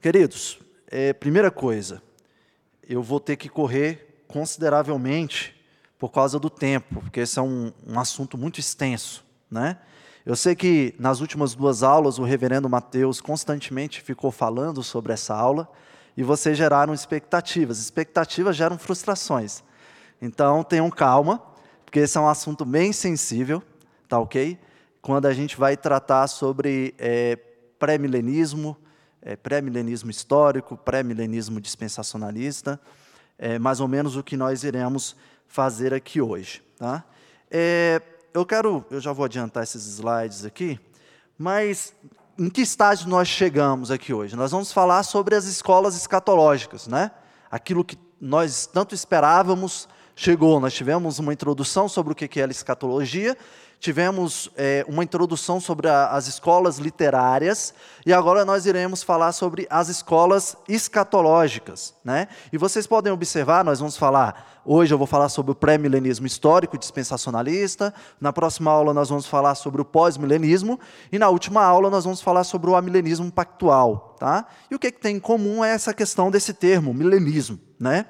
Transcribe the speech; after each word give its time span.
Queridos, 0.00 0.58
é, 0.88 1.12
primeira 1.12 1.50
coisa, 1.50 2.02
eu 2.86 3.02
vou 3.02 3.18
ter 3.18 3.36
que 3.36 3.48
correr 3.48 4.24
consideravelmente 4.28 5.56
por 5.98 6.10
causa 6.10 6.38
do 6.38 6.50
tempo, 6.50 7.00
porque 7.00 7.20
esse 7.20 7.38
é 7.38 7.42
um, 7.42 7.72
um 7.86 7.98
assunto 7.98 8.36
muito 8.36 8.60
extenso, 8.60 9.24
né? 9.50 9.78
Eu 10.24 10.36
sei 10.36 10.54
que 10.54 10.94
nas 10.98 11.20
últimas 11.20 11.54
duas 11.54 11.82
aulas 11.82 12.18
o 12.18 12.24
reverendo 12.24 12.68
Mateus 12.68 13.20
constantemente 13.20 14.02
ficou 14.02 14.30
falando 14.30 14.82
sobre 14.82 15.12
essa 15.12 15.34
aula 15.34 15.68
e 16.16 16.22
vocês 16.22 16.58
geraram 16.58 16.92
expectativas. 16.92 17.78
Expectativas 17.78 18.56
geram 18.56 18.76
frustrações. 18.76 19.62
Então 20.20 20.62
tenham 20.62 20.90
calma, 20.90 21.42
porque 21.84 22.00
esse 22.00 22.18
é 22.18 22.20
um 22.20 22.28
assunto 22.28 22.64
bem 22.64 22.92
sensível, 22.92 23.62
tá 24.08 24.18
ok? 24.18 24.58
Quando 25.00 25.26
a 25.26 25.32
gente 25.32 25.56
vai 25.56 25.76
tratar 25.76 26.26
sobre 26.26 26.94
é, 26.98 27.36
pré-milenismo, 27.78 28.76
é, 29.26 29.34
pré-milenismo 29.34 30.08
histórico, 30.08 30.76
pré-milenismo 30.76 31.60
dispensacionalista, 31.60 32.80
é 33.36 33.58
mais 33.58 33.80
ou 33.80 33.88
menos 33.88 34.16
o 34.16 34.22
que 34.22 34.36
nós 34.36 34.62
iremos 34.62 35.16
fazer 35.48 35.92
aqui 35.92 36.20
hoje. 36.20 36.62
Tá? 36.78 37.02
É, 37.50 38.00
eu 38.32 38.46
quero, 38.46 38.86
eu 38.88 39.00
já 39.00 39.12
vou 39.12 39.24
adiantar 39.24 39.64
esses 39.64 39.84
slides 39.84 40.44
aqui, 40.44 40.78
mas 41.36 41.92
em 42.38 42.48
que 42.48 42.60
estágio 42.60 43.08
nós 43.08 43.26
chegamos 43.26 43.90
aqui 43.90 44.14
hoje? 44.14 44.36
Nós 44.36 44.52
vamos 44.52 44.70
falar 44.70 45.02
sobre 45.02 45.34
as 45.34 45.46
escolas 45.46 45.96
escatológicas, 45.96 46.86
né? 46.86 47.10
Aquilo 47.50 47.84
que 47.84 47.98
nós 48.20 48.66
tanto 48.66 48.94
esperávamos 48.94 49.88
chegou. 50.14 50.60
Nós 50.60 50.72
tivemos 50.72 51.18
uma 51.18 51.32
introdução 51.32 51.88
sobre 51.88 52.12
o 52.12 52.16
que 52.16 52.40
é 52.40 52.44
a 52.44 52.48
escatologia 52.48 53.36
tivemos 53.78 54.50
é, 54.56 54.84
uma 54.88 55.04
introdução 55.04 55.60
sobre 55.60 55.88
a, 55.88 56.08
as 56.08 56.26
escolas 56.26 56.78
literárias 56.78 57.74
e 58.04 58.12
agora 58.12 58.44
nós 58.44 58.66
iremos 58.66 59.02
falar 59.02 59.32
sobre 59.32 59.66
as 59.70 59.88
escolas 59.88 60.56
escatológicas. 60.68 61.94
Né? 62.04 62.28
E 62.52 62.58
vocês 62.58 62.86
podem 62.86 63.12
observar, 63.12 63.64
nós 63.64 63.78
vamos 63.78 63.96
falar, 63.96 64.60
hoje 64.64 64.92
eu 64.92 64.98
vou 64.98 65.06
falar 65.06 65.28
sobre 65.28 65.52
o 65.52 65.54
pré-milenismo 65.54 66.26
histórico 66.26 66.78
dispensacionalista, 66.78 67.92
na 68.20 68.32
próxima 68.32 68.70
aula 68.70 68.94
nós 68.94 69.08
vamos 69.08 69.26
falar 69.26 69.54
sobre 69.54 69.80
o 69.80 69.84
pós-milenismo 69.84 70.80
e 71.12 71.18
na 71.18 71.28
última 71.28 71.62
aula 71.62 71.90
nós 71.90 72.04
vamos 72.04 72.20
falar 72.20 72.44
sobre 72.44 72.70
o 72.70 72.76
amilenismo 72.76 73.30
pactual. 73.30 74.16
Tá? 74.18 74.46
E 74.70 74.74
o 74.74 74.78
que, 74.78 74.90
que 74.90 75.00
tem 75.00 75.16
em 75.16 75.20
comum 75.20 75.64
é 75.64 75.70
essa 75.70 75.92
questão 75.92 76.30
desse 76.30 76.54
termo, 76.54 76.94
milenismo. 76.94 77.58
Né? 77.78 78.06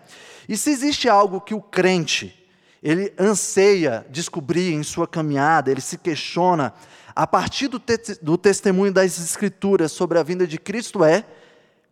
E 0.49 0.57
se 0.57 0.71
existe 0.71 1.09
algo 1.09 1.41
que 1.41 1.55
o 1.55 1.61
crente 1.61 2.46
ele 2.87 3.13
anseia 3.19 4.07
descobrir 4.09 4.73
em 4.73 4.85
sua 4.85 5.09
caminhada, 5.09 5.73
ele 5.73 5.81
se 5.81 5.99
questiona, 5.99 6.73
a 7.17 7.27
partir 7.27 7.67
do, 7.67 7.81
te 7.81 7.99
do 8.23 8.39
testemunho 8.39 8.93
das 8.93 9.19
Escrituras 9.19 9.91
sobre 9.91 10.21
a 10.21 10.23
vinda 10.23 10.47
de 10.47 10.57
Cristo, 10.57 11.03
é 11.03 11.25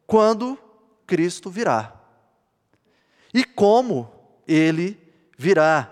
quando 0.06 0.56
Cristo 1.04 1.50
virá. 1.50 1.92
E 3.34 3.42
como 3.42 4.08
ele 4.46 4.96
virá. 5.36 5.90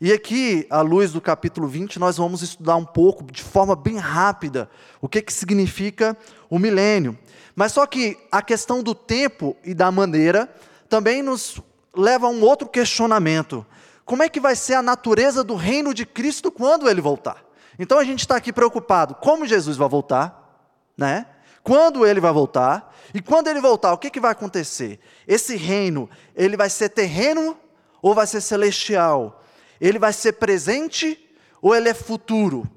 E 0.00 0.10
aqui, 0.10 0.66
à 0.70 0.80
luz 0.80 1.12
do 1.12 1.20
capítulo 1.20 1.68
20, 1.68 1.98
nós 1.98 2.16
vamos 2.16 2.40
estudar 2.40 2.76
um 2.76 2.86
pouco, 2.86 3.30
de 3.30 3.42
forma 3.42 3.76
bem 3.76 3.98
rápida, 3.98 4.70
o 4.98 5.10
que, 5.10 5.20
que 5.20 5.32
significa 5.32 6.16
o 6.48 6.58
milênio. 6.58 7.18
Mas 7.54 7.72
só 7.72 7.84
que 7.84 8.16
a 8.32 8.40
questão 8.40 8.82
do 8.82 8.94
tempo 8.94 9.54
e 9.62 9.74
da 9.74 9.90
maneira 9.90 10.50
também 10.88 11.22
nos 11.22 11.60
leva 11.94 12.28
a 12.28 12.30
um 12.30 12.40
outro 12.40 12.66
questionamento 12.66 13.66
como 14.04 14.22
é 14.22 14.28
que 14.28 14.40
vai 14.40 14.56
ser 14.56 14.74
a 14.74 14.82
natureza 14.82 15.44
do 15.44 15.54
reino 15.54 15.94
de 15.94 16.04
Cristo 16.04 16.50
quando 16.50 16.88
ele 16.88 17.00
voltar. 17.00 17.44
Então 17.78 17.98
a 17.98 18.04
gente 18.04 18.20
está 18.20 18.36
aqui 18.36 18.52
preocupado 18.52 19.14
como 19.14 19.46
Jesus 19.46 19.76
vai 19.76 19.88
voltar, 19.88 20.70
né? 20.96 21.26
Quando 21.62 22.04
ele 22.06 22.20
vai 22.20 22.32
voltar 22.32 22.94
e 23.14 23.22
quando 23.22 23.48
ele 23.48 23.60
voltar, 23.60 23.92
o 23.92 23.98
que, 23.98 24.10
que 24.10 24.20
vai 24.20 24.32
acontecer? 24.32 24.98
Esse 25.26 25.56
reino, 25.56 26.10
ele 26.34 26.56
vai 26.56 26.68
ser 26.68 26.88
terreno 26.88 27.56
ou 28.00 28.14
vai 28.14 28.26
ser 28.26 28.40
celestial? 28.40 29.42
Ele 29.80 29.98
vai 29.98 30.12
ser 30.12 30.34
presente 30.34 31.18
ou 31.60 31.74
ele 31.74 31.88
é 31.88 31.94
futuro? 31.94 32.68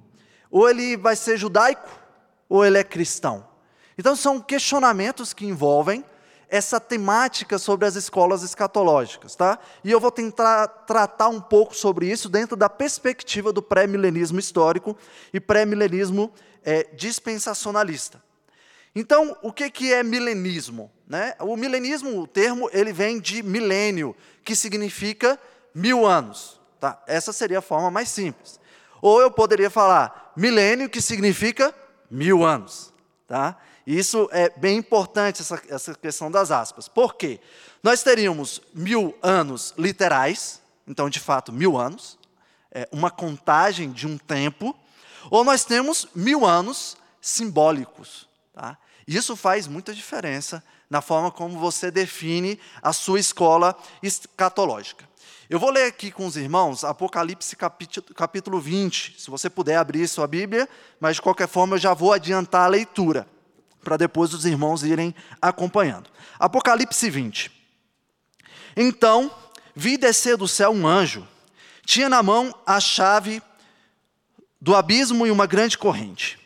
Ou 0.51 0.69
ele 0.69 0.95
vai 0.95 1.15
ser 1.15 1.37
judaico 1.37 1.89
ou 2.47 2.63
ele 2.63 2.77
é 2.77 2.83
cristão? 2.83 3.47
Então 3.97 4.15
são 4.15 4.39
questionamentos 4.39 5.33
que 5.33 5.45
envolvem 5.45 6.03
essa 6.49 6.79
temática 6.79 7.57
sobre 7.57 7.87
as 7.87 7.95
escolas 7.95 8.43
escatológicas, 8.43 9.35
tá? 9.35 9.59
E 9.83 9.91
eu 9.91 9.99
vou 9.99 10.11
tentar 10.11 10.67
tratar 10.67 11.29
um 11.29 11.41
pouco 11.41 11.75
sobre 11.75 12.09
isso 12.09 12.29
dentro 12.29 12.55
da 12.55 12.69
perspectiva 12.69 13.51
do 13.51 13.61
pré-milenismo 13.61 14.39
histórico 14.39 14.97
e 15.33 15.39
pré-milenismo 15.39 16.31
é, 16.63 16.83
dispensacionalista. 16.93 18.23
Então, 18.95 19.35
o 19.41 19.51
que, 19.51 19.69
que 19.69 19.93
é 19.93 20.01
milenismo? 20.03 20.89
Né? 21.07 21.35
O 21.39 21.57
milenismo, 21.57 22.21
o 22.21 22.25
termo, 22.25 22.69
ele 22.71 22.93
vem 22.93 23.19
de 23.19 23.43
milênio, 23.43 24.15
que 24.43 24.55
significa 24.55 25.37
mil 25.73 26.05
anos. 26.05 26.59
Tá? 26.79 27.03
Essa 27.05 27.33
seria 27.33 27.59
a 27.59 27.61
forma 27.61 27.91
mais 27.91 28.09
simples. 28.09 28.59
Ou 29.01 29.19
eu 29.19 29.29
poderia 29.29 29.69
falar 29.69 30.31
milênio, 30.35 30.89
que 30.89 31.01
significa 31.01 31.75
mil 32.09 32.45
anos. 32.45 32.93
Tá? 33.27 33.57
Isso 33.85 34.27
é 34.31 34.49
bem 34.49 34.77
importante, 34.77 35.41
essa, 35.41 35.61
essa 35.69 35.93
questão 35.93 36.31
das 36.31 36.49
aspas. 36.49 36.87
Por 36.87 37.15
quê? 37.15 37.39
Nós 37.83 38.01
teríamos 38.01 38.61
mil 38.73 39.15
anos 39.21 39.73
literais, 39.77 40.59
então, 40.87 41.07
de 41.07 41.19
fato, 41.19 41.53
mil 41.53 41.77
anos, 41.77 42.17
é 42.71 42.89
uma 42.91 43.11
contagem 43.11 43.91
de 43.91 44.07
um 44.07 44.17
tempo, 44.17 44.75
ou 45.29 45.43
nós 45.43 45.65
temos 45.65 46.07
mil 46.15 46.45
anos 46.45 46.97
simbólicos. 47.21 48.27
Tá? 48.53 48.75
Isso 49.07 49.35
faz 49.35 49.67
muita 49.67 49.93
diferença 49.93 50.63
na 50.89 51.01
forma 51.01 51.31
como 51.31 51.59
você 51.59 51.91
define 51.91 52.59
a 52.81 52.91
sua 52.91 53.19
escola 53.19 53.77
escatológica. 54.01 55.07
Eu 55.47 55.59
vou 55.59 55.69
ler 55.69 55.85
aqui 55.85 56.09
com 56.09 56.25
os 56.25 56.35
irmãos 56.35 56.83
Apocalipse 56.83 57.55
capítulo 58.15 58.59
20, 58.59 59.15
se 59.19 59.29
você 59.29 59.47
puder 59.47 59.75
abrir 59.75 60.07
sua 60.07 60.25
Bíblia, 60.25 60.67
mas 60.99 61.17
de 61.17 61.21
qualquer 61.21 61.47
forma 61.47 61.75
eu 61.75 61.79
já 61.79 61.93
vou 61.93 62.11
adiantar 62.11 62.65
a 62.65 62.67
leitura 62.67 63.27
para 63.85 63.95
depois 63.95 64.33
os 64.33 64.43
irmãos 64.43 64.83
irem 64.83 65.13
acompanhando. 65.39 66.09
Apocalipse 66.39 67.07
20. 67.07 67.51
Então, 68.75 69.31
vi 69.75 69.95
descer 69.95 70.35
do 70.35 70.47
céu 70.47 70.71
um 70.71 70.87
anjo, 70.87 71.25
tinha 71.85 72.09
na 72.09 72.23
mão 72.23 72.53
a 72.65 72.79
chave 72.79 73.41
do 74.59 74.75
abismo 74.75 75.27
e 75.27 75.31
uma 75.31 75.45
grande 75.45 75.77
corrente. 75.77 76.39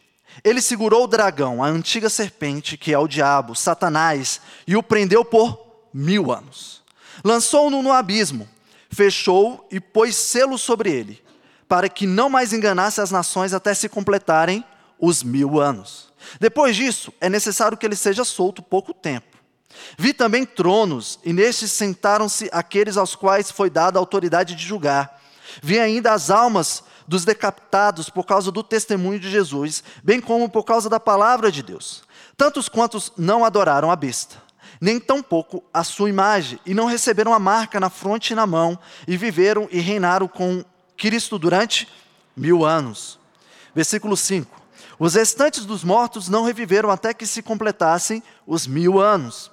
Ele 0.44 0.62
segurou 0.62 1.06
o 1.06 1.08
dragão, 1.08 1.64
a 1.64 1.68
antiga 1.68 2.10
serpente, 2.10 2.78
que 2.78 2.94
é 2.94 3.00
o 3.00 3.08
diabo, 3.08 3.56
Satanás, 3.56 4.42
e 4.68 4.76
o 4.76 4.84
prendeu 4.84 5.24
por 5.24 5.88
mil 5.94 6.32
anos. 6.32 6.84
Lançou-no 7.24 7.82
no 7.82 7.92
abismo, 7.92 8.48
fechou 8.92 9.66
e 9.72 9.80
pôs 9.80 10.16
selo 10.16 10.58
sobre 10.58 10.92
ele, 10.92 11.24
para 11.68 11.88
que 11.88 12.06
não 12.06 12.30
mais 12.30 12.52
enganasse 12.52 13.00
as 13.00 13.12
nações 13.12 13.54
até 13.54 13.74
se 13.74 13.88
completarem 13.88 14.64
os 15.00 15.24
mil 15.24 15.60
anos. 15.60 16.09
Depois 16.40 16.76
disso, 16.76 17.14
é 17.22 17.30
necessário 17.30 17.78
que 17.78 17.86
ele 17.86 17.96
seja 17.96 18.24
solto 18.24 18.62
pouco 18.62 18.94
tempo. 18.94 19.38
Vi 19.98 20.14
também 20.14 20.46
tronos, 20.46 21.20
e 21.24 21.32
nestes 21.32 21.72
sentaram-se 21.72 22.50
aqueles 22.52 22.98
aos 22.98 23.16
quais 23.16 23.52
foi 23.52 23.70
dada 23.70 23.98
a 23.98 24.02
autoridade 24.02 24.56
de 24.56 24.66
julgar. 24.66 25.20
Vi 25.62 25.80
ainda 25.80 26.14
as 26.14 26.30
almas 26.30 26.84
dos 27.08 27.26
decapitados 27.26 28.10
por 28.10 28.24
causa 28.26 28.52
do 28.52 28.62
testemunho 28.62 29.20
de 29.20 29.30
Jesus, 29.32 29.84
bem 30.04 30.22
como 30.22 30.50
por 30.50 30.64
causa 30.64 30.90
da 30.90 31.00
palavra 31.00 31.52
de 31.52 31.64
Deus. 31.64 32.04
Tantos 32.38 32.70
quantos 32.70 33.12
não 33.18 33.44
adoraram 33.44 33.90
a 33.92 33.96
besta, 33.96 34.38
nem 34.80 35.00
tampouco 35.00 35.64
a 35.74 35.84
sua 35.84 36.10
imagem, 36.10 36.60
e 36.66 36.74
não 36.74 36.86
receberam 36.86 37.34
a 37.34 37.40
marca 37.40 37.80
na 37.80 37.90
fronte 37.90 38.32
e 38.32 38.36
na 38.36 38.46
mão, 38.46 38.78
e 39.08 39.18
viveram 39.18 39.68
e 39.72 39.80
reinaram 39.80 40.28
com 40.28 40.64
Cristo 40.96 41.40
durante 41.40 41.88
mil 42.36 42.64
anos. 42.64 43.20
Versículo 43.74 44.16
5. 44.16 44.59
Os 45.00 45.16
restantes 45.16 45.66
dos 45.66 45.82
mortos 45.82 46.28
não 46.28 46.44
reviveram 46.44 46.92
até 46.92 47.14
que 47.14 47.26
se 47.26 47.42
completassem 47.42 48.22
os 48.46 48.68
mil 48.68 49.00
anos. 49.00 49.50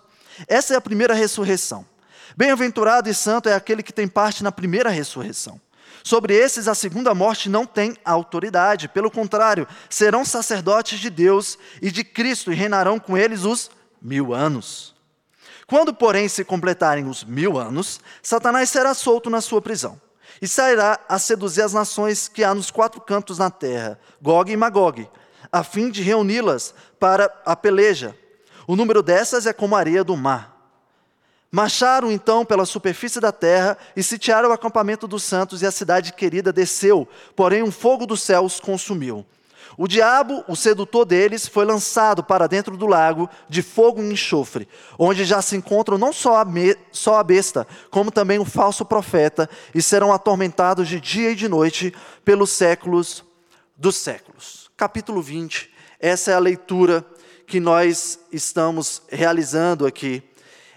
Essa 0.49 0.75
é 0.75 0.77
a 0.77 0.81
primeira 0.81 1.15
ressurreição. 1.15 1.87
Bem-aventurado 2.37 3.09
e 3.09 3.15
santo 3.15 3.49
é 3.49 3.55
aquele 3.55 3.83
que 3.83 3.93
tem 3.93 4.09
parte 4.09 4.43
na 4.43 4.51
primeira 4.51 4.91
ressurreição. 4.91 5.61
Sobre 6.03 6.35
esses, 6.35 6.67
a 6.67 6.75
segunda 6.75 7.15
morte 7.15 7.49
não 7.49 7.65
tem 7.65 7.97
autoridade. 8.05 8.89
Pelo 8.89 9.11
contrário, 9.11 9.67
serão 9.89 10.25
sacerdotes 10.25 10.99
de 10.99 11.09
Deus 11.09 11.57
e 11.81 11.91
de 11.91 12.03
Cristo 12.03 12.53
e 12.53 12.55
reinarão 12.55 12.99
com 12.99 13.17
eles 13.17 13.45
os 13.45 13.71
mil 14.03 14.35
anos. 14.35 14.95
Quando, 15.67 15.95
porém, 15.95 16.29
se 16.29 16.45
completarem 16.45 17.09
os 17.09 17.25
mil 17.25 17.57
anos, 17.57 18.01
Satanás 18.23 18.69
será 18.69 18.95
solto 18.95 19.31
na 19.31 19.41
sua 19.41 19.63
prisão 19.63 20.01
e 20.41 20.47
sairá 20.47 20.99
a 21.09 21.19
seduzir 21.19 21.63
as 21.63 21.73
nações 21.73 22.29
que 22.29 22.45
há 22.45 22.55
nos 22.55 22.71
quatro 22.71 23.01
cantos 23.01 23.39
da 23.39 23.51
terra, 23.51 23.99
Gog 24.21 24.53
e 24.53 24.57
Magog, 24.57 25.09
a 25.51 25.63
fim 25.63 25.91
de 25.91 26.03
reuni-las 26.03 26.75
para 26.99 27.33
a 27.45 27.55
peleja. 27.55 28.17
O 28.67 28.77
número 28.77 29.03
dessas 29.03 29.47
é 29.47 29.53
como 29.53 29.77
a 29.77 29.79
areia 29.79 30.03
do 30.03 30.17
mar. 30.17 30.57
Marcharam 31.51 32.11
então 32.11 32.45
pela 32.45 32.67
superfície 32.67 33.21
da 33.21 33.33
terra 33.33 33.79
e 33.95 34.03
sitiaram 34.03 34.51
o 34.51 34.53
acampamento 34.53 35.07
dos 35.07 35.23
santos, 35.23 35.63
e 35.63 35.67
a 35.67 35.71
cidade 35.71 36.13
querida 36.13 36.53
desceu, 36.53 37.09
porém 37.35 37.63
um 37.63 37.71
fogo 37.71 38.05
do 38.07 38.17
céu 38.17 38.45
os 38.45 38.61
consumiu. 38.61 39.25
O 39.79 39.87
diabo, 39.87 40.43
o 40.49 40.57
sedutor 40.57 41.05
deles, 41.05 41.47
foi 41.47 41.65
lançado 41.65 42.25
para 42.25 42.47
dentro 42.47 42.77
do 42.77 42.87
lago 42.87 43.29
de 43.49 43.63
fogo 43.63 44.03
e 44.03 44.13
enxofre, 44.13 44.67
onde 44.99 45.25
já 45.25 45.43
se 45.43 45.55
encontram 45.55 45.99
não 45.99 46.13
só 46.13 46.37
a, 46.37 46.45
me, 46.45 46.77
só 46.91 47.17
a 47.17 47.23
besta, 47.23 47.67
como 47.91 48.11
também 48.11 48.39
o 48.39 48.45
falso 48.45 48.85
profeta, 48.85 49.49
e 49.75 49.83
serão 49.83 50.13
atormentados 50.13 50.89
de 50.89 51.01
dia 51.01 51.31
e 51.31 51.35
de 51.35 51.49
noite 51.49 51.95
pelos 52.25 52.51
séculos 52.51 53.23
dos 53.77 53.97
séculos. 53.97 54.66
Capítulo 54.77 55.23
20, 55.23 55.73
essa 55.99 56.33
é 56.33 56.35
a 56.35 56.39
leitura 56.39 57.03
que 57.47 57.59
nós 57.59 58.21
estamos 58.31 59.01
realizando 59.09 59.87
aqui. 59.87 60.23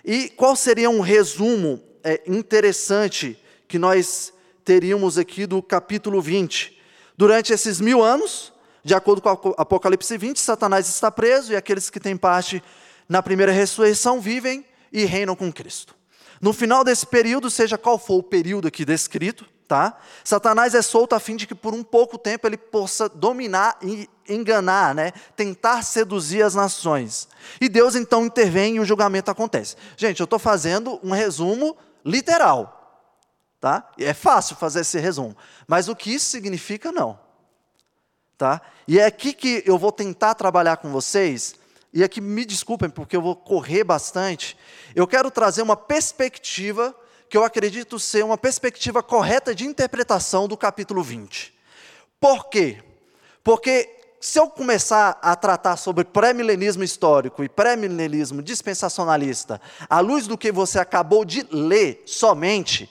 E 0.05 0.29
qual 0.29 0.55
seria 0.55 0.89
um 0.89 1.01
resumo 1.01 1.83
é, 2.01 2.21
interessante 2.25 3.37
que 3.67 3.77
nós 3.77 4.31
teríamos 4.63 5.17
aqui 5.17 5.45
do 5.45 5.61
capítulo 5.61 6.21
20? 6.21 6.81
Durante 7.17 7.51
esses 7.51 7.81
mil 7.81 8.01
anos, 8.01 8.53
de 8.85 8.93
acordo 8.93 9.21
com 9.21 9.53
Apocalipse 9.57 10.17
20, 10.17 10.39
Satanás 10.39 10.87
está 10.87 11.11
preso 11.11 11.51
e 11.51 11.57
aqueles 11.57 11.89
que 11.89 11.99
têm 11.99 12.15
parte 12.15 12.63
na 13.09 13.21
primeira 13.21 13.51
ressurreição 13.51 14.21
vivem 14.21 14.63
e 14.93 15.03
reinam 15.03 15.35
com 15.35 15.51
Cristo. 15.51 15.93
No 16.39 16.53
final 16.53 16.85
desse 16.85 17.05
período, 17.05 17.49
seja 17.49 17.77
qual 17.77 17.99
for 17.99 18.19
o 18.19 18.23
período 18.23 18.65
aqui 18.65 18.85
descrito, 18.85 19.45
tá? 19.69 19.99
Satanás 20.23 20.73
é 20.73 20.81
solto 20.81 21.13
a 21.13 21.19
fim 21.19 21.35
de 21.35 21.45
que 21.45 21.53
por 21.53 21.75
um 21.75 21.83
pouco 21.83 22.17
tempo 22.17 22.47
ele 22.47 22.57
possa 22.57 23.07
dominar 23.07 23.77
e 23.83 24.09
enganar, 24.27 24.95
né? 24.95 25.11
Tentar 25.35 25.83
seduzir 25.83 26.41
as 26.41 26.55
nações. 26.55 27.29
E 27.61 27.69
Deus 27.69 27.95
então 27.95 28.25
intervém 28.25 28.77
e 28.77 28.79
o 28.79 28.85
julgamento 28.85 29.29
acontece. 29.29 29.75
Gente, 29.95 30.21
eu 30.21 30.23
estou 30.23 30.39
fazendo 30.39 30.99
um 31.03 31.11
resumo 31.11 31.77
literal, 32.03 33.13
tá? 33.61 33.87
É 33.99 34.11
fácil 34.11 34.55
fazer 34.55 34.79
esse 34.79 34.99
resumo, 34.99 35.37
mas 35.67 35.87
o 35.87 35.95
que 35.95 36.15
isso 36.15 36.25
significa 36.25 36.91
não. 36.91 37.19
Tá? 38.39 38.61
E 38.87 38.97
é 38.97 39.05
aqui 39.05 39.33
que 39.33 39.61
eu 39.67 39.77
vou 39.77 39.91
tentar 39.91 40.33
trabalhar 40.33 40.77
com 40.77 40.89
vocês, 40.89 41.53
e 41.93 42.03
aqui 42.03 42.19
me 42.19 42.43
desculpem 42.43 42.89
porque 42.89 43.15
eu 43.15 43.21
vou 43.21 43.35
correr 43.35 43.83
bastante. 43.83 44.57
Eu 44.95 45.05
quero 45.05 45.29
trazer 45.29 45.61
uma 45.61 45.75
perspectiva 45.77 46.95
que 47.29 47.37
eu 47.37 47.43
acredito 47.43 47.99
ser 47.99 48.25
uma 48.25 48.37
perspectiva 48.37 49.03
correta 49.03 49.53
de 49.53 49.65
interpretação 49.65 50.47
do 50.47 50.57
capítulo 50.57 51.03
20. 51.03 51.53
Por 52.19 52.49
quê? 52.49 52.83
Porque 53.43 53.97
se 54.19 54.39
eu 54.39 54.49
começar 54.49 55.17
a 55.21 55.35
tratar 55.35 55.77
sobre 55.77 56.03
pré-milenismo 56.03 56.83
histórico 56.83 57.43
e 57.43 57.47
pré-milenismo 57.47 58.41
dispensacionalista, 58.41 59.61
à 59.89 59.99
luz 59.99 60.27
do 60.27 60.37
que 60.37 60.51
você 60.51 60.79
acabou 60.79 61.23
de 61.23 61.45
ler 61.51 62.03
somente, 62.05 62.89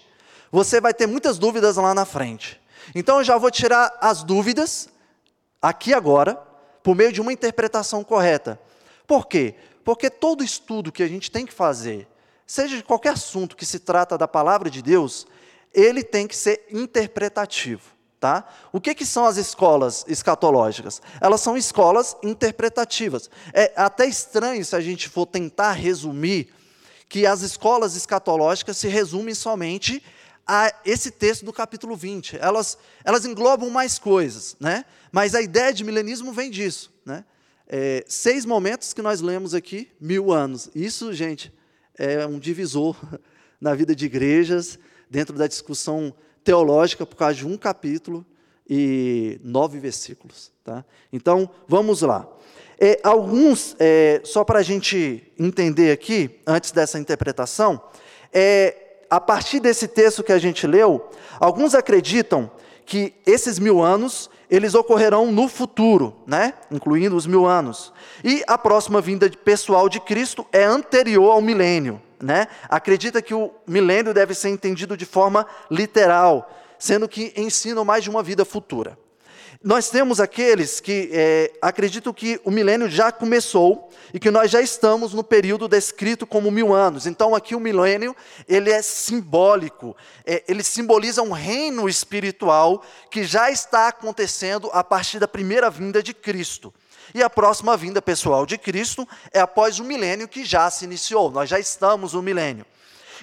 você 0.50 0.80
vai 0.80 0.94
ter 0.94 1.06
muitas 1.06 1.36
dúvidas 1.36 1.76
lá 1.76 1.92
na 1.92 2.04
frente. 2.04 2.60
Então 2.94 3.18
eu 3.18 3.24
já 3.24 3.36
vou 3.36 3.50
tirar 3.50 3.98
as 4.00 4.22
dúvidas 4.22 4.88
aqui 5.60 5.92
agora, 5.92 6.36
por 6.82 6.94
meio 6.94 7.12
de 7.12 7.20
uma 7.20 7.32
interpretação 7.32 8.02
correta. 8.02 8.58
Por 9.06 9.26
quê? 9.26 9.54
Porque 9.84 10.08
todo 10.08 10.44
estudo 10.44 10.92
que 10.92 11.02
a 11.02 11.08
gente 11.08 11.30
tem 11.30 11.44
que 11.44 11.52
fazer, 11.52 12.08
seja 12.48 12.78
de 12.78 12.82
qualquer 12.82 13.10
assunto 13.10 13.54
que 13.54 13.66
se 13.66 13.78
trata 13.78 14.16
da 14.16 14.26
palavra 14.26 14.70
de 14.70 14.80
Deus, 14.80 15.26
ele 15.72 16.02
tem 16.02 16.26
que 16.26 16.34
ser 16.34 16.66
interpretativo. 16.70 17.82
Tá? 18.18 18.48
O 18.72 18.80
que, 18.80 18.96
que 18.96 19.06
são 19.06 19.26
as 19.26 19.36
escolas 19.36 20.04
escatológicas? 20.08 21.00
Elas 21.20 21.40
são 21.40 21.56
escolas 21.56 22.16
interpretativas. 22.20 23.30
É 23.52 23.72
até 23.76 24.06
estranho 24.06 24.64
se 24.64 24.74
a 24.74 24.80
gente 24.80 25.08
for 25.08 25.24
tentar 25.24 25.72
resumir 25.72 26.52
que 27.08 27.24
as 27.26 27.42
escolas 27.42 27.94
escatológicas 27.94 28.76
se 28.76 28.88
resumem 28.88 29.34
somente 29.34 30.02
a 30.44 30.72
esse 30.84 31.10
texto 31.12 31.44
do 31.44 31.52
capítulo 31.52 31.94
20. 31.94 32.38
Elas, 32.40 32.76
elas 33.04 33.24
englobam 33.24 33.70
mais 33.70 33.98
coisas, 33.98 34.56
né? 34.58 34.84
mas 35.12 35.34
a 35.34 35.42
ideia 35.42 35.72
de 35.72 35.84
milenismo 35.84 36.32
vem 36.32 36.50
disso. 36.50 36.92
Né? 37.04 37.24
É, 37.68 38.04
seis 38.08 38.44
momentos 38.44 38.92
que 38.92 39.02
nós 39.02 39.20
lemos 39.20 39.54
aqui, 39.54 39.92
mil 40.00 40.32
anos. 40.32 40.70
Isso, 40.74 41.12
gente, 41.12 41.52
é 41.98 42.26
um 42.26 42.38
divisor 42.38 42.96
na 43.60 43.74
vida 43.74 43.94
de 43.94 44.06
igrejas, 44.06 44.78
dentro 45.10 45.36
da 45.36 45.46
discussão 45.46 46.14
teológica, 46.44 47.04
por 47.04 47.16
causa 47.16 47.34
de 47.34 47.46
um 47.46 47.56
capítulo 47.56 48.24
e 48.68 49.40
nove 49.42 49.78
versículos. 49.78 50.52
Tá? 50.62 50.84
Então, 51.12 51.50
vamos 51.66 52.02
lá. 52.02 52.28
É, 52.80 53.00
alguns, 53.02 53.74
é, 53.80 54.20
só 54.24 54.44
para 54.44 54.60
a 54.60 54.62
gente 54.62 55.32
entender 55.38 55.90
aqui, 55.90 56.40
antes 56.46 56.70
dessa 56.70 56.98
interpretação, 56.98 57.82
é, 58.32 59.02
a 59.10 59.20
partir 59.20 59.58
desse 59.58 59.88
texto 59.88 60.22
que 60.22 60.32
a 60.32 60.38
gente 60.38 60.66
leu, 60.66 61.10
alguns 61.40 61.74
acreditam 61.74 62.50
que 62.86 63.14
esses 63.26 63.58
mil 63.58 63.82
anos 63.82 64.30
eles 64.50 64.74
ocorrerão 64.74 65.30
no 65.30 65.48
futuro, 65.48 66.16
né? 66.26 66.54
incluindo 66.70 67.16
os 67.16 67.26
mil 67.26 67.46
anos. 67.46 67.92
E 68.24 68.42
a 68.46 68.56
próxima 68.56 69.00
vinda 69.00 69.30
pessoal 69.44 69.88
de 69.88 70.00
Cristo 70.00 70.46
é 70.52 70.64
anterior 70.64 71.32
ao 71.32 71.40
milênio. 71.40 72.00
Né? 72.20 72.48
Acredita 72.68 73.22
que 73.22 73.34
o 73.34 73.52
milênio 73.66 74.14
deve 74.14 74.34
ser 74.34 74.48
entendido 74.48 74.96
de 74.96 75.04
forma 75.04 75.46
literal, 75.70 76.50
sendo 76.78 77.08
que 77.08 77.32
ensinam 77.36 77.84
mais 77.84 78.02
de 78.02 78.10
uma 78.10 78.22
vida 78.22 78.44
futura. 78.44 78.98
Nós 79.62 79.90
temos 79.90 80.20
aqueles 80.20 80.78
que 80.78 81.10
é, 81.12 81.52
acreditam 81.60 82.12
que 82.12 82.40
o 82.44 82.50
milênio 82.50 82.88
já 82.88 83.10
começou 83.10 83.90
e 84.14 84.20
que 84.20 84.30
nós 84.30 84.52
já 84.52 84.60
estamos 84.60 85.12
no 85.12 85.24
período 85.24 85.66
descrito 85.66 86.24
como 86.24 86.48
mil 86.48 86.72
anos. 86.72 87.06
Então, 87.06 87.34
aqui 87.34 87.56
o 87.56 87.60
milênio 87.60 88.14
ele 88.48 88.70
é 88.70 88.80
simbólico, 88.80 89.96
é, 90.24 90.44
ele 90.46 90.62
simboliza 90.62 91.22
um 91.22 91.32
reino 91.32 91.88
espiritual 91.88 92.84
que 93.10 93.24
já 93.24 93.50
está 93.50 93.88
acontecendo 93.88 94.70
a 94.72 94.84
partir 94.84 95.18
da 95.18 95.26
primeira 95.26 95.68
vinda 95.68 96.00
de 96.00 96.14
Cristo. 96.14 96.72
E 97.12 97.20
a 97.20 97.28
próxima 97.28 97.76
vinda 97.76 98.00
pessoal 98.00 98.46
de 98.46 98.56
Cristo 98.56 99.08
é 99.32 99.40
após 99.40 99.80
o 99.80 99.84
milênio 99.84 100.28
que 100.28 100.44
já 100.44 100.70
se 100.70 100.84
iniciou. 100.84 101.32
Nós 101.32 101.50
já 101.50 101.58
estamos 101.58 102.12
no 102.12 102.22
milênio. 102.22 102.64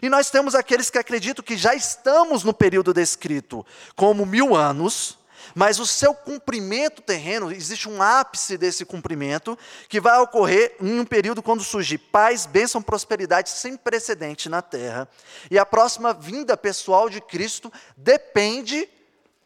E 0.02 0.10
nós 0.10 0.30
temos 0.30 0.54
aqueles 0.54 0.90
que 0.90 0.98
acreditam 0.98 1.46
que 1.46 1.56
já 1.56 1.74
estamos 1.74 2.44
no 2.44 2.54
período 2.54 2.94
descrito 2.94 3.66
como 3.96 4.26
mil 4.26 4.54
anos 4.54 5.18
mas 5.56 5.80
o 5.80 5.88
seu 5.88 6.14
cumprimento 6.14 7.02
terreno, 7.02 7.50
existe 7.50 7.88
um 7.88 8.02
ápice 8.02 8.58
desse 8.58 8.84
cumprimento, 8.84 9.58
que 9.88 10.02
vai 10.02 10.20
ocorrer 10.20 10.76
em 10.82 11.00
um 11.00 11.06
período 11.06 11.42
quando 11.42 11.64
surgir 11.64 11.98
paz, 11.98 12.46
bênção, 12.46 12.82
prosperidade 12.82 13.50
sem 13.50 13.78
precedente 13.78 14.50
na 14.50 14.62
terra. 14.62 15.08
E 15.50 15.58
a 15.58 15.66
próxima 15.66 16.14
vinda 16.14 16.58
pessoal 16.58 17.10
de 17.10 17.22
Cristo 17.22 17.72
depende 17.96 18.90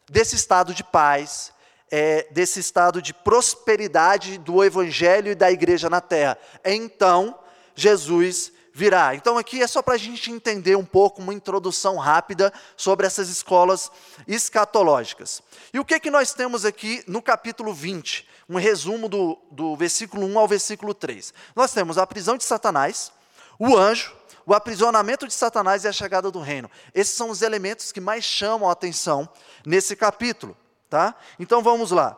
desse 0.10 0.36
estado 0.36 0.74
de 0.74 0.84
paz, 0.84 1.54
é, 1.92 2.28
desse 2.32 2.60
estado 2.60 3.04
de 3.04 3.14
prosperidade 3.14 4.40
do 4.40 4.64
Evangelho 4.64 5.32
e 5.32 5.36
da 5.36 5.52
igreja 5.52 5.92
na 5.92 6.02
terra. 6.02 6.40
Então, 6.66 7.38
Jesus 7.76 8.52
virá. 8.80 9.14
Então, 9.14 9.38
aqui 9.38 9.62
é 9.62 9.68
só 9.68 9.82
para 9.82 9.96
a 9.96 9.98
gente 9.98 10.32
entender 10.32 10.78
um 10.78 10.86
pouco, 10.86 11.22
uma 11.22 11.34
introdução 11.34 11.98
rápida 11.98 12.54
sobre 12.78 13.06
essas 13.06 13.28
escolas 13.28 13.92
escatológicas. 14.26 15.44
E 15.74 15.80
o 15.80 15.84
que, 15.84 16.00
que 16.00 16.10
nós 16.10 16.34
temos 16.34 16.64
aqui 16.64 17.04
no 17.06 17.22
capítulo 17.22 17.74
20? 17.74 18.26
Um 18.48 18.56
resumo 18.56 19.10
do, 19.10 19.38
do 19.52 19.76
versículo 19.76 20.26
1 20.26 20.40
ao 20.40 20.48
versículo 20.48 20.94
3. 20.94 21.34
Nós 21.54 21.74
temos 21.74 21.98
a 21.98 22.08
prisão 22.08 22.38
de 22.38 22.46
Satanás, 22.46 23.12
o 23.60 23.78
anjo, 23.78 24.16
o 24.46 24.54
aprisionamento 24.54 25.28
de 25.28 25.34
Satanás 25.34 25.84
e 25.84 25.90
a 25.90 25.92
chegada 25.92 26.32
do 26.32 26.40
reino. 26.40 26.72
Esses 26.96 27.16
são 27.16 27.30
os 27.30 27.42
elementos 27.42 27.92
que 27.92 28.00
mais 28.00 28.24
chamam 28.24 28.70
a 28.70 28.72
atenção 28.72 29.28
nesse 29.66 29.94
capítulo. 29.94 30.56
Tá? 30.90 31.14
Então 31.38 31.62
vamos 31.62 31.92
lá. 31.92 32.18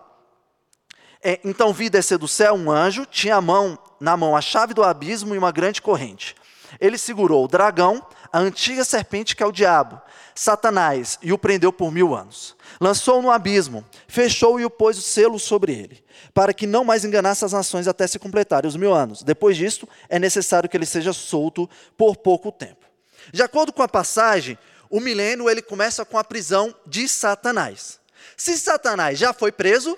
É, 1.24 1.39
então 1.43 1.74
vi 1.74 1.89
descer 1.89 2.19
do 2.19 2.27
céu 2.27 2.53
um 2.53 2.71
anjo, 2.71 3.05
tinha 3.05 3.41
mão, 3.41 3.77
na 4.00 4.15
mão 4.15 4.36
a 4.36 4.41
chave 4.41 4.75
do 4.75 4.83
abismo 4.83 5.33
e 5.33 5.38
uma 5.39 5.51
grande 5.51 5.81
corrente. 5.81 6.36
Ele 6.79 6.97
segurou 6.97 7.45
o 7.45 7.47
dragão, 7.47 8.05
a 8.31 8.39
antiga 8.39 8.83
serpente 8.83 9.35
que 9.35 9.43
é 9.43 9.45
o 9.45 9.51
diabo, 9.51 10.01
Satanás, 10.33 11.19
e 11.21 11.33
o 11.33 11.37
prendeu 11.37 11.73
por 11.73 11.91
mil 11.91 12.15
anos. 12.15 12.55
Lançou-o 12.79 13.21
no 13.21 13.29
abismo, 13.31 13.85
fechou 14.07 14.59
e 14.59 14.65
o 14.65 14.69
pôs 14.69 14.97
o 14.97 15.01
selo 15.01 15.37
sobre 15.37 15.73
ele, 15.73 16.03
para 16.33 16.53
que 16.53 16.65
não 16.65 16.83
mais 16.83 17.03
enganasse 17.03 17.43
as 17.43 17.51
nações 17.51 17.87
até 17.87 18.07
se 18.07 18.17
completarem 18.17 18.67
os 18.67 18.75
mil 18.75 18.93
anos. 18.93 19.23
Depois 19.23 19.57
disto, 19.57 19.87
é 20.07 20.17
necessário 20.17 20.69
que 20.69 20.77
ele 20.77 20.85
seja 20.85 21.13
solto 21.13 21.69
por 21.97 22.15
pouco 22.15 22.51
tempo. 22.51 22.85
De 23.33 23.43
acordo 23.43 23.73
com 23.73 23.83
a 23.83 23.87
passagem, 23.87 24.57
o 24.89 24.99
milênio 24.99 25.49
ele 25.49 25.61
começa 25.61 26.03
com 26.05 26.17
a 26.17 26.23
prisão 26.23 26.73
de 26.85 27.07
Satanás. 27.07 27.99
Se 28.35 28.57
Satanás 28.57 29.19
já 29.19 29.33
foi 29.33 29.51
preso, 29.51 29.97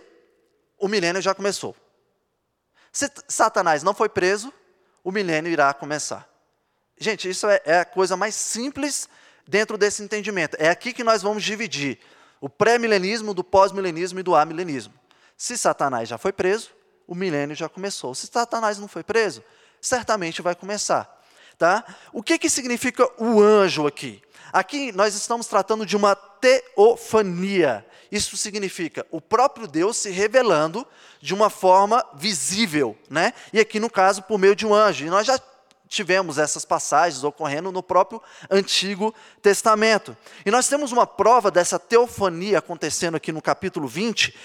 o 0.78 0.88
milênio 0.88 1.22
já 1.22 1.34
começou. 1.34 1.76
Se 2.92 3.10
Satanás 3.28 3.82
não 3.82 3.94
foi 3.94 4.10
preso, 4.10 4.54
o 5.04 5.12
milênio 5.12 5.52
irá 5.52 5.74
começar. 5.74 6.33
Gente, 7.04 7.30
isso 7.30 7.48
é, 7.50 7.62
é 7.66 7.80
a 7.80 7.86
coisa 7.86 8.16
mais 8.16 8.34
simples 8.34 9.10
dentro 9.46 9.78
desse 9.78 10.02
entendimento. 10.02 10.56
É 10.58 10.70
aqui 10.70 10.94
que 10.94 11.04
nós 11.04 11.22
vamos 11.22 11.44
dividir 11.44 12.00
o 12.40 12.48
pré-milenismo 12.48 13.34
do 13.34 13.44
pós-milenismo 13.44 14.22
e 14.22 14.24
do 14.24 14.34
amilenismo. 14.34 14.94
Se 15.36 15.58
Satanás 15.58 16.08
já 16.08 16.18
foi 16.18 16.32
preso, 16.32 16.70
o 17.06 17.14
milênio 17.14 17.58
já 17.58 17.68
começou. 17.68 18.16
Se 18.16 18.28
Satanás 18.28 18.78
não 18.78 18.88
foi 18.88 19.04
preso, 19.04 19.44
certamente 19.82 20.42
vai 20.42 20.56
começar. 20.56 21.22
Tá? 21.58 21.84
O 22.14 22.24
que, 22.24 22.40
que 22.40 22.50
significa 22.50 23.06
o 23.22 23.42
anjo 23.42 23.86
aqui? 23.86 24.22
Aqui 24.54 24.94
nós 24.94 25.14
estamos 25.14 25.46
tratando 25.46 25.86
de 25.86 25.98
uma 25.98 26.16
teofania. 26.16 27.86
Isso 28.10 28.38
significa 28.38 29.06
o 29.12 29.20
próprio 29.20 29.68
Deus 29.68 29.98
se 29.98 30.10
revelando 30.10 30.88
de 31.20 31.34
uma 31.34 31.50
forma 31.50 32.06
visível, 32.14 32.98
né? 33.10 33.34
E 33.52 33.60
aqui 33.60 33.78
no 33.78 33.90
caso 33.90 34.24
por 34.24 34.40
meio 34.40 34.56
de 34.56 34.66
um 34.66 34.74
anjo. 34.74 35.06
E 35.06 35.10
nós 35.10 35.28
já 35.28 35.38
tivemos 35.94 36.38
essas 36.38 36.66
passagens 36.66 37.24
ocorrendo 37.24 37.72
no 37.72 37.84
próprio 37.84 38.22
Antigo 38.50 39.14
Testamento. 39.42 40.18
E 40.46 40.52
nós 40.52 40.68
temos 40.68 40.92
uma 40.92 41.06
prova 41.06 41.52
dessa 41.52 41.78
teofania 41.78 42.58
acontecendo 42.58 43.16
aqui 43.16 43.32
no 43.32 43.42
capítulo 43.42 43.88
20, 43.88 44.36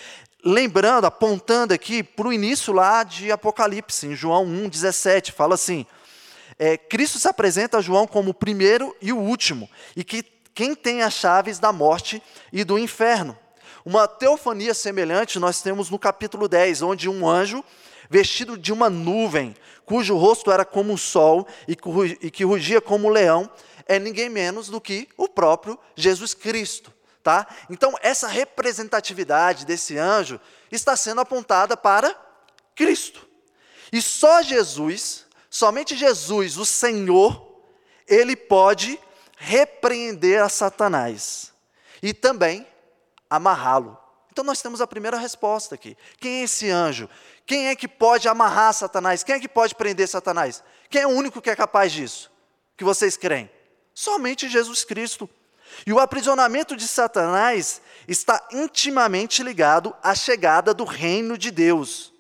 lembrando, 0.45 1.07
apontando 1.07 1.73
aqui 1.73 2.03
para 2.03 2.29
o 2.29 2.33
início 2.33 2.73
lá 2.73 3.03
de 3.03 3.33
Apocalipse, 3.33 4.07
em 4.07 4.15
João 4.15 4.47
1,17, 4.47 5.33
fala 5.33 5.55
assim: 5.55 5.87
é, 6.59 6.77
Cristo 6.77 7.19
se 7.19 7.27
apresenta 7.27 7.79
a 7.79 7.83
João 7.83 8.07
como 8.07 8.31
o 8.31 8.35
primeiro 8.35 8.95
e 9.01 9.13
o 9.13 9.19
último, 9.19 9.69
e 9.97 10.05
que 10.05 10.23
quem 10.55 10.75
tem 10.75 11.03
as 11.03 11.15
chaves 11.15 11.59
da 11.59 11.73
morte 11.73 12.23
e 12.53 12.65
do 12.65 12.79
inferno. 12.79 13.39
Uma 13.85 14.07
teofania 14.07 14.75
semelhante 14.75 15.39
nós 15.39 15.63
temos 15.63 15.89
no 15.89 15.99
capítulo 15.99 16.47
10, 16.47 16.83
onde 16.83 17.09
um 17.09 17.27
anjo, 17.27 17.65
vestido 18.09 18.57
de 18.57 18.73
uma 18.73 18.89
nuvem, 18.89 19.55
cujo 19.85 20.17
rosto 20.17 20.51
era 20.51 20.65
como 20.65 20.95
o 20.95 20.99
sol 20.99 21.47
e 21.67 21.77
que 22.31 22.45
rugia 22.45 22.81
como 22.81 23.09
o 23.09 23.11
leão, 23.11 23.51
é 23.87 23.99
ninguém 23.99 24.29
menos 24.29 24.69
do 24.69 24.81
que 24.81 25.09
o 25.17 25.29
próprio 25.29 25.79
Jesus 25.97 26.35
Cristo. 26.35 26.93
Tá? 27.23 27.47
Então, 27.69 27.95
essa 28.01 28.29
representatividade 28.29 29.67
desse 29.67 29.99
anjo 29.99 30.41
está 30.71 30.97
sendo 30.97 31.21
apontada 31.21 31.77
para 31.77 32.15
Cristo. 32.75 33.27
E 33.93 34.01
só 34.01 34.43
Jesus, 34.43 35.27
somente 35.51 35.97
Jesus, 35.97 36.57
o 36.57 36.65
Senhor, 36.65 37.63
ele 38.07 38.37
pode 38.37 38.99
repreender 39.37 40.43
a 40.43 40.49
Satanás 40.49 41.53
e 42.03 42.13
também 42.13 42.67
amarrá-lo. 43.29 43.99
Então 44.31 44.45
nós 44.45 44.63
temos 44.63 44.81
a 44.81 44.87
primeira 44.87 45.19
resposta 45.19 45.75
aqui. 45.75 45.97
Quem 46.21 46.41
é 46.41 46.45
esse 46.45 46.71
anjo? 46.71 47.09
Quem 47.49 47.69
é 47.69 47.75
que 47.75 47.89
pode 47.89 48.29
amarrar 48.29 48.75
Satanás? 48.75 49.23
Quem 49.23 49.37
é 49.37 49.41
que 49.41 49.49
pode 49.49 49.75
prender 49.75 50.07
Satanás? 50.07 50.63
Quem 50.91 51.01
é 51.01 51.07
o 51.07 51.11
único 51.13 51.41
que 51.41 51.49
é 51.49 51.57
capaz 51.57 51.91
disso? 51.91 52.31
Que 52.77 52.85
vocês 52.85 53.17
creem? 53.17 53.51
Somente 53.95 54.51
Jesus 54.51 54.85
Cristo. 54.85 55.29
E 55.87 55.93
o 55.93 55.99
aprisionamento 55.99 56.77
de 56.77 56.87
Satanás 56.87 57.81
está 58.07 58.47
intimamente 58.53 59.43
ligado 59.43 59.97
à 60.03 60.15
chegada 60.15 60.75
do 60.75 60.85
reino 60.85 61.39
de 61.39 61.51
Deus. 61.51 62.13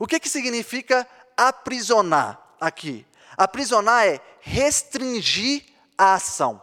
O 0.00 0.06
que, 0.06 0.18
que 0.18 0.28
significa 0.28 1.06
aprisionar 1.36 2.56
aqui? 2.60 3.06
Aprisionar 3.36 4.04
é 4.04 4.20
restringir 4.40 5.62
a 5.96 6.14
ação. 6.14 6.60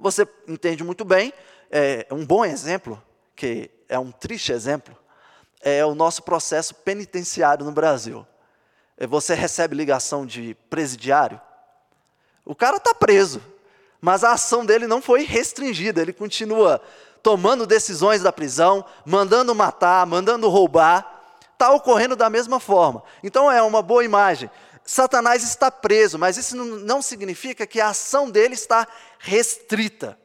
Você 0.00 0.26
entende 0.48 0.82
muito 0.82 1.04
bem, 1.04 1.32
é 1.70 2.08
um 2.10 2.26
bom 2.26 2.44
exemplo, 2.44 3.00
que 3.36 3.70
é 3.88 3.96
um 4.00 4.10
triste 4.10 4.50
exemplo, 4.50 4.98
é 5.60 5.84
o 5.84 5.94
nosso 5.94 6.22
processo 6.22 6.74
penitenciário 6.74 7.64
no 7.64 7.72
Brasil. 7.72 8.26
É, 8.96 9.06
você 9.06 9.34
recebe 9.34 9.76
ligação 9.76 10.26
de 10.26 10.56
presidiário, 10.68 11.40
o 12.44 12.54
cara 12.54 12.78
está 12.78 12.94
preso, 12.94 13.40
mas 14.00 14.24
a 14.24 14.32
ação 14.32 14.64
dele 14.64 14.86
não 14.86 15.00
foi 15.00 15.24
restringida, 15.24 16.00
ele 16.00 16.12
continua 16.12 16.82
tomando 17.22 17.66
decisões 17.66 18.22
da 18.22 18.32
prisão, 18.32 18.84
mandando 19.04 19.54
matar, 19.54 20.06
mandando 20.06 20.48
roubar, 20.48 21.38
está 21.52 21.70
ocorrendo 21.70 22.16
da 22.16 22.30
mesma 22.30 22.58
forma. 22.58 23.02
Então 23.22 23.50
é 23.50 23.62
uma 23.62 23.82
boa 23.82 24.04
imagem. 24.04 24.50
Satanás 24.82 25.44
está 25.44 25.70
preso, 25.70 26.18
mas 26.18 26.36
isso 26.36 26.56
não 26.56 27.02
significa 27.02 27.66
que 27.66 27.80
a 27.80 27.90
ação 27.90 28.30
dele 28.30 28.54
está 28.54 28.88
restrita. 29.18 30.18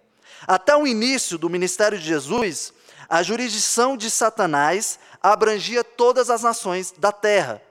Até 0.48 0.75
o 0.75 0.88
início 0.88 1.38
do 1.38 1.50
ministério 1.50 2.00
de 2.00 2.06
Jesus, 2.06 2.74
a 3.10 3.22
jurisdição 3.22 3.98
de 3.98 4.10
Satanás 4.10 4.98
abrangia 5.32 5.84
todas 5.84 6.29
as 6.29 6.41
nações 6.44 6.94
da 6.98 7.12
terra. 7.12 7.62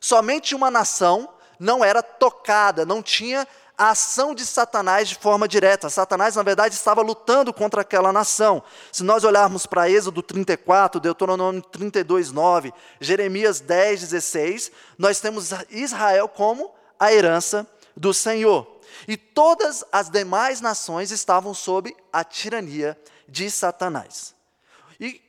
Somente 0.00 0.54
uma 0.54 0.70
nação 0.70 1.28
não 1.58 1.84
era 1.84 2.02
tocada, 2.02 2.84
não 2.84 3.02
tinha 3.02 3.46
a 3.76 3.90
ação 3.90 4.34
de 4.34 4.44
Satanás 4.44 5.08
de 5.08 5.16
forma 5.16 5.48
direta. 5.48 5.88
Satanás, 5.88 6.36
na 6.36 6.42
verdade, 6.42 6.74
estava 6.74 7.02
lutando 7.02 7.52
contra 7.52 7.82
aquela 7.82 8.12
nação. 8.12 8.62
Se 8.90 9.02
nós 9.02 9.24
olharmos 9.24 9.66
para 9.66 9.88
Êxodo 9.90 10.22
34, 10.22 11.00
Deuteronômio 11.00 11.62
32, 11.62 12.32
9, 12.32 12.72
Jeremias 13.00 13.60
10, 13.60 14.00
16, 14.00 14.72
nós 14.98 15.20
temos 15.20 15.50
Israel 15.70 16.28
como 16.28 16.72
a 16.98 17.12
herança 17.12 17.66
do 17.96 18.12
Senhor. 18.12 18.80
E 19.08 19.16
todas 19.16 19.84
as 19.90 20.08
demais 20.08 20.60
nações 20.60 21.10
estavam 21.10 21.54
sob 21.54 21.94
a 22.12 22.22
tirania 22.22 22.98
de 23.28 23.50
Satanás. 23.50 24.34
E, 25.00 25.20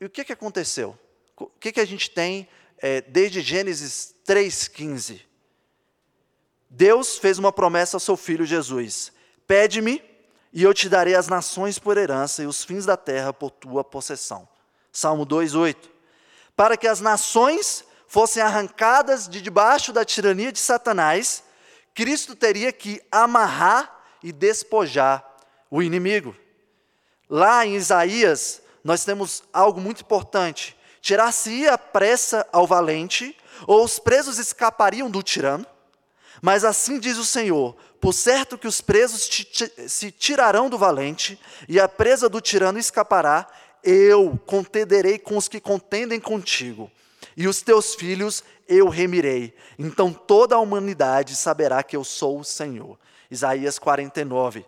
e 0.00 0.04
o 0.04 0.10
que, 0.10 0.24
que 0.24 0.32
aconteceu? 0.32 0.98
O 1.36 1.46
que, 1.46 1.72
que 1.72 1.80
a 1.80 1.84
gente 1.84 2.10
tem 2.10 2.48
é, 2.78 3.00
desde 3.00 3.40
Gênesis 3.40 4.14
3,15? 4.26 5.22
Deus 6.68 7.18
fez 7.18 7.38
uma 7.38 7.52
promessa 7.52 7.96
ao 7.96 8.00
seu 8.00 8.16
filho 8.16 8.46
Jesus: 8.46 9.12
Pede-me 9.46 10.02
e 10.52 10.62
eu 10.62 10.72
te 10.72 10.88
darei 10.88 11.14
as 11.14 11.28
nações 11.28 11.78
por 11.78 11.96
herança 11.96 12.42
e 12.42 12.46
os 12.46 12.64
fins 12.64 12.86
da 12.86 12.96
terra 12.96 13.32
por 13.32 13.50
tua 13.50 13.82
possessão. 13.82 14.48
Salmo 14.90 15.24
2:8. 15.24 15.90
Para 16.54 16.76
que 16.76 16.86
as 16.86 17.00
nações 17.00 17.84
fossem 18.06 18.42
arrancadas 18.42 19.26
de 19.26 19.40
debaixo 19.40 19.92
da 19.92 20.04
tirania 20.04 20.52
de 20.52 20.58
Satanás, 20.58 21.42
Cristo 21.94 22.36
teria 22.36 22.72
que 22.72 23.02
amarrar 23.10 24.02
e 24.22 24.32
despojar 24.32 25.26
o 25.70 25.82
inimigo. 25.82 26.36
Lá 27.28 27.64
em 27.64 27.76
Isaías, 27.76 28.60
nós 28.84 29.04
temos 29.04 29.42
algo 29.52 29.80
muito 29.80 30.02
importante. 30.02 30.76
Tirar-se-ia 31.02 31.76
pressa 31.76 32.46
ao 32.52 32.64
valente, 32.64 33.36
ou 33.66 33.84
os 33.84 33.98
presos 33.98 34.38
escapariam 34.38 35.10
do 35.10 35.20
tirano, 35.20 35.66
mas 36.40 36.64
assim 36.64 37.00
diz 37.00 37.18
o 37.18 37.24
Senhor: 37.24 37.76
por 38.00 38.14
certo 38.14 38.56
que 38.56 38.68
os 38.68 38.80
presos 38.80 39.28
se 39.88 40.12
tirarão 40.12 40.70
do 40.70 40.78
valente, 40.78 41.38
e 41.68 41.80
a 41.80 41.88
presa 41.88 42.28
do 42.28 42.40
tirano 42.40 42.78
escapará, 42.78 43.48
eu 43.82 44.40
contenderei 44.46 45.18
com 45.18 45.36
os 45.36 45.48
que 45.48 45.60
contendem 45.60 46.20
contigo, 46.20 46.88
e 47.36 47.48
os 47.48 47.60
teus 47.62 47.96
filhos 47.96 48.44
eu 48.68 48.88
remirei. 48.88 49.52
Então 49.76 50.12
toda 50.12 50.54
a 50.54 50.60
humanidade 50.60 51.34
saberá 51.34 51.82
que 51.82 51.96
eu 51.96 52.04
sou 52.04 52.38
o 52.38 52.44
Senhor. 52.44 52.96
Isaías 53.28 53.76
49. 53.76 54.64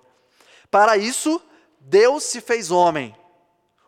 Para 0.68 0.96
isso, 0.96 1.40
Deus 1.78 2.24
se 2.24 2.40
fez 2.40 2.72
homem 2.72 3.14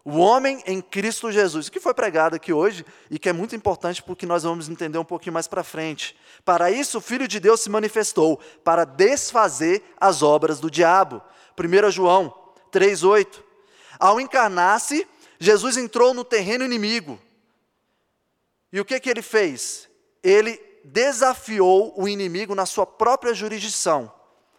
o 0.09 0.19
homem 0.19 0.63
em 0.69 0.81
Cristo 0.81 1.33
Jesus, 1.33 1.69
que 1.69 1.81
foi 1.81 1.93
pregado 1.93 2.37
aqui 2.37 2.53
hoje 2.53 2.87
e 3.11 3.19
que 3.19 3.29
é 3.29 3.33
muito 3.33 3.57
importante 3.57 4.01
porque 4.01 4.25
nós 4.25 4.45
vamos 4.45 4.69
entender 4.69 4.99
um 4.99 5.05
pouquinho 5.05 5.33
mais 5.33 5.49
para 5.49 5.65
frente. 5.65 6.17
Para 6.45 6.71
isso, 6.71 6.99
o 6.99 7.01
Filho 7.01 7.27
de 7.27 7.41
Deus 7.41 7.61
se 7.61 7.69
manifestou, 7.69 8.39
para 8.63 8.85
desfazer 8.85 9.83
as 9.99 10.23
obras 10.23 10.61
do 10.61 10.71
diabo. 10.71 11.21
1 11.59 11.91
João 11.91 12.33
3,8. 12.71 13.43
Ao 13.99 14.21
encarnar-se, 14.21 15.05
Jesus 15.41 15.77
entrou 15.77 16.15
no 16.15 16.23
terreno 16.23 16.65
inimigo. 16.65 17.21
E 18.73 18.79
o 18.79 18.85
que, 18.85 19.01
que 19.01 19.11
ele 19.11 19.23
fez? 19.23 19.89
Ele 20.23 20.57
desafiou 20.85 21.93
o 22.01 22.07
inimigo 22.07 22.55
na 22.55 22.65
sua 22.65 22.87
própria 22.87 23.35
jurisdição 23.35 24.13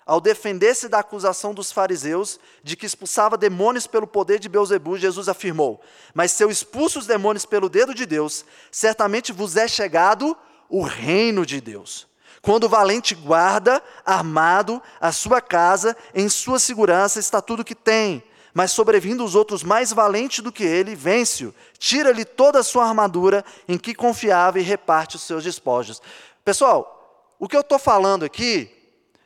ao 0.07 0.21
defender-se 0.21 0.87
da 0.87 0.99
acusação 0.99 1.53
dos 1.53 1.69
fariseus 1.69 2.39
de 2.63 2.77
que 2.77 2.85
expulsava 2.85 3.37
demônios 3.37 3.85
pelo 3.85 4.07
poder 4.07 4.39
de 4.39 4.47
Beuzebu, 4.47 4.97
Jesus 4.97 5.27
afirmou: 5.27 5.81
Mas 6.13 6.31
se 6.31 6.41
eu 6.41 6.49
expulso 6.49 6.97
os 6.97 7.05
demônios 7.05 7.45
pelo 7.45 7.67
dedo 7.67 7.93
de 7.93 8.05
Deus, 8.05 8.45
certamente 8.71 9.33
vos 9.33 9.57
é 9.57 9.67
chegado 9.67 10.35
o 10.69 10.81
reino 10.81 11.45
de 11.45 11.59
Deus. 11.59 12.07
Quando 12.41 12.63
o 12.63 12.69
valente 12.69 13.13
guarda, 13.13 13.83
armado, 14.05 14.81
a 15.01 15.11
sua 15.11 15.41
casa, 15.41 15.97
em 16.15 16.29
sua 16.29 16.57
segurança 16.57 17.19
está 17.19 17.41
tudo 17.41 17.65
que 17.65 17.75
tem. 17.75 18.23
Mas 18.53 18.71
sobrevindo 18.71 19.25
os 19.25 19.35
outros 19.35 19.61
mais 19.61 19.91
valentes 19.91 20.41
do 20.41 20.51
que 20.51 20.63
ele, 20.63 20.95
vence-o, 20.95 21.53
tira-lhe 21.77 22.23
toda 22.23 22.59
a 22.59 22.63
sua 22.63 22.87
armadura 22.87 23.43
em 23.67 23.77
que 23.77 23.93
confiava 23.93 24.59
e 24.59 24.63
reparte 24.63 25.17
os 25.17 25.23
seus 25.23 25.43
despojos. 25.43 26.01
Pessoal, 26.45 27.35
o 27.37 27.47
que 27.47 27.55
eu 27.55 27.61
estou 27.61 27.77
falando 27.77 28.23
aqui 28.23 28.76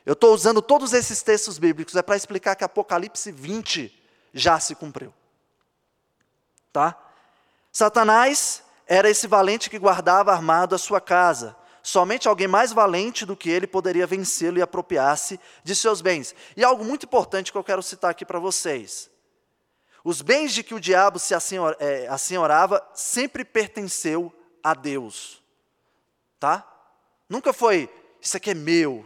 eu 0.05 0.13
estou 0.13 0.33
usando 0.33 0.61
todos 0.61 0.93
esses 0.93 1.21
textos 1.21 1.57
bíblicos 1.59 1.95
é 1.95 2.01
para 2.01 2.15
explicar 2.15 2.55
que 2.55 2.63
Apocalipse 2.63 3.31
20 3.31 4.01
já 4.33 4.59
se 4.59 4.73
cumpriu. 4.73 5.13
Tá? 6.73 6.97
Satanás 7.71 8.63
era 8.87 9.09
esse 9.09 9.27
valente 9.27 9.69
que 9.69 9.77
guardava 9.77 10.31
armado 10.31 10.73
a 10.73 10.77
sua 10.77 10.99
casa. 10.99 11.55
Somente 11.83 12.27
alguém 12.27 12.47
mais 12.47 12.71
valente 12.71 13.25
do 13.25 13.35
que 13.35 13.49
ele 13.49 13.65
poderia 13.67 14.05
vencê-lo 14.05 14.57
e 14.57 14.61
apropriar-se 14.61 15.39
de 15.63 15.75
seus 15.75 16.01
bens. 16.01 16.35
E 16.55 16.63
algo 16.63 16.83
muito 16.83 17.05
importante 17.05 17.51
que 17.51 17.57
eu 17.57 17.63
quero 17.63 17.81
citar 17.81 18.11
aqui 18.11 18.25
para 18.25 18.39
vocês. 18.39 19.09
Os 20.03 20.21
bens 20.21 20.53
de 20.53 20.63
que 20.63 20.73
o 20.73 20.79
diabo 20.79 21.19
se 21.19 21.33
é, 21.79 22.07
assenhorava 22.07 22.83
sempre 22.93 23.45
pertenceu 23.45 24.33
a 24.63 24.73
Deus. 24.73 25.41
Tá? 26.39 26.67
Nunca 27.29 27.53
foi, 27.53 27.89
isso 28.19 28.35
aqui 28.37 28.51
é 28.51 28.55
meu, 28.55 29.05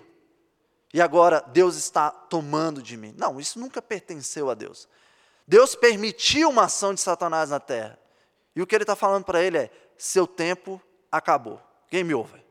e 0.96 1.02
agora 1.02 1.44
Deus 1.48 1.76
está 1.76 2.10
tomando 2.10 2.82
de 2.82 2.96
mim. 2.96 3.14
Não, 3.18 3.38
isso 3.38 3.60
nunca 3.60 3.82
pertenceu 3.82 4.50
a 4.50 4.54
Deus. 4.54 4.88
Deus 5.46 5.76
permitiu 5.76 6.50
uma 6.50 6.64
ação 6.64 6.94
de 6.94 7.02
Satanás 7.02 7.50
na 7.50 7.60
terra. 7.60 8.00
E 8.56 8.62
o 8.62 8.66
que 8.66 8.74
ele 8.74 8.86
está 8.86 8.96
falando 8.96 9.26
para 9.26 9.44
ele 9.44 9.58
é: 9.58 9.70
seu 9.98 10.26
tempo 10.26 10.82
acabou. 11.12 11.62
Game 11.92 12.14
over. 12.14 12.42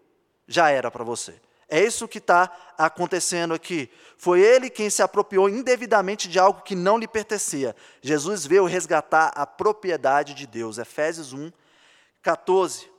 Já 0.46 0.68
era 0.68 0.90
para 0.90 1.02
você. 1.02 1.40
É 1.70 1.82
isso 1.82 2.06
que 2.06 2.18
está 2.18 2.54
acontecendo 2.76 3.54
aqui. 3.54 3.90
Foi 4.18 4.42
ele 4.42 4.68
quem 4.68 4.90
se 4.90 5.02
apropriou 5.02 5.48
indevidamente 5.48 6.28
de 6.28 6.38
algo 6.38 6.60
que 6.60 6.74
não 6.74 6.98
lhe 6.98 7.08
pertencia. 7.08 7.74
Jesus 8.02 8.44
veio 8.44 8.66
resgatar 8.66 9.28
a 9.28 9.46
propriedade 9.46 10.34
de 10.34 10.46
Deus. 10.46 10.76
Efésios 10.76 11.32
1, 11.32 11.50
14. 12.20 12.92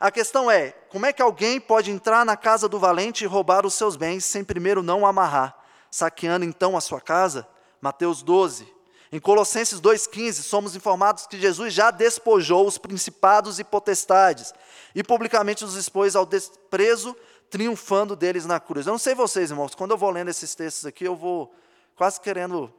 A 0.00 0.10
questão 0.10 0.50
é: 0.50 0.70
como 0.88 1.06
é 1.06 1.12
que 1.12 1.22
alguém 1.22 1.60
pode 1.60 1.90
entrar 1.90 2.24
na 2.24 2.36
casa 2.36 2.68
do 2.68 2.78
valente 2.78 3.24
e 3.24 3.26
roubar 3.26 3.66
os 3.66 3.74
seus 3.74 3.96
bens 3.96 4.24
sem 4.24 4.44
primeiro 4.44 4.82
não 4.82 5.04
amarrar, 5.04 5.56
saqueando 5.90 6.44
então 6.44 6.76
a 6.76 6.80
sua 6.80 7.00
casa? 7.00 7.46
Mateus 7.80 8.22
12. 8.22 8.78
Em 9.10 9.18
Colossenses 9.18 9.80
2,15, 9.80 10.42
somos 10.42 10.76
informados 10.76 11.26
que 11.26 11.40
Jesus 11.40 11.72
já 11.72 11.90
despojou 11.90 12.66
os 12.66 12.76
principados 12.76 13.58
e 13.58 13.64
potestades 13.64 14.52
e 14.94 15.02
publicamente 15.02 15.64
os 15.64 15.76
expôs 15.76 16.14
ao 16.14 16.26
desprezo, 16.26 17.16
triunfando 17.48 18.14
deles 18.14 18.44
na 18.44 18.60
cruz. 18.60 18.86
Eu 18.86 18.92
não 18.92 18.98
sei 18.98 19.14
vocês, 19.14 19.50
irmãos, 19.50 19.74
quando 19.74 19.92
eu 19.92 19.96
vou 19.96 20.10
lendo 20.10 20.28
esses 20.28 20.54
textos 20.54 20.84
aqui, 20.84 21.04
eu 21.04 21.16
vou 21.16 21.54
quase 21.96 22.20
querendo 22.20 22.72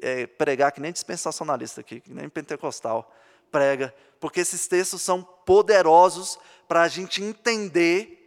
é, 0.00 0.26
pregar 0.26 0.72
que 0.72 0.80
nem 0.80 0.90
dispensacionalista 0.90 1.82
aqui, 1.82 2.00
que 2.00 2.14
nem 2.14 2.30
pentecostal 2.30 3.12
prega, 3.50 3.94
porque 4.18 4.40
esses 4.40 4.66
textos 4.66 5.02
são 5.02 5.28
poderosos 5.44 6.38
para 6.68 6.82
a 6.82 6.88
gente 6.88 7.22
entender 7.22 8.18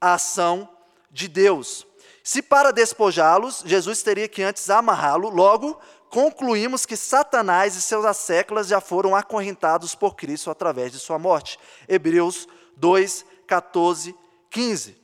a 0.00 0.14
ação 0.14 0.68
de 1.10 1.28
Deus. 1.28 1.86
Se 2.22 2.42
para 2.42 2.72
despojá-los, 2.72 3.62
Jesus 3.64 4.02
teria 4.02 4.28
que 4.28 4.42
antes 4.42 4.68
amarrá-lo, 4.68 5.30
logo 5.30 5.80
concluímos 6.10 6.86
que 6.86 6.96
Satanás 6.96 7.74
e 7.76 7.82
seus 7.82 8.04
asseclas 8.04 8.68
já 8.68 8.80
foram 8.80 9.16
acorrentados 9.16 9.94
por 9.94 10.14
Cristo 10.14 10.50
através 10.50 10.92
de 10.92 10.98
sua 10.98 11.18
morte. 11.18 11.58
Hebreus 11.88 12.46
2, 12.76 13.24
14, 13.46 14.14
15. 14.50 14.96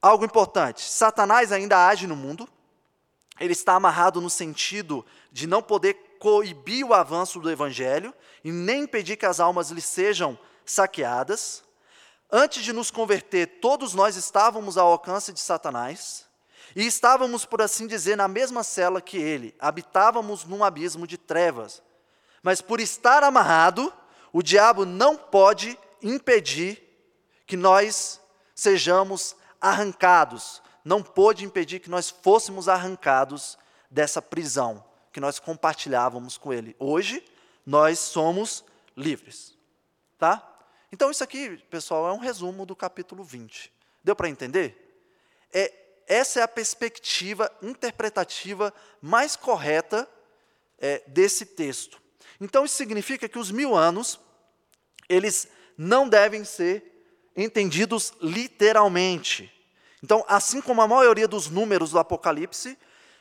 Algo 0.00 0.24
importante: 0.24 0.82
Satanás 0.82 1.52
ainda 1.52 1.88
age 1.88 2.06
no 2.06 2.16
mundo, 2.16 2.48
ele 3.38 3.52
está 3.52 3.74
amarrado 3.74 4.20
no 4.20 4.30
sentido 4.30 5.04
de 5.32 5.46
não 5.46 5.62
poder 5.62 5.94
coibir 6.18 6.84
o 6.86 6.92
avanço 6.92 7.40
do 7.40 7.50
evangelho 7.50 8.12
e 8.44 8.52
nem 8.52 8.82
impedir 8.82 9.16
que 9.16 9.26
as 9.26 9.40
almas 9.40 9.70
lhe 9.70 9.80
sejam 9.80 10.38
saqueadas. 10.70 11.62
Antes 12.30 12.62
de 12.62 12.72
nos 12.72 12.90
converter, 12.90 13.60
todos 13.60 13.94
nós 13.94 14.16
estávamos 14.16 14.78
ao 14.78 14.92
alcance 14.92 15.32
de 15.32 15.40
Satanás 15.40 16.26
e 16.76 16.86
estávamos, 16.86 17.44
por 17.44 17.60
assim 17.60 17.86
dizer, 17.86 18.16
na 18.16 18.28
mesma 18.28 18.62
cela 18.62 19.00
que 19.00 19.16
ele, 19.16 19.54
habitávamos 19.58 20.44
num 20.44 20.62
abismo 20.62 21.06
de 21.06 21.18
trevas. 21.18 21.82
Mas 22.42 22.60
por 22.60 22.80
estar 22.80 23.22
amarrado, 23.22 23.92
o 24.32 24.42
diabo 24.42 24.84
não 24.84 25.16
pode 25.16 25.78
impedir 26.00 26.80
que 27.46 27.56
nós 27.56 28.20
sejamos 28.54 29.34
arrancados, 29.60 30.62
não 30.84 31.02
pôde 31.02 31.44
impedir 31.44 31.80
que 31.80 31.90
nós 31.90 32.08
fôssemos 32.08 32.68
arrancados 32.68 33.58
dessa 33.90 34.22
prisão 34.22 34.84
que 35.12 35.20
nós 35.20 35.38
compartilhávamos 35.38 36.38
com 36.38 36.52
ele. 36.52 36.76
Hoje, 36.78 37.24
nós 37.66 37.98
somos 37.98 38.64
livres. 38.96 39.56
Tá? 40.18 40.49
Então, 40.92 41.10
isso 41.10 41.22
aqui, 41.22 41.56
pessoal, 41.70 42.08
é 42.08 42.12
um 42.12 42.18
resumo 42.18 42.66
do 42.66 42.74
capítulo 42.74 43.22
20. 43.22 43.72
Deu 44.02 44.16
para 44.16 44.28
entender? 44.28 44.76
É, 45.52 45.72
essa 46.06 46.40
é 46.40 46.42
a 46.42 46.48
perspectiva 46.48 47.50
interpretativa 47.62 48.74
mais 49.00 49.36
correta 49.36 50.08
é, 50.78 51.02
desse 51.06 51.46
texto. 51.46 52.00
Então, 52.40 52.64
isso 52.64 52.74
significa 52.74 53.28
que 53.28 53.38
os 53.38 53.50
mil 53.50 53.76
anos, 53.76 54.18
eles 55.08 55.48
não 55.76 56.08
devem 56.08 56.44
ser 56.44 56.84
entendidos 57.36 58.12
literalmente. 58.20 59.52
Então, 60.02 60.24
assim 60.26 60.60
como 60.60 60.82
a 60.82 60.88
maioria 60.88 61.28
dos 61.28 61.48
números 61.48 61.92
do 61.92 61.98
Apocalipse, 61.98 62.76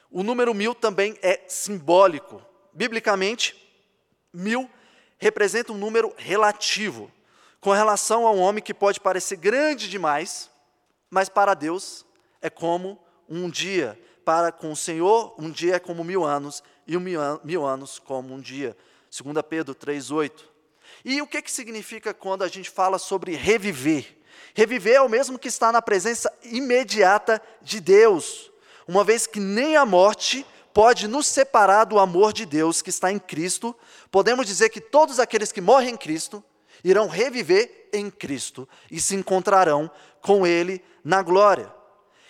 o 0.09 0.23
número 0.23 0.53
mil 0.53 0.73
também 0.73 1.17
é 1.21 1.41
simbólico. 1.47 2.41
Biblicamente, 2.73 3.55
mil 4.33 4.69
representa 5.17 5.73
um 5.73 5.77
número 5.77 6.13
relativo, 6.17 7.11
com 7.61 7.71
relação 7.71 8.25
a 8.25 8.31
um 8.31 8.39
homem 8.39 8.63
que 8.63 8.73
pode 8.73 8.99
parecer 8.99 9.35
grande 9.35 9.89
demais, 9.89 10.49
mas 11.09 11.27
para 11.27 11.53
Deus 11.53 12.05
é 12.41 12.49
como 12.49 12.97
um 13.27 13.49
dia. 13.49 13.99
Para 14.23 14.51
com 14.51 14.71
o 14.71 14.75
Senhor, 14.75 15.33
um 15.37 15.49
dia 15.49 15.75
é 15.75 15.79
como 15.79 16.03
mil 16.03 16.23
anos, 16.23 16.63
e 16.87 16.95
um 16.95 16.99
mil, 16.99 17.65
anos 17.65 17.99
como 17.99 18.33
um 18.33 18.39
dia. 18.39 18.75
2 19.11 19.35
Pedro 19.47 19.75
3,8. 19.75 20.31
E 21.03 21.21
o 21.21 21.27
que, 21.27 21.41
que 21.41 21.51
significa 21.51 22.13
quando 22.13 22.43
a 22.43 22.47
gente 22.47 22.69
fala 22.69 22.97
sobre 22.97 23.35
reviver? 23.35 24.17
Reviver 24.53 24.95
é 24.95 25.01
o 25.01 25.09
mesmo 25.09 25.37
que 25.37 25.47
estar 25.47 25.71
na 25.71 25.81
presença 25.81 26.31
imediata 26.43 27.41
de 27.61 27.79
Deus, 27.79 28.51
uma 28.87 29.03
vez 29.03 29.27
que 29.27 29.39
nem 29.39 29.75
a 29.75 29.85
morte 29.85 30.45
pode 30.73 31.07
nos 31.07 31.27
separar 31.27 31.83
do 31.83 31.99
amor 31.99 32.33
de 32.33 32.45
Deus 32.45 32.81
que 32.81 32.89
está 32.89 33.11
em 33.11 33.19
Cristo, 33.19 33.75
podemos 34.11 34.45
dizer 34.45 34.69
que 34.69 34.81
todos 34.81 35.19
aqueles 35.19 35.51
que 35.51 35.61
morrem 35.61 35.91
em 35.91 35.97
Cristo 35.97 36.43
irão 36.83 37.07
reviver 37.07 37.89
em 37.93 38.09
Cristo 38.09 38.67
e 38.89 38.99
se 38.99 39.15
encontrarão 39.15 39.89
com 40.21 40.45
Ele 40.45 40.83
na 41.03 41.21
glória. 41.21 41.73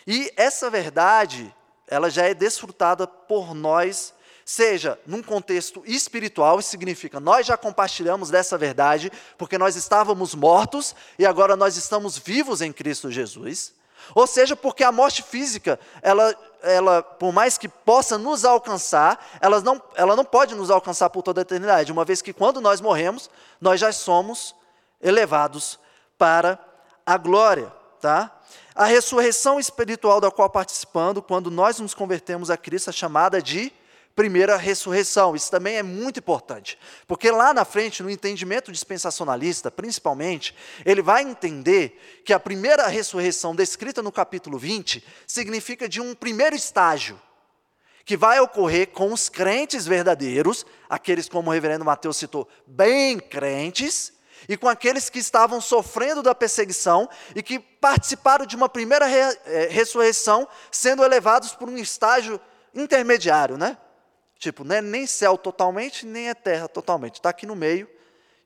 E 0.05 0.31
essa 0.35 0.69
verdade, 0.69 1.53
ela 1.87 2.09
já 2.09 2.25
é 2.25 2.33
desfrutada 2.33 3.05
por 3.05 3.53
nós, 3.53 4.13
seja 4.45 4.99
num 5.05 5.21
contexto 5.21 5.83
espiritual, 5.85 6.59
isso 6.59 6.69
significa 6.69 7.19
nós 7.19 7.45
já 7.45 7.55
compartilhamos 7.55 8.31
dessa 8.31 8.57
verdade, 8.57 9.11
porque 9.37 9.57
nós 9.57 9.75
estávamos 9.75 10.33
mortos 10.33 10.95
e 11.19 11.25
agora 11.25 11.55
nós 11.55 11.77
estamos 11.77 12.17
vivos 12.17 12.61
em 12.61 12.73
Cristo 12.73 13.11
Jesus. 13.11 13.73
Ou 14.15 14.27
seja, 14.27 14.55
porque 14.55 14.83
a 14.83 14.91
morte 14.91 15.23
física, 15.23 15.79
ela, 16.01 16.35
ela, 16.61 17.01
por 17.01 17.31
mais 17.31 17.57
que 17.57 17.67
possa 17.67 18.17
nos 18.17 18.45
alcançar, 18.45 19.23
ela 19.39 19.61
não, 19.61 19.81
ela 19.95 20.15
não 20.15 20.25
pode 20.25 20.55
nos 20.55 20.69
alcançar 20.69 21.09
por 21.09 21.21
toda 21.21 21.41
a 21.41 21.43
eternidade, 21.43 21.91
uma 21.91 22.05
vez 22.05 22.21
que 22.21 22.33
quando 22.33 22.61
nós 22.61 22.81
morremos, 22.81 23.29
nós 23.59 23.79
já 23.79 23.91
somos 23.91 24.55
elevados 25.01 25.79
para 26.17 26.59
a 27.05 27.17
glória. 27.17 27.71
Tá? 28.01 28.31
A 28.75 28.85
ressurreição 28.85 29.59
espiritual 29.59 30.21
da 30.21 30.31
qual 30.31 30.49
participando, 30.49 31.21
quando 31.21 31.51
nós 31.51 31.79
nos 31.79 31.93
convertemos 31.93 32.49
a 32.49 32.57
Cristo, 32.57 32.89
é 32.89 32.93
chamada 32.93 33.41
de 33.41 33.73
primeira 34.19 34.57
ressurreição. 34.57 35.33
Isso 35.33 35.49
também 35.49 35.77
é 35.77 35.83
muito 35.83 36.19
importante, 36.19 36.77
porque 37.07 37.31
lá 37.31 37.53
na 37.53 37.63
frente, 37.63 38.03
no 38.03 38.09
entendimento 38.09 38.69
dispensacionalista, 38.69 39.71
principalmente, 39.71 40.53
ele 40.85 41.01
vai 41.01 41.23
entender 41.23 42.21
que 42.25 42.33
a 42.33 42.39
primeira 42.39 42.85
ressurreição 42.87 43.55
descrita 43.55 44.01
no 44.01 44.11
capítulo 44.11 44.59
20 44.59 45.01
significa 45.25 45.87
de 45.87 46.01
um 46.01 46.13
primeiro 46.13 46.53
estágio 46.53 47.17
que 48.03 48.17
vai 48.17 48.41
ocorrer 48.41 48.87
com 48.87 49.13
os 49.13 49.29
crentes 49.29 49.85
verdadeiros, 49.85 50.65
aqueles 50.89 51.29
como 51.29 51.49
o 51.49 51.53
reverendo 51.53 51.85
Mateus 51.85 52.17
citou, 52.17 52.45
bem 52.67 53.17
crentes, 53.21 54.11
e 54.49 54.57
com 54.57 54.67
aqueles 54.67 55.09
que 55.09 55.19
estavam 55.19 55.61
sofrendo 55.61 56.21
da 56.21 56.35
perseguição 56.35 57.07
e 57.33 57.41
que 57.41 57.57
participaram 57.57 58.45
de 58.45 58.57
uma 58.57 58.67
primeira 58.67 59.05
re, 59.05 59.37
é, 59.45 59.67
ressurreição, 59.71 60.45
sendo 60.69 61.05
elevados 61.05 61.53
por 61.53 61.69
um 61.69 61.77
estágio 61.77 62.37
intermediário, 62.73 63.57
né? 63.57 63.77
Tipo, 64.39 64.63
não 64.63 64.77
é 64.77 64.81
nem 64.81 65.05
céu 65.05 65.37
totalmente, 65.37 66.05
nem 66.05 66.29
é 66.29 66.33
terra 66.33 66.69
totalmente. 66.69 67.15
Está 67.15 67.29
aqui 67.29 67.45
no 67.45 67.57
meio 67.57 67.89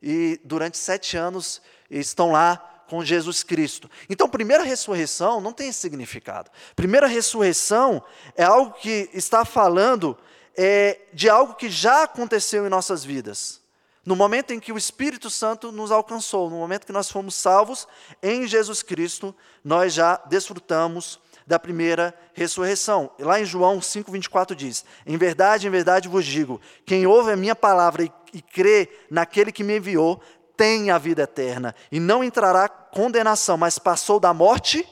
e 0.02 0.42
durante 0.44 0.76
sete 0.78 1.16
anos 1.16 1.62
estão 1.90 2.32
lá 2.32 2.84
com 2.90 3.06
Jesus 3.06 3.44
Cristo. 3.44 3.90
Então, 4.10 4.28
primeira 4.28 4.64
ressurreição 4.64 5.40
não 5.40 5.54
tem 5.54 5.72
significado. 5.72 6.50
Primeira 6.76 7.06
ressurreição 7.06 8.04
é 8.36 8.44
algo 8.44 8.74
que 8.74 9.08
está 9.14 9.46
falando 9.46 10.18
é, 10.58 11.00
de 11.14 11.30
algo 11.30 11.54
que 11.54 11.70
já 11.70 12.04
aconteceu 12.04 12.66
em 12.66 12.70
nossas 12.70 13.06
vidas. 13.06 13.62
No 14.04 14.16
momento 14.16 14.52
em 14.52 14.60
que 14.60 14.74
o 14.74 14.78
Espírito 14.78 15.30
Santo 15.30 15.72
nos 15.72 15.92
alcançou, 15.92 16.50
no 16.50 16.58
momento 16.58 16.88
que 16.88 16.92
nós 16.92 17.10
fomos 17.10 17.36
salvos 17.36 17.88
em 18.22 18.48
Jesus 18.48 18.82
Cristo, 18.84 19.34
nós 19.64 19.94
já 19.94 20.18
desfrutamos 20.26 21.20
da 21.46 21.60
primeira 21.60 22.14
ressurreição. 22.34 23.12
Lá 23.20 23.40
em 23.40 23.46
João 23.46 23.80
5,24 23.80 24.56
diz: 24.56 24.86
Em 25.06 25.18
verdade, 25.18 25.68
em 25.68 25.70
verdade 25.70 26.08
vos 26.08 26.26
digo: 26.26 26.60
quem 26.86 27.06
ouve 27.06 27.32
a 27.32 27.36
minha 27.36 27.56
palavra 27.56 28.04
e, 28.04 28.12
e 28.34 28.42
crê 28.42 28.90
naquele 29.10 29.52
que 29.52 29.64
me 29.64 29.78
enviou, 29.78 30.22
tem 30.56 30.92
a 30.92 30.98
vida 30.98 31.24
eterna, 31.24 31.76
e 31.92 32.00
não 32.00 32.24
entrará 32.24 32.68
condenação, 32.68 33.58
mas 33.58 33.80
passou 33.80 34.20
da 34.20 34.34
morte 34.34 34.88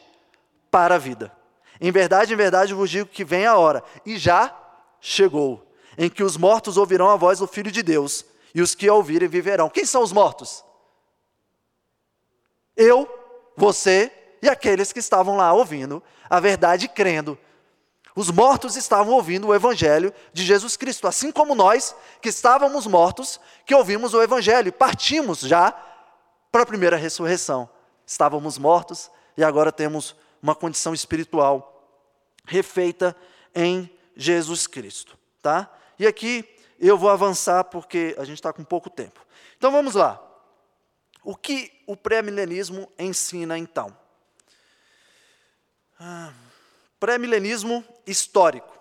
para 0.69 0.95
a 0.95 0.97
vida. 0.97 1.31
Em 1.79 1.91
verdade, 1.91 2.33
em 2.33 2.37
verdade 2.37 2.73
vos 2.73 2.89
digo 2.89 3.09
que 3.09 3.23
vem 3.23 3.45
a 3.45 3.57
hora, 3.57 3.83
e 4.05 4.17
já 4.17 4.55
chegou, 4.99 5.65
em 5.97 6.09
que 6.09 6.23
os 6.23 6.37
mortos 6.37 6.77
ouvirão 6.77 7.09
a 7.09 7.15
voz 7.15 7.39
do 7.39 7.47
Filho 7.47 7.71
de 7.71 7.83
Deus, 7.83 8.25
e 8.53 8.61
os 8.61 8.75
que 8.75 8.87
a 8.87 8.93
ouvirem 8.93 9.27
viverão. 9.27 9.69
Quem 9.69 9.85
são 9.85 10.03
os 10.03 10.11
mortos? 10.11 10.63
Eu, 12.75 13.07
você 13.55 14.11
e 14.41 14.49
aqueles 14.49 14.91
que 14.91 14.99
estavam 14.99 15.35
lá 15.37 15.53
ouvindo 15.53 16.01
a 16.29 16.39
verdade 16.39 16.87
crendo. 16.87 17.37
Os 18.15 18.29
mortos 18.29 18.75
estavam 18.75 19.13
ouvindo 19.13 19.47
o 19.47 19.55
evangelho 19.55 20.13
de 20.33 20.43
Jesus 20.43 20.75
Cristo, 20.75 21.07
assim 21.07 21.31
como 21.31 21.55
nós, 21.55 21.95
que 22.21 22.27
estávamos 22.27 22.85
mortos, 22.85 23.39
que 23.65 23.73
ouvimos 23.73 24.13
o 24.13 24.21
evangelho 24.21 24.67
e 24.67 24.71
partimos 24.71 25.39
já 25.39 25.71
para 26.51 26.63
a 26.63 26.65
primeira 26.65 26.97
ressurreição. 26.97 27.69
Estávamos 28.05 28.57
mortos 28.57 29.09
e 29.37 29.43
agora 29.43 29.71
temos 29.71 30.15
uma 30.41 30.55
condição 30.55 30.93
espiritual 30.93 31.67
refeita 32.45 33.15
em 33.55 33.89
Jesus 34.15 34.67
Cristo, 34.67 35.17
tá? 35.41 35.71
E 35.97 36.05
aqui 36.05 36.43
eu 36.79 36.97
vou 36.97 37.09
avançar 37.09 37.63
porque 37.65 38.15
a 38.17 38.25
gente 38.25 38.37
está 38.37 38.51
com 38.51 38.63
pouco 38.63 38.89
tempo. 38.89 39.25
Então 39.57 39.71
vamos 39.71 39.95
lá. 39.95 40.21
O 41.23 41.35
que 41.35 41.71
o 41.85 41.95
pré-milenismo 41.95 42.91
ensina 42.97 43.57
então? 43.57 43.95
Pré-milenismo 46.99 47.83
histórico. 48.05 48.71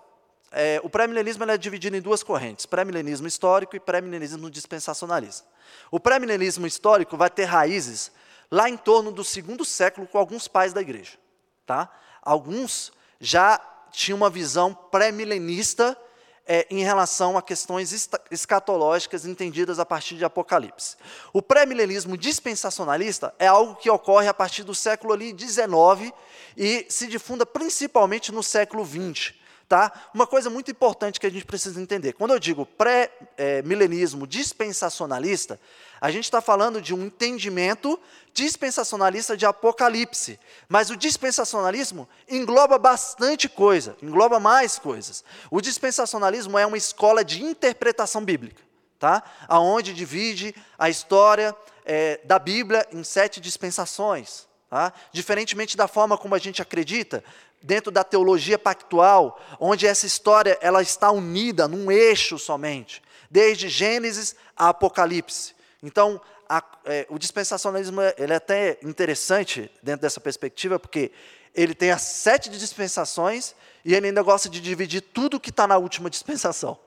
É, 0.51 0.81
o 0.83 0.89
pré-milenismo 0.89 1.43
é 1.43 1.57
dividido 1.57 1.95
em 1.95 2.01
duas 2.01 2.23
correntes: 2.23 2.65
pré-milenismo 2.65 3.27
histórico 3.27 3.75
e 3.75 3.79
pré-milenismo 3.79 4.49
dispensacionalista. 4.49 5.47
O 5.89 5.99
pré-milenismo 5.99 6.67
histórico 6.67 7.15
vai 7.15 7.29
ter 7.29 7.45
raízes 7.45 8.11
lá 8.49 8.69
em 8.69 8.75
torno 8.75 9.11
do 9.11 9.23
segundo 9.23 9.63
século 9.63 10.07
com 10.07 10.17
alguns 10.17 10.47
pais 10.47 10.73
da 10.73 10.81
igreja. 10.81 11.17
Tá? 11.65 11.89
Alguns 12.21 12.91
já 13.19 13.59
tinham 13.91 14.17
uma 14.17 14.29
visão 14.29 14.73
pré-milenista 14.73 15.97
é, 16.47 16.65
em 16.69 16.83
relação 16.83 17.37
a 17.37 17.41
questões 17.41 18.09
escatológicas 18.29 19.25
entendidas 19.25 19.79
a 19.79 19.85
partir 19.85 20.15
de 20.15 20.25
Apocalipse. 20.25 20.97
O 21.31 21.41
pré-milenismo 21.41 22.17
dispensacionalista 22.17 23.33
é 23.37 23.47
algo 23.47 23.75
que 23.75 23.89
ocorre 23.89 24.27
a 24.27 24.33
partir 24.33 24.63
do 24.63 24.75
século 24.75 25.17
XIX 25.19 26.11
e 26.57 26.85
se 26.89 27.07
difunda 27.07 27.45
principalmente 27.45 28.31
no 28.31 28.43
século 28.43 28.85
XX. 28.85 29.40
Tá? 29.71 29.89
Uma 30.13 30.27
coisa 30.27 30.49
muito 30.49 30.69
importante 30.69 31.17
que 31.17 31.25
a 31.25 31.29
gente 31.29 31.45
precisa 31.45 31.79
entender: 31.79 32.11
quando 32.11 32.31
eu 32.31 32.39
digo 32.39 32.65
pré-milenismo 32.65 34.27
dispensacionalista, 34.27 35.57
a 36.01 36.11
gente 36.11 36.25
está 36.25 36.41
falando 36.41 36.81
de 36.81 36.93
um 36.93 37.05
entendimento 37.05 37.97
dispensacionalista 38.33 39.37
de 39.37 39.45
Apocalipse. 39.45 40.37
Mas 40.67 40.89
o 40.89 40.97
dispensacionalismo 40.97 42.05
engloba 42.27 42.77
bastante 42.77 43.47
coisa, 43.47 43.95
engloba 44.03 44.41
mais 44.41 44.77
coisas. 44.77 45.23
O 45.49 45.61
dispensacionalismo 45.61 46.57
é 46.57 46.65
uma 46.65 46.77
escola 46.77 47.23
de 47.23 47.41
interpretação 47.41 48.25
bíblica, 48.25 48.61
tá? 48.99 49.23
aonde 49.47 49.93
divide 49.93 50.53
a 50.77 50.89
história 50.89 51.55
é, 51.85 52.19
da 52.25 52.37
Bíblia 52.37 52.85
em 52.91 53.05
sete 53.05 53.39
dispensações. 53.39 54.51
Tá? 54.69 54.93
Diferentemente 55.11 55.75
da 55.75 55.85
forma 55.85 56.17
como 56.17 56.33
a 56.33 56.39
gente 56.39 56.61
acredita, 56.61 57.21
dentro 57.61 57.91
da 57.91 58.03
teologia 58.03 58.57
pactual, 58.57 59.39
onde 59.59 59.85
essa 59.85 60.05
história 60.05 60.57
ela 60.61 60.81
está 60.81 61.11
unida 61.11 61.67
num 61.67 61.91
eixo 61.91 62.37
somente, 62.39 63.01
desde 63.29 63.69
Gênesis 63.69 64.35
a 64.55 64.69
Apocalipse. 64.69 65.53
Então, 65.81 66.21
a, 66.47 66.63
é, 66.85 67.05
o 67.09 67.17
dispensacionalismo 67.17 68.01
ele 68.17 68.33
é 68.33 68.35
até 68.35 68.77
interessante 68.83 69.71
dentro 69.81 70.01
dessa 70.01 70.19
perspectiva, 70.19 70.79
porque 70.79 71.11
ele 71.55 71.73
tem 71.73 71.91
as 71.91 72.01
sete 72.01 72.49
dispensações 72.49 73.55
e 73.83 73.93
ele 73.93 74.07
ainda 74.07 74.21
gosta 74.21 74.49
de 74.49 74.59
dividir 74.59 75.01
tudo 75.01 75.39
que 75.39 75.49
está 75.49 75.67
na 75.67 75.77
última 75.77 76.09
dispensação. 76.09 76.77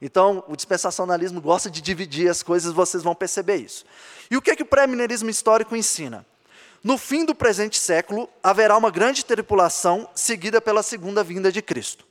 Então, 0.00 0.44
o 0.46 0.54
dispensacionalismo 0.54 1.40
gosta 1.40 1.70
de 1.70 1.80
dividir 1.80 2.28
as 2.28 2.42
coisas, 2.42 2.72
vocês 2.72 3.02
vão 3.02 3.14
perceber 3.14 3.56
isso. 3.56 3.84
E 4.30 4.36
o 4.36 4.42
que, 4.42 4.50
é 4.50 4.56
que 4.56 4.62
o 4.62 4.66
pré-minerismo 4.66 5.30
histórico 5.30 5.74
ensina? 5.74 6.26
No 6.86 6.96
fim 6.96 7.24
do 7.24 7.34
presente 7.34 7.80
século, 7.80 8.28
haverá 8.40 8.76
uma 8.76 8.92
grande 8.92 9.24
tripulação 9.24 10.08
seguida 10.14 10.60
pela 10.60 10.84
segunda 10.84 11.24
vinda 11.24 11.50
de 11.50 11.60
Cristo. 11.60 12.06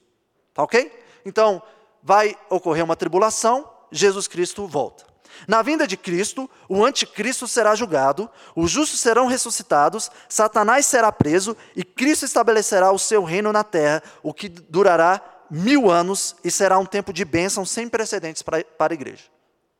Tá 0.54 0.64
ok? 0.64 0.92
Então, 1.24 1.64
vai 2.04 2.38
ocorrer 2.50 2.84
uma 2.84 2.98
tribulação, 2.98 3.72
Jesus 3.90 4.28
Cristo 4.28 4.68
volta. 4.68 5.06
Na 5.48 5.62
vinda 5.62 5.88
de 5.88 5.96
Cristo, 5.96 6.50
o 6.68 6.84
anticristo 6.84 7.48
será 7.48 7.74
julgado, 7.74 8.30
os 8.54 8.70
justos 8.70 9.00
serão 9.00 9.28
ressuscitados, 9.28 10.12
Satanás 10.28 10.86
será 10.86 11.10
preso 11.10 11.56
e 11.74 11.82
Cristo 11.82 12.26
estabelecerá 12.26 12.92
o 12.92 13.00
seu 13.00 13.24
reino 13.24 13.54
na 13.54 13.64
terra, 13.64 14.04
o 14.22 14.34
que 14.34 14.50
durará 14.50 15.22
mil 15.50 15.90
anos 15.90 16.36
e 16.44 16.52
será 16.52 16.78
um 16.78 16.86
tempo 16.86 17.14
de 17.14 17.24
bênção 17.24 17.66
sem 17.66 17.88
precedentes 17.88 18.42
para, 18.42 18.62
para 18.62 18.94
a 18.94 18.96
igreja. 18.96 19.24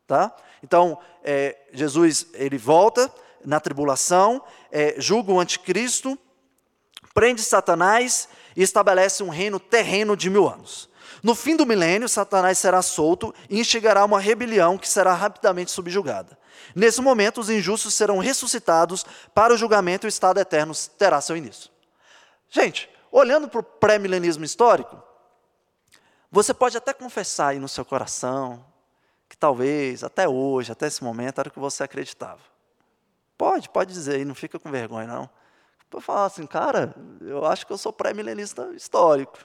Tá? 0.08 0.34
Então, 0.64 0.98
é, 1.22 1.58
Jesus 1.74 2.28
ele 2.34 2.58
volta, 2.58 3.12
na 3.46 3.60
tribulação, 3.60 4.42
é, 4.72 4.96
julga 4.98 5.32
o 5.32 5.40
anticristo, 5.40 6.18
prende 7.14 7.42
Satanás 7.42 8.28
e 8.56 8.64
estabelece 8.64 9.24
um 9.24 9.30
reino 9.30 9.60
terreno 9.60 10.18
de 10.18 10.30
mil 10.30 10.48
anos. 10.48 10.90
No 11.22 11.34
fim 11.34 11.56
do 11.56 11.66
milênio, 11.66 12.08
Satanás 12.08 12.58
será 12.58 12.82
solto 12.82 13.34
e 13.50 13.60
instigará 13.60 14.04
uma 14.06 14.20
rebelião 14.20 14.78
que 14.78 14.88
será 14.88 15.14
rapidamente 15.14 15.72
subjugada. 15.72 16.38
Nesse 16.76 17.02
momento, 17.02 17.42
os 17.42 17.50
injustos 17.50 17.94
serão 17.94 18.20
ressuscitados 18.20 19.06
para 19.34 19.54
o 19.54 19.58
julgamento 19.58 20.06
e 20.06 20.08
o 20.08 20.10
estado 20.10 20.40
eterno 20.40 20.74
terá 20.98 21.20
seu 21.22 21.36
início. 21.36 21.72
Gente, 22.50 22.90
olhando 23.12 23.48
para 23.48 23.60
o 23.60 23.64
pré-milenismo 23.64 24.46
histórico, 24.46 25.02
você 26.32 26.54
pode 26.54 26.78
até 26.78 26.94
confessar 26.94 27.50
aí 27.50 27.60
no 27.60 27.68
seu 27.68 27.86
coração 27.86 28.64
que 29.28 29.38
talvez, 29.38 30.04
até 30.04 30.28
hoje, 30.28 30.72
até 30.72 30.88
esse 30.88 31.04
momento, 31.04 31.40
era 31.40 31.50
o 31.50 31.52
que 31.52 31.60
você 31.60 31.84
acreditava. 31.84 32.42
Pode, 33.38 33.70
pode 33.70 33.94
dizer 33.94 34.16
aí, 34.16 34.26
não 34.26 34.36
fica 34.36 34.58
com 34.58 34.72
vergonha, 34.72 35.08
não. 35.08 35.30
Para 35.90 36.02
falar 36.02 36.26
assim, 36.26 36.46
cara, 36.46 36.96
eu 37.22 37.46
acho 37.46 37.66
que 37.66 37.74
eu 37.74 37.78
sou 37.78 37.94
pré-milenista 37.94 38.70
histórico. 38.76 39.38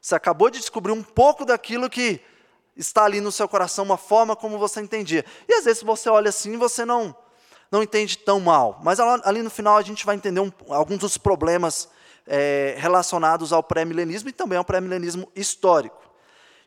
Você 0.00 0.14
acabou 0.14 0.50
de 0.50 0.58
descobrir 0.58 0.92
um 0.92 1.02
pouco 1.02 1.44
daquilo 1.44 1.90
que 1.90 2.20
está 2.76 3.04
ali 3.04 3.20
no 3.20 3.30
seu 3.30 3.48
coração, 3.48 3.84
uma 3.84 3.96
forma 3.96 4.34
como 4.34 4.58
você 4.58 4.80
entendia. 4.80 5.24
E 5.48 5.54
às 5.54 5.64
vezes 5.64 5.82
você 5.82 6.08
olha 6.08 6.28
assim 6.28 6.54
e 6.54 6.56
você 6.56 6.84
não, 6.84 7.14
não 7.70 7.82
entende 7.82 8.18
tão 8.18 8.40
mal. 8.40 8.80
Mas 8.82 8.98
ali 9.00 9.42
no 9.42 9.50
final 9.50 9.76
a 9.76 9.82
gente 9.82 10.06
vai 10.06 10.16
entender 10.16 10.40
um, 10.40 10.50
alguns 10.68 10.98
dos 10.98 11.18
problemas 11.18 11.88
é, 12.26 12.74
relacionados 12.78 13.52
ao 13.52 13.62
pré-milenismo 13.62 14.28
e 14.28 14.32
também 14.32 14.58
ao 14.58 14.64
pré-milenismo 14.64 15.30
histórico. 15.34 16.00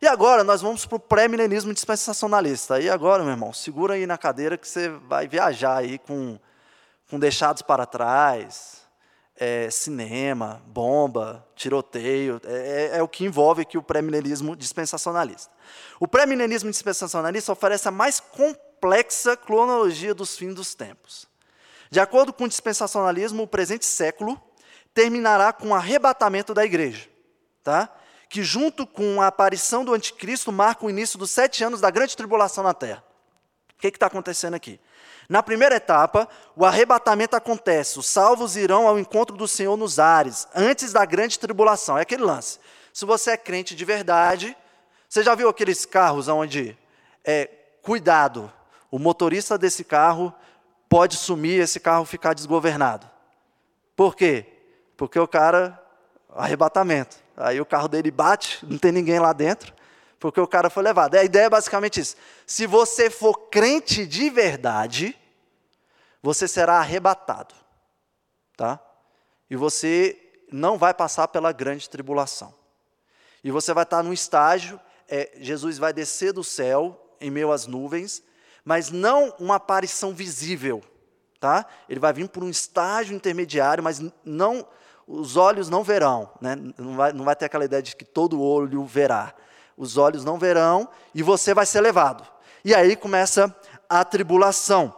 E 0.02 0.08
agora 0.08 0.43
nós 0.43 0.62
vamos 0.62 0.86
para 0.86 0.97
o 0.97 0.99
pré-milenismo 0.99 1.73
dispensacionalista. 1.73 2.80
E 2.80 2.89
agora, 2.89 3.23
meu 3.23 3.32
irmão, 3.32 3.54
segura 3.54 3.93
aí 3.93 4.06
na 4.06 4.17
cadeira 4.17 4.58
que 4.58 4.67
você 4.67 4.89
vai 4.89 5.28
viajar 5.28 5.78
aí 5.78 5.97
com 5.97 6.38
com 7.13 7.19
deixados 7.19 7.62
para 7.62 7.86
trás, 7.86 8.82
é, 9.36 9.69
cinema, 9.69 10.63
bomba, 10.65 11.47
tiroteio, 11.54 12.41
é, 12.43 12.91
é, 12.95 12.97
é 12.97 13.04
o 13.04 13.08
que 13.08 13.23
envolve 13.23 13.62
aqui 13.62 13.78
o 13.78 13.84
pré-milenismo 13.84 14.56
dispensacionalista. 14.56 15.54
O 15.99 16.08
pré-milenismo 16.08 16.71
dispensacionalista 16.71 17.52
oferece 17.52 17.88
a 17.88 17.91
mais 17.91 18.19
complexa 18.19 19.38
cronologia 19.38 20.15
dos 20.15 20.36
fins 20.36 20.56
dos 20.56 20.73
tempos. 20.73 21.28
De 21.91 21.99
acordo 21.99 22.34
com 22.34 22.45
o 22.45 22.49
dispensacionalismo, 22.49 23.43
o 23.43 23.47
presente 23.47 23.86
século 23.86 24.41
terminará 24.91 25.54
com 25.54 25.67
o 25.67 25.76
arrebatamento 25.76 26.52
da 26.52 26.65
igreja, 26.65 27.08
tá? 27.63 27.95
que 28.28 28.41
junto 28.41 28.88
com 28.88 29.21
a 29.21 29.28
aparição 29.28 29.86
do 29.86 29.93
anticristo 29.93 30.52
marca 30.52 30.84
o 30.84 30.89
início 30.89 31.19
dos 31.19 31.30
sete 31.30 31.63
anos 31.63 31.80
da 31.80 31.91
grande 31.91 32.17
tribulação 32.17 32.63
na 32.63 32.73
terra. 32.73 33.04
O 33.78 33.80
que 33.80 33.89
está 33.89 34.08
acontecendo 34.08 34.56
aqui? 34.56 34.80
Na 35.30 35.42
primeira 35.42 35.76
etapa, 35.76 36.28
o 36.56 36.66
arrebatamento 36.66 37.36
acontece, 37.36 37.98
os 37.98 38.06
salvos 38.06 38.56
irão 38.56 38.88
ao 38.88 39.00
encontro 39.00 39.38
do 39.38 39.48
Senhor 39.48 39.78
nos 39.78 40.00
ares, 40.00 40.48
antes 40.54 40.92
da 40.92 41.06
grande 41.06 41.40
tribulação. 41.40 41.98
É 41.98 42.02
aquele 42.02 42.24
lance. 42.24 42.60
Se 42.92 43.06
você 43.06 43.32
é 43.32 43.38
crente 43.38 43.76
de 43.76 43.86
verdade, 43.86 44.56
você 45.08 45.24
já 45.24 45.34
viu 45.34 45.50
aqueles 45.50 45.86
carros 45.86 46.28
onde, 46.28 46.78
é, 47.24 47.50
cuidado, 47.82 48.52
o 48.92 49.00
motorista 49.00 49.58
desse 49.58 49.84
carro 49.84 50.34
pode 50.88 51.18
sumir, 51.18 51.60
esse 51.60 51.80
carro 51.80 52.06
ficar 52.06 52.34
desgovernado. 52.34 53.10
Por 53.96 54.16
quê? 54.16 54.46
Porque 54.96 55.20
o 55.20 55.28
cara, 55.28 55.82
arrebatamento. 56.36 57.18
Aí 57.36 57.60
o 57.60 57.66
carro 57.66 57.88
dele 57.88 58.12
bate, 58.12 58.64
não 58.64 58.78
tem 58.78 58.92
ninguém 58.92 59.20
lá 59.20 59.34
dentro, 59.34 59.74
porque 60.24 60.40
o 60.40 60.48
cara 60.48 60.70
foi 60.70 60.84
levado. 60.84 61.16
A 61.16 61.24
ideia 61.26 61.48
é 61.48 61.50
basicamente 61.50 62.00
isso. 62.00 62.16
Se 62.48 62.66
você 62.66 63.10
for 63.10 63.34
crente 63.50 64.08
de 64.08 64.30
verdade, 64.30 65.20
você 66.22 66.48
será 66.48 66.76
arrebatado, 66.76 67.54
tá? 68.56 68.80
E 69.50 69.58
você 69.58 70.18
não 70.50 70.78
vai 70.78 70.94
passar 70.94 71.28
pela 71.28 71.52
grande 71.52 71.90
tribulação. 71.90 72.54
E 73.44 73.52
você 73.52 73.74
vai 73.74 73.84
estar 73.84 74.02
num 74.02 74.14
estágio, 74.14 74.80
é, 75.10 75.30
Jesus 75.42 75.78
vai 75.78 75.92
descer 75.92 76.32
do 76.32 76.42
céu 76.42 77.18
em 77.20 77.30
meio 77.30 77.52
às 77.52 77.68
nuvens, 77.68 78.24
mas 78.64 78.90
não 78.90 79.36
uma 79.38 79.56
aparição 79.56 80.14
visível, 80.14 80.82
tá? 81.38 81.66
Ele 81.90 82.00
vai 82.00 82.14
vir 82.14 82.30
por 82.30 82.46
um 82.46 82.50
estágio 82.50 83.14
intermediário, 83.14 83.84
mas 83.84 84.02
não 84.24 84.66
os 85.06 85.36
olhos 85.36 85.68
não 85.68 85.84
verão, 85.84 86.32
né? 86.40 86.56
não, 86.78 86.96
vai, 86.96 87.12
não 87.12 87.26
vai 87.26 87.36
ter 87.36 87.44
aquela 87.44 87.66
ideia 87.66 87.84
de 87.84 87.94
que 87.94 88.06
todo 88.06 88.42
olho 88.42 88.86
verá 88.86 89.36
os 89.78 89.98
olhos 89.98 90.24
não 90.24 90.38
verão 90.38 90.88
e 91.14 91.24
você 91.24 91.54
vai 91.54 91.66
ser 91.66 91.82
levado. 91.82 92.26
E 92.64 92.74
aí 92.74 92.96
começa 92.96 93.54
a 93.90 94.04
tribulação. 94.04 94.96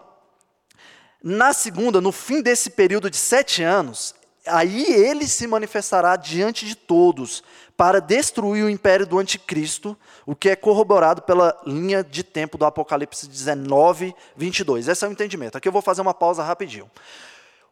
Na 1.24 1.54
segunda, 1.54 2.00
no 2.00 2.12
fim 2.12 2.42
desse 2.42 2.70
período 2.70 3.10
de 3.10 3.18
sete 3.18 3.64
anos, 3.64 4.14
aí 4.46 4.84
ele 4.84 5.28
se 5.28 5.48
manifestará 5.48 6.16
diante 6.16 6.66
de 6.66 6.76
todos 6.76 7.44
para 7.76 8.00
destruir 8.00 8.64
o 8.64 8.70
império 8.70 9.06
do 9.06 9.18
anticristo, 9.18 9.98
o 10.26 10.36
que 10.36 10.50
é 10.50 10.56
corroborado 10.56 11.24
pela 11.24 11.60
linha 11.66 12.04
de 12.04 12.24
tempo 12.24 12.58
do 12.58 12.66
Apocalipse 12.66 13.28
19, 13.28 14.16
22. 14.36 14.88
Esse 14.88 15.04
é 15.04 15.08
o 15.08 15.12
entendimento. 15.12 15.58
Aqui 15.58 15.68
eu 15.68 15.72
vou 15.74 15.82
fazer 15.82 16.02
uma 16.02 16.14
pausa 16.14 16.44
rapidinho. 16.44 16.90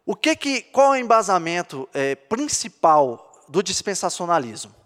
O 0.05 0.15
que 0.15 0.35
que, 0.35 0.61
qual 0.61 0.95
é 0.95 0.97
o 0.97 1.01
embasamento 1.01 1.87
é, 1.93 2.15
principal 2.15 3.31
do 3.47 3.63
dispensacionalismo? 3.63 4.82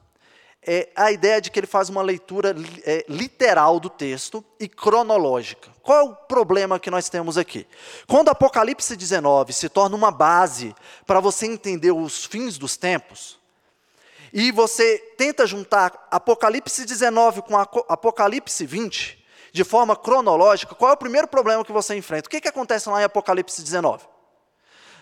É 0.69 0.89
a 0.97 1.13
ideia 1.13 1.39
de 1.39 1.49
que 1.49 1.57
ele 1.57 1.65
faz 1.65 1.87
uma 1.87 2.01
leitura 2.01 2.53
é, 2.85 3.05
literal 3.07 3.79
do 3.79 3.89
texto 3.89 4.43
e 4.59 4.67
cronológica. 4.67 5.71
Qual 5.81 5.97
é 5.97 6.03
o 6.03 6.13
problema 6.13 6.77
que 6.77 6.91
nós 6.91 7.07
temos 7.07 7.37
aqui? 7.37 7.65
Quando 8.05 8.27
Apocalipse 8.27 8.97
19 8.97 9.53
se 9.53 9.69
torna 9.69 9.95
uma 9.95 10.11
base 10.11 10.75
para 11.05 11.21
você 11.21 11.45
entender 11.45 11.91
os 11.91 12.25
fins 12.25 12.57
dos 12.57 12.75
tempos, 12.75 13.39
e 14.33 14.51
você 14.51 14.97
tenta 15.17 15.47
juntar 15.47 16.07
Apocalipse 16.11 16.85
19 16.85 17.43
com 17.43 17.57
Apocalipse 17.57 18.65
20, 18.65 19.25
de 19.53 19.63
forma 19.63 19.95
cronológica, 19.95 20.75
qual 20.75 20.91
é 20.91 20.93
o 20.93 20.97
primeiro 20.97 21.27
problema 21.27 21.63
que 21.63 21.71
você 21.71 21.95
enfrenta? 21.95 22.27
O 22.27 22.29
que, 22.29 22.41
que 22.41 22.47
acontece 22.47 22.89
lá 22.89 23.01
em 23.01 23.05
Apocalipse 23.05 23.63
19? 23.63 24.05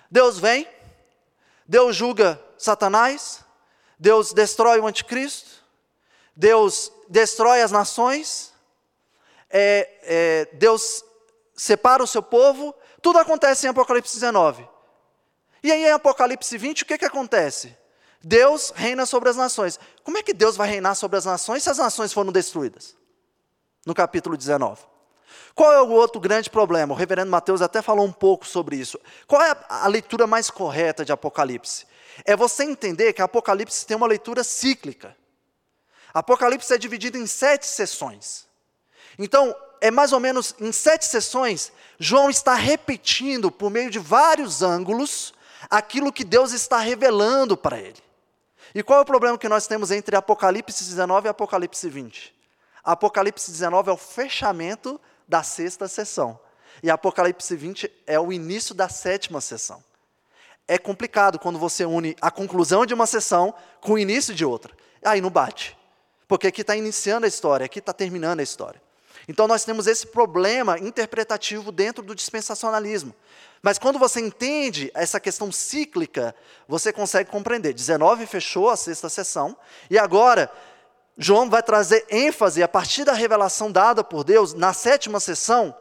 Deus 0.10 0.38
vem, 0.38 0.68
Deus 1.68 1.96
julga 1.96 2.40
Satanás, 2.58 3.44
Deus 4.00 4.32
destrói 4.32 4.80
o 4.80 4.88
anticristo, 4.88 5.55
Deus 6.36 6.92
destrói 7.08 7.62
as 7.62 7.72
nações, 7.72 8.54
é, 9.50 9.90
é, 10.04 10.46
Deus 10.54 11.04
separa 11.56 12.04
o 12.04 12.08
seu 12.08 12.22
povo, 12.22 12.76
tudo 13.02 13.20
acontece 13.20 13.66
em 13.66 13.70
Apocalipse 13.70 14.14
19. 14.16 14.68
E 15.64 15.72
aí 15.72 15.84
em 15.86 15.92
Apocalipse 15.92 16.58
20, 16.58 16.84
o 16.84 16.86
que, 16.86 16.98
que 16.98 17.06
acontece? 17.06 17.76
Deus 18.22 18.72
reina 18.76 19.06
sobre 19.06 19.30
as 19.30 19.36
nações. 19.36 19.80
Como 20.04 20.18
é 20.18 20.24
que 20.24 20.34
Deus 20.34 20.58
vai 20.58 20.68
reinar 20.68 20.96
sobre 20.96 21.18
as 21.18 21.26
nações 21.26 21.64
se 21.64 21.70
as 21.70 21.78
nações 21.78 22.12
foram 22.12 22.32
destruídas? 22.32 22.96
No 23.86 23.94
capítulo 23.94 24.36
19. 24.36 24.82
Qual 25.54 25.72
é 25.72 25.82
o 25.82 25.90
outro 25.90 26.20
grande 26.20 26.50
problema? 26.50 26.94
O 26.94 26.98
reverendo 26.98 27.32
Mateus 27.32 27.62
até 27.62 27.82
falou 27.82 28.06
um 28.06 28.12
pouco 28.12 28.46
sobre 28.46 28.76
isso. 28.76 29.00
Qual 29.26 29.42
é 29.42 29.56
a, 29.70 29.88
leitura 29.88 30.28
mais 30.28 30.50
correta 30.50 31.06
de 31.06 31.12
Apocalipse? 31.12 31.86
É 32.26 32.36
você 32.36 32.64
entender 32.64 33.14
que 33.14 33.22
Apocalipse 33.22 33.86
tem 33.86 33.96
uma 33.96 34.08
leitura 34.08 34.44
cíclica. 34.44 35.16
Apocalipse 36.16 36.74
é 36.74 36.78
dividido 36.78 37.18
em 37.18 37.28
sete 37.28 37.66
sessões. 37.66 38.48
Então, 39.20 39.54
é 39.82 39.92
mais 39.92 40.14
ou 40.14 40.20
menos 40.22 40.56
em 40.62 40.72
sete 40.72 41.04
sessões, 41.04 41.74
João 42.00 42.30
está 42.30 42.54
repetindo, 42.54 43.52
por 43.52 43.70
meio 43.70 43.92
de 43.92 44.00
vários 44.00 44.62
ângulos, 44.62 45.34
aquilo 45.70 46.14
que 46.14 46.24
Deus 46.24 46.54
está 46.54 46.80
revelando 46.80 47.58
para 47.58 47.78
ele. 47.78 48.02
E 48.74 48.82
qual 48.82 49.00
é 49.00 49.02
o 49.02 49.06
problema 49.06 49.38
que 49.38 49.50
nós 49.50 49.68
temos 49.68 49.92
entre 49.92 50.16
Apocalipse 50.16 50.86
19 50.86 51.28
e 51.28 51.30
Apocalipse 51.30 51.90
20? 51.90 52.34
Apocalipse 52.82 53.52
19 53.52 53.90
é 53.90 53.94
o 53.94 53.98
fechamento 53.98 55.00
da 55.28 55.44
sexta 55.44 55.86
sessão. 55.86 56.40
E 56.82 56.90
Apocalipse 56.90 57.54
20 57.58 57.92
é 58.08 58.18
o 58.18 58.32
início 58.32 58.74
da 58.74 58.88
sétima 58.88 59.42
sessão. 59.42 59.84
É 60.66 60.78
complicado 60.78 61.38
quando 61.38 61.60
você 61.60 61.84
une 61.84 62.16
a 62.22 62.32
conclusão 62.32 62.86
de 62.86 62.94
uma 62.94 63.06
sessão 63.06 63.54
com 63.82 63.94
o 63.94 64.00
início 64.00 64.34
de 64.34 64.46
outra. 64.46 64.74
Aí 65.04 65.20
não 65.20 65.30
bate. 65.30 65.78
Porque 66.28 66.48
aqui 66.48 66.62
está 66.62 66.76
iniciando 66.76 67.26
a 67.26 67.30
história, 67.30 67.66
aqui 67.66 67.80
está 67.80 67.94
terminando 67.94 68.40
a 68.40 68.44
história. 68.44 68.82
Então 69.28 69.48
nós 69.48 69.66
temos 69.66 69.88
esse 69.88 70.08
problema 70.08 70.78
interpretativo 70.78 71.72
dentro 71.72 72.04
do 72.04 72.14
dispensacionalismo. 72.14 73.14
Mas 73.62 73.80
quando 73.80 73.98
você 73.98 74.20
entende 74.20 74.92
essa 74.94 75.20
questão 75.20 75.52
cíclica, 75.52 76.36
você 76.68 76.94
consegue 76.94 77.30
compreender. 77.32 77.74
19 77.74 78.28
fechou 78.28 78.70
a 78.70 78.76
sexta 78.76 79.10
sessão, 79.10 79.58
e 79.90 79.98
agora 79.98 80.52
João 81.18 81.50
vai 81.50 81.64
trazer 81.64 82.06
ênfase 82.10 82.62
a 82.62 82.68
partir 82.68 83.04
da 83.04 83.14
revelação 83.14 83.72
dada 83.72 84.04
por 84.04 84.24
Deus 84.24 84.54
na 84.54 84.74
sétima 84.74 85.20
sessão, 85.20 85.76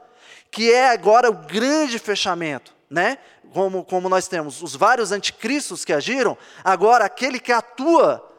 que 0.51 0.73
é 0.73 0.89
agora 0.91 1.29
o 1.29 1.35
grande 1.35 1.99
fechamento, 1.99 2.75
né? 2.89 3.19
Como, 3.53 3.85
como 3.85 4.09
nós 4.09 4.29
temos 4.29 4.63
os 4.63 4.75
vários 4.75 5.13
anticristos 5.13 5.85
que 5.85 5.93
agiram, 5.93 6.39
agora 6.65 7.05
aquele 7.05 7.39
que 7.39 7.53
atua 7.53 8.34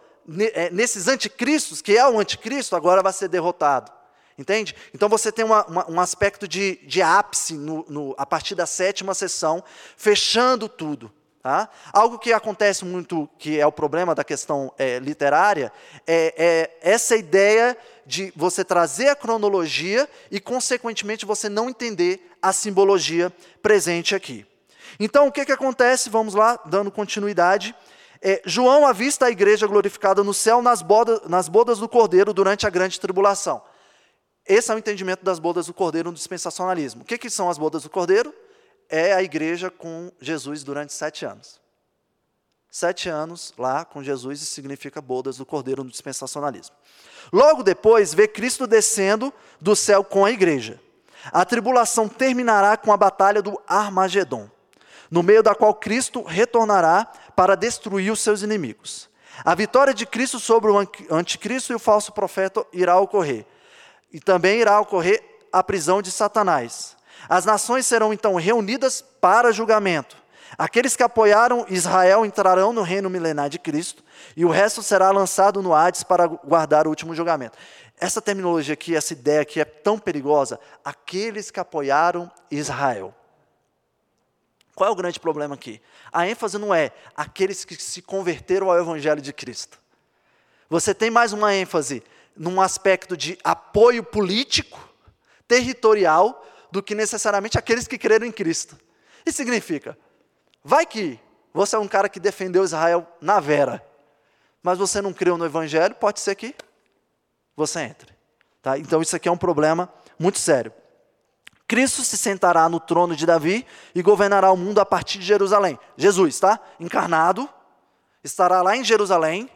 nesses 0.71 1.07
anticristos, 1.07 1.81
que 1.81 1.97
é 1.97 2.07
o 2.07 2.19
anticristo, 2.19 2.75
agora 2.75 3.03
vai 3.03 3.13
ser 3.13 3.27
derrotado. 3.27 3.91
Entende? 4.37 4.75
Então 4.93 5.07
você 5.07 5.31
tem 5.31 5.45
uma, 5.45 5.65
uma, 5.65 5.91
um 5.91 5.99
aspecto 5.99 6.47
de, 6.47 6.75
de 6.85 7.01
ápice 7.01 7.53
no, 7.53 7.85
no, 7.87 8.15
a 8.17 8.25
partir 8.25 8.53
da 8.53 8.65
sétima 8.65 9.13
sessão, 9.13 9.63
fechando 9.95 10.67
tudo. 10.67 11.11
Tá? 11.41 11.69
Algo 11.93 12.17
que 12.17 12.33
acontece 12.33 12.83
muito, 12.83 13.29
que 13.37 13.59
é 13.59 13.67
o 13.67 13.71
problema 13.71 14.15
da 14.15 14.23
questão 14.23 14.73
é, 14.79 14.97
literária, 14.97 15.71
é, 16.05 16.33
é, 16.35 16.77
essa 16.81 17.15
ideia 17.15 17.77
de 18.03 18.33
você 18.35 18.63
trazer 18.63 19.09
a 19.09 19.15
cronologia 19.15 20.09
e, 20.31 20.39
consequentemente, 20.39 21.23
você 21.23 21.47
não 21.47 21.69
entender 21.69 22.31
a 22.41 22.51
simbologia 22.51 23.31
presente 23.61 24.15
aqui. 24.15 24.43
Então, 24.99 25.27
o 25.27 25.31
que, 25.31 25.45
que 25.45 25.51
acontece? 25.51 26.09
Vamos 26.09 26.33
lá, 26.33 26.59
dando 26.65 26.89
continuidade. 26.89 27.75
É, 28.21 28.41
João 28.45 28.85
avista 28.85 29.25
a 29.25 29.31
igreja 29.31 29.67
glorificada 29.67 30.23
no 30.23 30.33
céu 30.33 30.61
nas 30.61 30.81
bodas, 30.81 31.21
nas 31.27 31.47
bodas 31.47 31.79
do 31.79 31.89
Cordeiro 31.89 32.33
durante 32.33 32.65
a 32.65 32.69
grande 32.69 32.99
tribulação. 32.99 33.61
Esse 34.47 34.71
é 34.71 34.75
o 34.75 34.77
entendimento 34.77 35.23
das 35.23 35.39
bodas 35.39 35.67
do 35.67 35.73
Cordeiro 35.73 36.11
no 36.11 36.15
dispensacionalismo. 36.15 37.01
O 37.01 37.05
que, 37.05 37.17
que 37.17 37.29
são 37.29 37.49
as 37.49 37.57
bodas 37.57 37.83
do 37.83 37.89
Cordeiro? 37.89 38.33
é 38.89 39.13
a 39.13 39.23
igreja 39.23 39.69
com 39.69 40.11
Jesus 40.19 40.63
durante 40.63 40.93
sete 40.93 41.25
anos. 41.25 41.59
Sete 42.69 43.07
anos 43.07 43.53
lá 43.57 43.85
com 43.85 44.03
Jesus 44.03 44.41
e 44.41 44.45
significa 44.45 45.01
bodas 45.01 45.37
do 45.37 45.45
Cordeiro 45.45 45.83
no 45.83 45.89
dispensacionalismo. 45.89 46.75
Logo 47.31 47.63
depois, 47.63 48.13
vê 48.13 48.27
Cristo 48.27 48.67
descendo 48.67 49.33
do 49.61 49.75
céu 49.75 50.03
com 50.03 50.25
a 50.25 50.31
igreja. 50.31 50.79
A 51.31 51.45
tribulação 51.45 52.07
terminará 52.07 52.75
com 52.77 52.91
a 52.91 52.97
batalha 52.97 53.41
do 53.41 53.59
Armagedon, 53.65 54.49
no 55.09 55.23
meio 55.23 55.41
da 55.41 55.55
qual 55.55 55.73
Cristo 55.73 56.21
retornará 56.21 57.11
para 57.35 57.55
destruir 57.55 58.11
os 58.11 58.19
seus 58.19 58.41
inimigos. 58.41 59.09
A 59.43 59.53
vitória 59.53 59.93
de 59.93 60.05
Cristo 60.05 60.39
sobre 60.39 60.71
o 60.71 60.77
anticristo 61.11 61.73
e 61.73 61.75
o 61.75 61.79
falso 61.79 62.11
profeta 62.11 62.65
irá 62.71 62.97
ocorrer. 62.97 63.45
E 64.11 64.19
também 64.19 64.61
irá 64.61 64.79
ocorrer 64.79 65.21
a 65.51 65.63
prisão 65.63 66.01
de 66.01 66.11
Satanás. 66.11 66.95
As 67.27 67.45
nações 67.45 67.85
serão 67.85 68.13
então 68.13 68.35
reunidas 68.35 69.01
para 69.01 69.51
julgamento. 69.51 70.15
Aqueles 70.57 70.95
que 70.95 71.03
apoiaram 71.03 71.65
Israel 71.69 72.25
entrarão 72.25 72.71
no 72.71 72.81
reino 72.81 73.09
milenar 73.09 73.49
de 73.49 73.59
Cristo, 73.59 74.03
e 74.37 74.45
o 74.45 74.49
resto 74.49 74.81
será 74.81 75.11
lançado 75.11 75.61
no 75.61 75.73
Hades 75.73 76.03
para 76.03 76.27
guardar 76.27 76.87
o 76.87 76.89
último 76.89 77.13
julgamento. 77.13 77.57
Essa 77.99 78.21
terminologia 78.21 78.73
aqui, 78.73 78.95
essa 78.95 79.13
ideia 79.13 79.41
aqui 79.41 79.59
é 79.59 79.65
tão 79.65 79.97
perigosa. 79.97 80.59
Aqueles 80.83 81.51
que 81.51 81.59
apoiaram 81.59 82.31
Israel. 82.49 83.13
Qual 84.75 84.89
é 84.89 84.91
o 84.91 84.95
grande 84.95 85.19
problema 85.19 85.55
aqui? 85.55 85.81
A 86.11 86.27
ênfase 86.27 86.57
não 86.57 86.75
é 86.75 86.91
aqueles 87.15 87.63
que 87.63 87.81
se 87.81 88.01
converteram 88.01 88.69
ao 88.69 88.77
Evangelho 88.77 89.21
de 89.21 89.31
Cristo. 89.31 89.79
Você 90.69 90.93
tem 90.93 91.09
mais 91.09 91.31
uma 91.31 91.55
ênfase 91.55 92.03
num 92.35 92.59
aspecto 92.59 93.15
de 93.15 93.37
apoio 93.41 94.03
político, 94.03 94.93
territorial, 95.47 96.45
do 96.69 96.83
que 96.83 96.93
necessariamente 96.93 97.57
aqueles 97.57 97.87
que 97.87 97.97
creram 97.97 98.25
em 98.25 98.31
Cristo. 98.31 98.77
Isso 99.25 99.37
significa, 99.37 99.97
vai 100.61 100.85
que 100.85 101.17
você 101.53 101.77
é 101.77 101.79
um 101.79 101.87
cara 101.87 102.09
que 102.09 102.19
defendeu 102.19 102.65
Israel 102.65 103.07
na 103.21 103.39
vera, 103.39 103.81
mas 104.61 104.77
você 104.77 105.01
não 105.01 105.13
creu 105.13 105.37
no 105.37 105.45
Evangelho, 105.45 105.95
pode 105.95 106.19
ser 106.19 106.35
que 106.35 106.53
você 107.55 107.79
entre. 107.79 108.13
Tá? 108.61 108.77
Então 108.77 109.01
isso 109.01 109.15
aqui 109.15 109.29
é 109.29 109.31
um 109.31 109.37
problema 109.37 109.89
muito 110.19 110.37
sério. 110.37 110.73
Cristo 111.67 112.03
se 112.03 112.17
sentará 112.17 112.69
no 112.69 112.79
trono 112.79 113.15
de 113.15 113.25
Davi 113.25 113.65
e 113.93 114.01
governará 114.01 114.51
o 114.51 114.57
mundo 114.57 114.79
a 114.79 114.85
partir 114.85 115.19
de 115.19 115.25
Jerusalém. 115.25 115.79
Jesus, 115.97 116.39
tá? 116.39 116.59
Encarnado, 116.79 117.49
estará 118.23 118.61
lá 118.61 118.75
em 118.75 118.83
Jerusalém, 118.83 119.49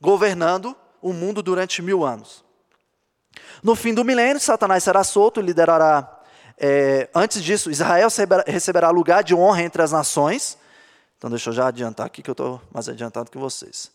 governando 0.00 0.74
o 1.02 1.12
mundo 1.12 1.42
durante 1.42 1.82
mil 1.82 2.04
anos. 2.04 2.44
No 3.62 3.74
fim 3.74 3.92
do 3.92 4.04
milênio, 4.04 4.40
Satanás 4.40 4.82
será 4.84 5.04
solto 5.04 5.40
e 5.40 5.42
liderará 5.42 6.20
é, 6.62 7.08
antes 7.14 7.42
disso, 7.42 7.70
Israel 7.70 8.08
receberá 8.46 8.90
lugar 8.90 9.24
de 9.24 9.34
honra 9.34 9.62
entre 9.62 9.80
as 9.80 9.92
nações. 9.92 10.58
Então, 11.16 11.30
deixa 11.30 11.48
eu 11.48 11.54
já 11.54 11.68
adiantar 11.68 12.04
aqui, 12.04 12.22
que 12.22 12.28
eu 12.28 12.32
estou 12.32 12.60
mais 12.70 12.86
adiantado 12.86 13.30
que 13.30 13.38
vocês. 13.38 13.90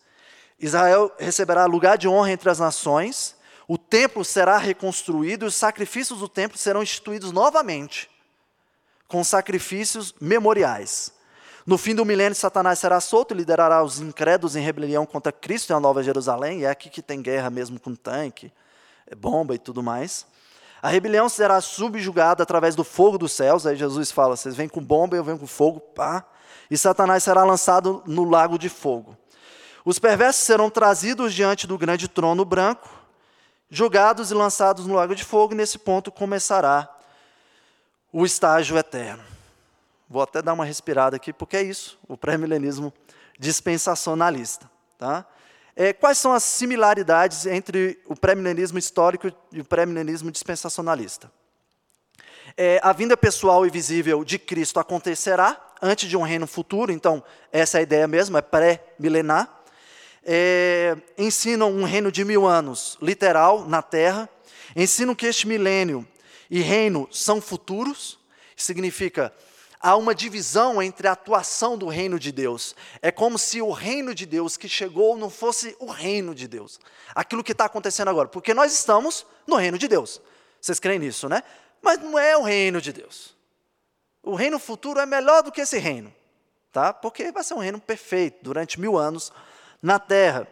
Israel 0.58 1.12
receberá 1.16 1.64
lugar 1.64 1.96
de 1.96 2.08
honra 2.08 2.32
entre 2.32 2.50
as 2.50 2.58
nações, 2.58 3.35
templo 3.88 4.24
será 4.24 4.58
reconstruído 4.58 5.44
e 5.44 5.48
os 5.48 5.54
sacrifícios 5.54 6.20
do 6.20 6.28
templo 6.28 6.58
serão 6.58 6.82
instituídos 6.82 7.32
novamente, 7.32 8.10
com 9.08 9.22
sacrifícios 9.22 10.14
memoriais. 10.20 11.12
No 11.66 11.76
fim 11.76 11.94
do 11.94 12.04
milênio, 12.04 12.34
Satanás 12.34 12.78
será 12.78 13.00
solto 13.00 13.34
e 13.34 13.36
liderará 13.36 13.82
os 13.82 14.00
incrédulos 14.00 14.54
em 14.54 14.62
rebelião 14.62 15.04
contra 15.04 15.32
Cristo 15.32 15.70
e 15.70 15.74
a 15.74 15.80
Nova 15.80 16.02
Jerusalém, 16.02 16.60
e 16.60 16.64
é 16.64 16.70
aqui 16.70 16.88
que 16.88 17.02
tem 17.02 17.20
guerra 17.20 17.50
mesmo 17.50 17.80
com 17.80 17.94
tanque, 17.94 18.52
bomba 19.16 19.54
e 19.54 19.58
tudo 19.58 19.82
mais. 19.82 20.26
A 20.80 20.88
rebelião 20.88 21.28
será 21.28 21.60
subjugada 21.60 22.42
através 22.42 22.76
do 22.76 22.84
fogo 22.84 23.18
dos 23.18 23.32
céus. 23.32 23.66
Aí 23.66 23.74
Jesus 23.74 24.12
fala: 24.12 24.36
vocês 24.36 24.54
vêm 24.54 24.68
com 24.68 24.80
bomba, 24.80 25.16
eu 25.16 25.24
venho 25.24 25.38
com 25.38 25.46
fogo, 25.46 25.80
pá. 25.80 26.24
E 26.70 26.78
Satanás 26.78 27.24
será 27.24 27.44
lançado 27.44 28.02
no 28.06 28.22
lago 28.22 28.56
de 28.58 28.68
fogo. 28.68 29.16
Os 29.84 29.98
perversos 29.98 30.44
serão 30.44 30.68
trazidos 30.68 31.32
diante 31.32 31.66
do 31.66 31.78
grande 31.78 32.08
trono 32.08 32.44
branco, 32.44 32.88
julgados 33.70 34.30
e 34.30 34.34
lançados 34.34 34.86
no 34.86 34.94
lago 34.94 35.14
de 35.14 35.24
fogo, 35.24 35.52
e 35.52 35.56
nesse 35.56 35.78
ponto 35.78 36.12
começará 36.12 36.88
o 38.12 38.24
estágio 38.24 38.78
eterno. 38.78 39.22
Vou 40.08 40.22
até 40.22 40.40
dar 40.40 40.52
uma 40.52 40.64
respirada 40.64 41.16
aqui, 41.16 41.32
porque 41.32 41.56
é 41.56 41.62
isso, 41.62 41.98
o 42.08 42.16
pré-milenismo 42.16 42.92
dispensacionalista. 43.38 44.70
Tá? 44.98 45.26
É, 45.74 45.92
quais 45.92 46.16
são 46.16 46.32
as 46.32 46.42
similaridades 46.42 47.44
entre 47.44 48.00
o 48.06 48.16
pré-milenismo 48.16 48.78
histórico 48.78 49.30
e 49.52 49.60
o 49.60 49.64
pré-milenismo 49.64 50.30
dispensacionalista? 50.30 51.30
É, 52.56 52.80
a 52.82 52.92
vinda 52.92 53.16
pessoal 53.16 53.66
e 53.66 53.70
visível 53.70 54.24
de 54.24 54.38
Cristo 54.38 54.78
acontecerá 54.78 55.60
antes 55.82 56.08
de 56.08 56.16
um 56.16 56.22
reino 56.22 56.46
futuro, 56.46 56.92
então 56.92 57.22
essa 57.52 57.78
é 57.78 57.80
a 57.80 57.82
ideia 57.82 58.06
mesmo, 58.06 58.38
é 58.38 58.42
pré-milenar. 58.42 59.55
É, 60.28 60.96
ensinam 61.16 61.70
um 61.70 61.84
reino 61.84 62.10
de 62.10 62.24
mil 62.24 62.46
anos, 62.46 62.98
literal, 63.00 63.64
na 63.68 63.80
terra. 63.80 64.28
Ensinam 64.74 65.14
que 65.14 65.24
este 65.24 65.46
milênio 65.46 66.06
e 66.50 66.60
reino 66.60 67.08
são 67.12 67.40
futuros, 67.40 68.18
significa 68.56 69.32
há 69.80 69.94
uma 69.94 70.14
divisão 70.14 70.82
entre 70.82 71.06
a 71.06 71.12
atuação 71.12 71.78
do 71.78 71.86
reino 71.86 72.18
de 72.18 72.32
Deus. 72.32 72.74
É 73.00 73.12
como 73.12 73.38
se 73.38 73.62
o 73.62 73.70
reino 73.70 74.12
de 74.12 74.26
Deus 74.26 74.56
que 74.56 74.68
chegou 74.68 75.16
não 75.16 75.30
fosse 75.30 75.76
o 75.78 75.86
reino 75.86 76.34
de 76.34 76.48
Deus. 76.48 76.80
Aquilo 77.14 77.44
que 77.44 77.52
está 77.52 77.66
acontecendo 77.66 78.08
agora. 78.08 78.26
Porque 78.26 78.52
nós 78.52 78.72
estamos 78.72 79.24
no 79.46 79.54
reino 79.54 79.78
de 79.78 79.86
Deus. 79.86 80.20
Vocês 80.60 80.80
creem 80.80 80.98
nisso, 80.98 81.28
né? 81.28 81.42
Mas 81.80 82.00
não 82.00 82.18
é 82.18 82.36
o 82.36 82.42
reino 82.42 82.80
de 82.80 82.92
Deus. 82.92 83.36
O 84.24 84.34
reino 84.34 84.58
futuro 84.58 84.98
é 84.98 85.06
melhor 85.06 85.44
do 85.44 85.52
que 85.52 85.60
esse 85.60 85.78
reino. 85.78 86.12
Tá? 86.72 86.92
Porque 86.92 87.30
vai 87.30 87.44
ser 87.44 87.54
um 87.54 87.58
reino 87.58 87.80
perfeito 87.80 88.38
durante 88.42 88.80
mil 88.80 88.98
anos 88.98 89.32
na 89.86 90.00
terra. 90.00 90.48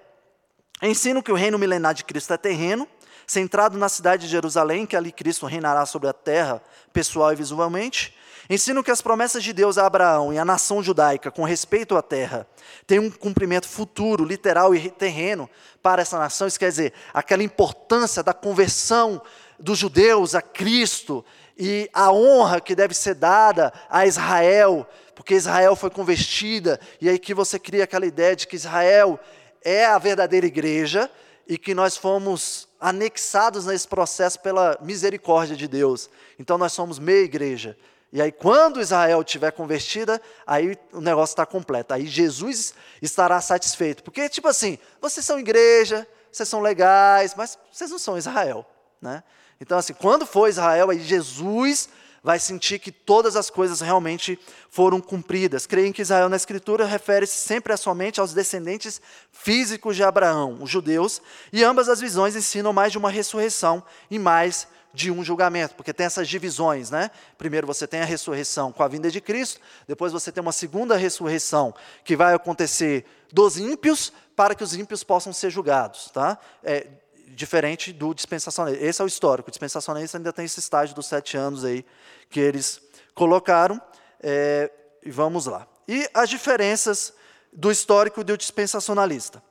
Ensino 0.80 1.20
que 1.20 1.32
o 1.32 1.34
reino 1.34 1.58
milenar 1.58 1.92
de 1.92 2.04
Cristo 2.04 2.32
é 2.32 2.36
terreno, 2.36 2.86
centrado 3.26 3.76
na 3.76 3.88
cidade 3.88 4.26
de 4.26 4.28
Jerusalém, 4.30 4.86
que 4.86 4.96
ali 4.96 5.10
Cristo 5.10 5.44
reinará 5.44 5.84
sobre 5.86 6.08
a 6.08 6.12
terra, 6.12 6.62
pessoal 6.92 7.32
e 7.32 7.36
visualmente. 7.36 8.16
Ensino 8.48 8.84
que 8.84 8.92
as 8.92 9.02
promessas 9.02 9.42
de 9.42 9.52
Deus 9.52 9.76
a 9.76 9.86
Abraão 9.86 10.32
e 10.32 10.38
à 10.38 10.44
nação 10.44 10.80
judaica 10.80 11.32
com 11.32 11.42
respeito 11.42 11.96
à 11.96 12.02
terra 12.02 12.46
têm 12.86 13.00
um 13.00 13.10
cumprimento 13.10 13.68
futuro, 13.68 14.24
literal 14.24 14.72
e 14.72 14.88
terreno 14.88 15.50
para 15.82 16.02
essa 16.02 16.16
nação. 16.16 16.46
Isso 16.46 16.58
quer 16.58 16.68
dizer, 16.68 16.92
aquela 17.12 17.42
importância 17.42 18.22
da 18.22 18.32
conversão 18.32 19.20
dos 19.58 19.78
judeus 19.78 20.36
a 20.36 20.42
Cristo 20.42 21.24
e 21.58 21.90
a 21.92 22.12
honra 22.12 22.60
que 22.60 22.76
deve 22.76 22.94
ser 22.94 23.14
dada 23.14 23.72
a 23.90 24.06
Israel, 24.06 24.86
porque 25.14 25.34
Israel 25.34 25.76
foi 25.76 25.90
convertida, 25.90 26.80
e 27.00 27.08
aí 27.08 27.18
que 27.18 27.34
você 27.34 27.58
cria 27.58 27.84
aquela 27.84 28.06
ideia 28.06 28.34
de 28.34 28.46
que 28.46 28.56
Israel 28.56 29.18
é 29.62 29.86
a 29.86 29.98
verdadeira 29.98 30.46
igreja 30.46 31.10
e 31.46 31.56
que 31.58 31.74
nós 31.74 31.96
fomos 31.96 32.68
anexados 32.80 33.66
nesse 33.66 33.86
processo 33.86 34.40
pela 34.40 34.78
misericórdia 34.82 35.56
de 35.56 35.68
Deus. 35.68 36.10
Então 36.38 36.58
nós 36.58 36.72
somos 36.72 36.98
meia 36.98 37.24
igreja. 37.24 37.76
E 38.12 38.22
aí, 38.22 38.30
quando 38.30 38.80
Israel 38.80 39.24
tiver 39.24 39.50
convertida, 39.50 40.22
aí 40.46 40.78
o 40.92 41.00
negócio 41.00 41.32
está 41.32 41.44
completo. 41.44 41.94
Aí 41.94 42.06
Jesus 42.06 42.72
estará 43.02 43.40
satisfeito. 43.40 44.04
Porque, 44.04 44.28
tipo 44.28 44.46
assim, 44.46 44.78
vocês 45.00 45.26
são 45.26 45.36
igreja, 45.36 46.06
vocês 46.30 46.48
são 46.48 46.60
legais, 46.60 47.34
mas 47.34 47.58
vocês 47.72 47.90
não 47.90 47.98
são 47.98 48.16
Israel. 48.16 48.64
Né? 49.02 49.20
Então, 49.60 49.76
assim, 49.76 49.94
quando 49.94 50.24
for 50.26 50.48
Israel, 50.48 50.90
aí 50.90 51.00
Jesus 51.00 51.88
vai 52.24 52.38
sentir 52.38 52.78
que 52.78 52.90
todas 52.90 53.36
as 53.36 53.50
coisas 53.50 53.82
realmente 53.82 54.38
foram 54.70 54.98
cumpridas. 54.98 55.66
Creem 55.66 55.92
que 55.92 56.00
Israel 56.00 56.30
na 56.30 56.36
Escritura 56.36 56.86
refere-se 56.86 57.36
sempre 57.36 57.76
somente 57.76 58.18
aos 58.18 58.32
descendentes 58.32 59.00
físicos 59.30 59.94
de 59.94 60.02
Abraão, 60.02 60.56
os 60.62 60.70
judeus, 60.70 61.20
e 61.52 61.62
ambas 61.62 61.86
as 61.86 62.00
visões 62.00 62.34
ensinam 62.34 62.72
mais 62.72 62.90
de 62.90 62.96
uma 62.96 63.10
ressurreição 63.10 63.84
e 64.10 64.18
mais 64.18 64.66
de 64.94 65.10
um 65.10 65.24
julgamento, 65.24 65.74
porque 65.74 65.92
tem 65.92 66.06
essas 66.06 66.28
divisões, 66.28 66.88
né? 66.88 67.10
Primeiro 67.36 67.66
você 67.66 67.84
tem 67.84 68.00
a 68.00 68.04
ressurreição 68.04 68.70
com 68.70 68.82
a 68.82 68.88
vinda 68.88 69.10
de 69.10 69.20
Cristo, 69.20 69.60
depois 69.88 70.12
você 70.12 70.30
tem 70.30 70.40
uma 70.40 70.52
segunda 70.52 70.96
ressurreição 70.96 71.74
que 72.04 72.16
vai 72.16 72.32
acontecer 72.32 73.04
dos 73.32 73.58
ímpios 73.58 74.12
para 74.36 74.54
que 74.54 74.62
os 74.62 74.72
ímpios 74.74 75.02
possam 75.02 75.32
ser 75.32 75.50
julgados, 75.50 76.10
tá? 76.12 76.38
É, 76.62 76.86
diferente 77.34 77.92
do 77.92 78.14
dispensacionalista. 78.14 78.84
Esse 78.84 79.02
é 79.02 79.04
o 79.04 79.08
histórico. 79.08 79.48
O 79.48 79.50
dispensacionalista 79.50 80.18
ainda 80.18 80.32
tem 80.32 80.44
esse 80.44 80.60
estágio 80.60 80.94
dos 80.94 81.06
sete 81.06 81.36
anos 81.36 81.64
aí 81.64 81.84
que 82.30 82.40
eles 82.40 82.80
colocaram. 83.14 83.80
É, 84.22 84.70
e 85.04 85.10
vamos 85.10 85.46
lá. 85.46 85.66
E 85.86 86.08
as 86.14 86.30
diferenças 86.30 87.12
do 87.52 87.70
histórico 87.70 88.20
e 88.20 88.24
do 88.24 88.36
dispensacionalista. 88.36 89.42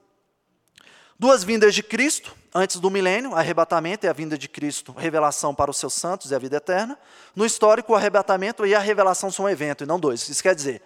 Duas 1.18 1.44
vindas 1.44 1.76
de 1.76 1.84
Cristo, 1.84 2.36
antes 2.54 2.80
do 2.80 2.90
milênio, 2.90 3.36
arrebatamento 3.36 4.06
e 4.06 4.10
a 4.10 4.14
vinda 4.14 4.38
de 4.38 4.50
Cristo, 4.50 4.92
revelação 4.92 5.54
para 5.54 5.70
os 5.70 5.78
seus 5.78 5.94
santos 5.94 6.32
e 6.32 6.36
a 6.36 6.40
vida 6.40 6.58
eterna. 6.58 6.98
No 7.36 7.46
histórico, 7.46 7.94
o 7.94 7.96
arrebatamento 7.96 8.66
e 8.66 8.74
a 8.74 8.80
revelação 8.80 9.32
são 9.32 9.46
um 9.46 9.50
evento, 9.50 9.84
e 9.84 9.88
não 9.88 10.00
dois. 10.00 10.28
Isso 10.28 10.42
quer 10.42 10.56
dizer, 10.56 10.82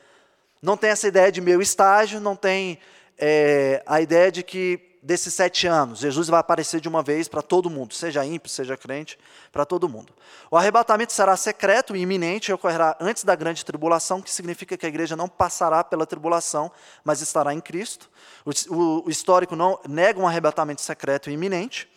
não 0.61 0.75
tem 0.75 0.89
essa 0.89 1.07
ideia 1.07 1.31
de 1.31 1.41
meu 1.41 1.61
estágio, 1.61 2.19
não 2.19 2.35
tem 2.35 2.77
é, 3.17 3.81
a 3.85 4.01
ideia 4.01 4.31
de 4.31 4.43
que 4.43 4.86
desses 5.07 5.33
sete 5.33 5.65
anos, 5.65 5.99
Jesus 5.99 6.27
vai 6.27 6.41
aparecer 6.41 6.81
de 6.81 6.89
uma 6.89 7.01
vez 7.01 7.29
para 7.29 7.41
todo 7.41 7.69
mundo, 7.69 7.93
seja 7.93 8.25
ímpio, 8.25 8.49
seja 8.49 8.75
crente, 8.75 9.17
para 9.53 9.65
todo 9.65 9.87
mundo. 9.87 10.13
O 10.51 10.57
arrebatamento 10.57 11.13
será 11.13 11.37
secreto 11.37 11.95
e 11.95 12.01
iminente 12.01 12.51
e 12.51 12.53
ocorrerá 12.53 12.97
antes 12.99 13.23
da 13.23 13.33
grande 13.33 13.63
tribulação, 13.63 14.21
que 14.21 14.29
significa 14.29 14.75
que 14.75 14.85
a 14.85 14.89
igreja 14.89 15.15
não 15.15 15.29
passará 15.29 15.81
pela 15.81 16.05
tribulação, 16.05 16.69
mas 17.05 17.21
estará 17.21 17.53
em 17.53 17.61
Cristo. 17.61 18.09
O, 18.45 19.05
o, 19.05 19.09
histórico 19.09 19.55
não 19.55 19.79
nega 19.87 20.19
um 20.19 20.27
arrebatamento 20.27 20.81
secreto 20.81 21.29
e 21.29 21.33
iminente. 21.33 21.89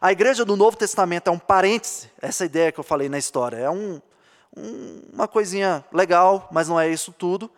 A 0.00 0.10
igreja 0.10 0.44
do 0.44 0.56
Novo 0.56 0.76
Testamento 0.76 1.28
é 1.28 1.30
um 1.30 1.38
parêntese, 1.38 2.10
essa 2.20 2.44
ideia 2.44 2.72
que 2.72 2.80
eu 2.80 2.84
falei 2.84 3.08
na 3.08 3.16
história, 3.16 3.58
é 3.58 3.70
um, 3.70 4.02
um, 4.56 5.02
uma 5.12 5.28
coisinha 5.28 5.84
legal, 5.92 6.48
mas 6.50 6.66
não 6.66 6.80
é 6.80 6.88
isso 6.88 7.12
tudo, 7.12 7.48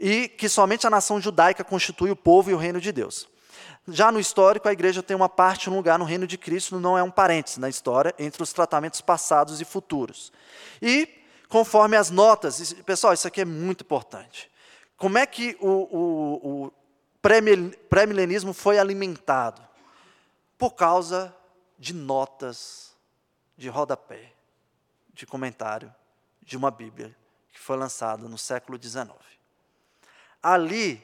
e 0.00 0.26
que 0.26 0.48
somente 0.48 0.86
a 0.86 0.90
nação 0.90 1.20
judaica 1.20 1.62
constitui 1.62 2.10
o 2.10 2.16
povo 2.16 2.50
e 2.50 2.54
o 2.54 2.56
reino 2.56 2.80
de 2.80 2.90
Deus. 2.90 3.33
Já 3.86 4.10
no 4.10 4.18
histórico, 4.18 4.68
a 4.68 4.72
igreja 4.72 5.02
tem 5.02 5.14
uma 5.14 5.28
parte, 5.28 5.68
um 5.68 5.76
lugar 5.76 5.98
no 5.98 6.04
reino 6.04 6.26
de 6.26 6.38
Cristo, 6.38 6.80
não 6.80 6.96
é 6.96 7.02
um 7.02 7.10
parênteses 7.10 7.58
na 7.58 7.68
história, 7.68 8.14
entre 8.18 8.42
os 8.42 8.52
tratamentos 8.52 9.00
passados 9.02 9.60
e 9.60 9.64
futuros. 9.64 10.32
E, 10.80 11.08
conforme 11.48 11.96
as 11.96 12.10
notas, 12.10 12.72
pessoal, 12.84 13.12
isso 13.12 13.28
aqui 13.28 13.42
é 13.42 13.44
muito 13.44 13.82
importante. 13.82 14.50
Como 14.96 15.18
é 15.18 15.26
que 15.26 15.56
o, 15.60 15.68
o, 15.68 16.64
o 16.64 16.72
pré-milenismo 17.20 18.54
foi 18.54 18.78
alimentado? 18.78 19.62
Por 20.56 20.70
causa 20.70 21.34
de 21.78 21.92
notas 21.92 22.94
de 23.56 23.68
rodapé, 23.68 24.32
de 25.12 25.26
comentário 25.26 25.94
de 26.40 26.56
uma 26.56 26.70
Bíblia 26.70 27.14
que 27.52 27.60
foi 27.60 27.76
lançada 27.76 28.26
no 28.28 28.38
século 28.38 28.82
XIX. 28.82 29.10
Ali, 30.42 31.02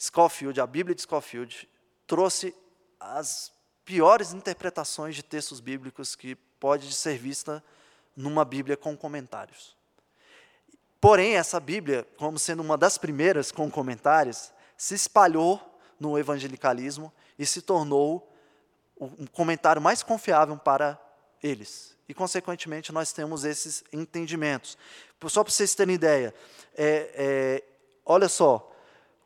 Scofield, 0.00 0.60
a 0.60 0.66
Bíblia 0.66 0.94
de 0.94 1.02
Scofield, 1.02 1.68
trouxe 2.08 2.54
as 2.98 3.52
piores 3.84 4.32
interpretações 4.32 5.14
de 5.14 5.22
textos 5.22 5.60
bíblicos 5.60 6.16
que 6.16 6.34
pode 6.58 6.92
ser 6.92 7.16
vista 7.18 7.62
numa 8.16 8.44
Bíblia 8.44 8.76
com 8.76 8.96
comentários. 8.96 9.76
Porém, 11.00 11.36
essa 11.36 11.60
Bíblia, 11.60 12.04
como 12.16 12.38
sendo 12.38 12.60
uma 12.60 12.76
das 12.76 12.98
primeiras 12.98 13.52
com 13.52 13.70
comentários, 13.70 14.52
se 14.76 14.94
espalhou 14.94 15.60
no 16.00 16.18
evangelicalismo 16.18 17.12
e 17.38 17.46
se 17.46 17.62
tornou 17.62 18.32
o 18.96 19.30
comentário 19.30 19.80
mais 19.80 20.02
confiável 20.02 20.56
para 20.56 21.00
eles. 21.40 21.96
E, 22.08 22.14
consequentemente, 22.14 22.90
nós 22.90 23.12
temos 23.12 23.44
esses 23.44 23.84
entendimentos. 23.92 24.76
Só 25.28 25.44
para 25.44 25.52
vocês 25.52 25.74
terem 25.74 25.94
ideia, 25.94 26.34
é, 26.74 27.12
é, 27.14 27.64
olha 28.04 28.28
só, 28.28 28.72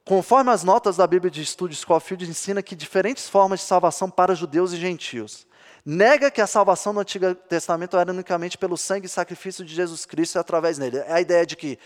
Conforme 0.04 0.50
as 0.50 0.64
notas 0.64 0.96
da 0.96 1.06
Bíblia 1.06 1.30
de 1.30 1.42
Estudo 1.42 1.74
Scofield 1.74 2.28
ensina 2.28 2.62
que 2.62 2.74
diferentes 2.74 3.28
formas 3.28 3.60
de 3.60 3.66
salvação 3.66 4.10
para 4.10 4.34
judeus 4.34 4.72
e 4.72 4.76
gentios. 4.76 5.46
Nega 5.84 6.30
que 6.30 6.40
a 6.40 6.46
salvação 6.46 6.92
no 6.92 7.00
Antigo 7.00 7.34
Testamento 7.34 7.96
era 7.96 8.10
unicamente 8.10 8.58
pelo 8.58 8.76
sangue 8.76 9.06
e 9.06 9.08
sacrifício 9.08 9.64
de 9.64 9.74
Jesus 9.74 10.04
Cristo 10.04 10.36
e 10.36 10.38
através 10.38 10.78
dele. 10.78 10.98
É 10.98 11.12
a 11.12 11.20
ideia 11.20 11.46
de 11.46 11.56
que 11.56 11.78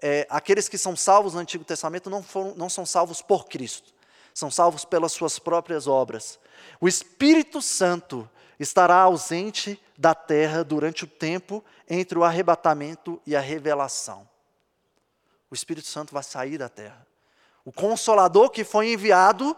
é, 0.00 0.26
aqueles 0.28 0.68
que 0.68 0.76
são 0.76 0.96
salvos 0.96 1.34
no 1.34 1.40
Antigo 1.40 1.64
Testamento 1.64 2.10
não, 2.10 2.22
foram, 2.22 2.54
não 2.56 2.68
são 2.68 2.84
salvos 2.84 3.22
por 3.22 3.46
Cristo, 3.46 3.94
são 4.34 4.50
salvos 4.50 4.84
pelas 4.84 5.12
suas 5.12 5.38
próprias 5.38 5.86
obras. 5.86 6.38
O 6.80 6.88
Espírito 6.88 7.62
Santo 7.62 8.28
estará 8.58 8.96
ausente 8.96 9.80
da 9.96 10.14
terra 10.14 10.62
durante 10.62 11.04
o 11.04 11.06
tempo 11.06 11.64
entre 11.88 12.18
o 12.18 12.24
arrebatamento 12.24 13.20
e 13.26 13.34
a 13.34 13.40
revelação. 13.40 14.28
O 15.50 15.54
Espírito 15.54 15.86
Santo 15.86 16.12
vai 16.12 16.22
sair 16.22 16.58
da 16.58 16.68
terra. 16.68 17.06
O 17.64 17.72
consolador 17.72 18.50
que 18.50 18.64
foi 18.64 18.92
enviado 18.92 19.56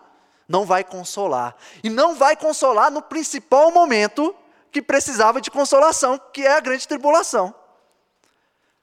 não 0.49 0.65
vai 0.67 0.85
consolar. 0.85 1.57
E 1.83 1.89
não 1.89 2.15
vai 2.15 2.37
consolar 2.37 2.91
no 2.91 3.03
principal 3.03 3.71
momento, 3.71 4.35
que 4.71 4.83
precisava 4.83 5.41
de 5.41 5.51
consolação, 5.51 6.21
que 6.33 6.43
é 6.43 6.57
a 6.57 6.61
grande 6.61 6.87
tribulação. 6.87 7.55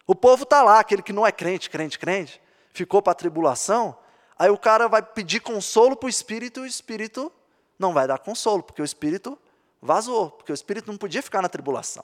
O 0.07 0.15
povo 0.15 0.43
está 0.43 0.63
lá, 0.63 0.79
aquele 0.79 1.01
que 1.01 1.13
não 1.13 1.27
é 1.27 1.31
crente, 1.31 1.69
crente, 1.69 1.99
crente, 1.99 2.41
ficou 2.73 3.01
para 3.01 3.11
a 3.11 3.15
tribulação, 3.15 3.97
aí 4.39 4.49
o 4.49 4.57
cara 4.57 4.87
vai 4.87 5.01
pedir 5.01 5.41
consolo 5.41 5.95
para 5.95 6.07
o 6.07 6.09
espírito 6.09 6.61
e 6.61 6.63
o 6.63 6.65
espírito 6.65 7.31
não 7.77 7.93
vai 7.93 8.07
dar 8.07 8.19
consolo, 8.19 8.63
porque 8.63 8.81
o 8.81 8.85
espírito 8.85 9.37
vazou, 9.81 10.31
porque 10.31 10.51
o 10.51 10.55
espírito 10.55 10.89
não 10.89 10.97
podia 10.97 11.21
ficar 11.21 11.41
na 11.41 11.49
tribulação. 11.49 12.03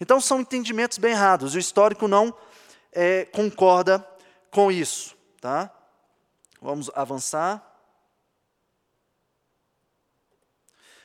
Então 0.00 0.20
são 0.20 0.40
entendimentos 0.40 0.98
bem 0.98 1.12
errados, 1.12 1.54
o 1.54 1.58
histórico 1.58 2.06
não 2.06 2.34
é, 2.92 3.24
concorda 3.26 4.06
com 4.50 4.70
isso. 4.70 5.16
Tá? 5.40 5.70
Vamos 6.62 6.88
avançar. 6.94 7.60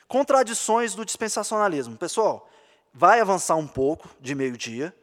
Contradições 0.06 0.94
do 0.94 1.04
dispensacionalismo. 1.04 1.96
Pessoal, 1.96 2.48
vai 2.94 3.20
avançar 3.20 3.56
um 3.56 3.66
pouco 3.66 4.08
de 4.20 4.36
meio-dia, 4.36 4.94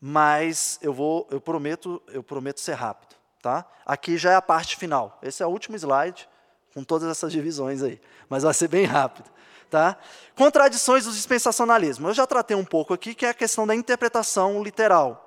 mas 0.00 0.80
eu 0.82 0.92
vou, 0.92 1.28
eu 1.30 1.40
prometo, 1.40 2.02
eu 2.08 2.24
prometo 2.24 2.60
ser 2.60 2.74
rápido, 2.74 3.14
tá? 3.40 3.64
Aqui 3.86 4.18
já 4.18 4.32
é 4.32 4.34
a 4.34 4.42
parte 4.42 4.76
final. 4.76 5.16
Esse 5.22 5.44
é 5.44 5.46
o 5.46 5.50
último 5.50 5.76
slide 5.76 6.28
com 6.74 6.82
todas 6.82 7.08
essas 7.08 7.30
divisões 7.30 7.80
aí, 7.80 8.00
mas 8.28 8.42
vai 8.42 8.52
ser 8.52 8.66
bem 8.66 8.84
rápido, 8.84 9.30
tá? 9.70 9.96
Contradições 10.34 11.04
do 11.04 11.12
dispensacionalismo. 11.12 12.08
Eu 12.08 12.14
já 12.14 12.26
tratei 12.26 12.56
um 12.56 12.64
pouco 12.64 12.92
aqui 12.92 13.14
que 13.14 13.24
é 13.24 13.28
a 13.28 13.34
questão 13.34 13.64
da 13.64 13.76
interpretação 13.76 14.60
literal. 14.60 15.23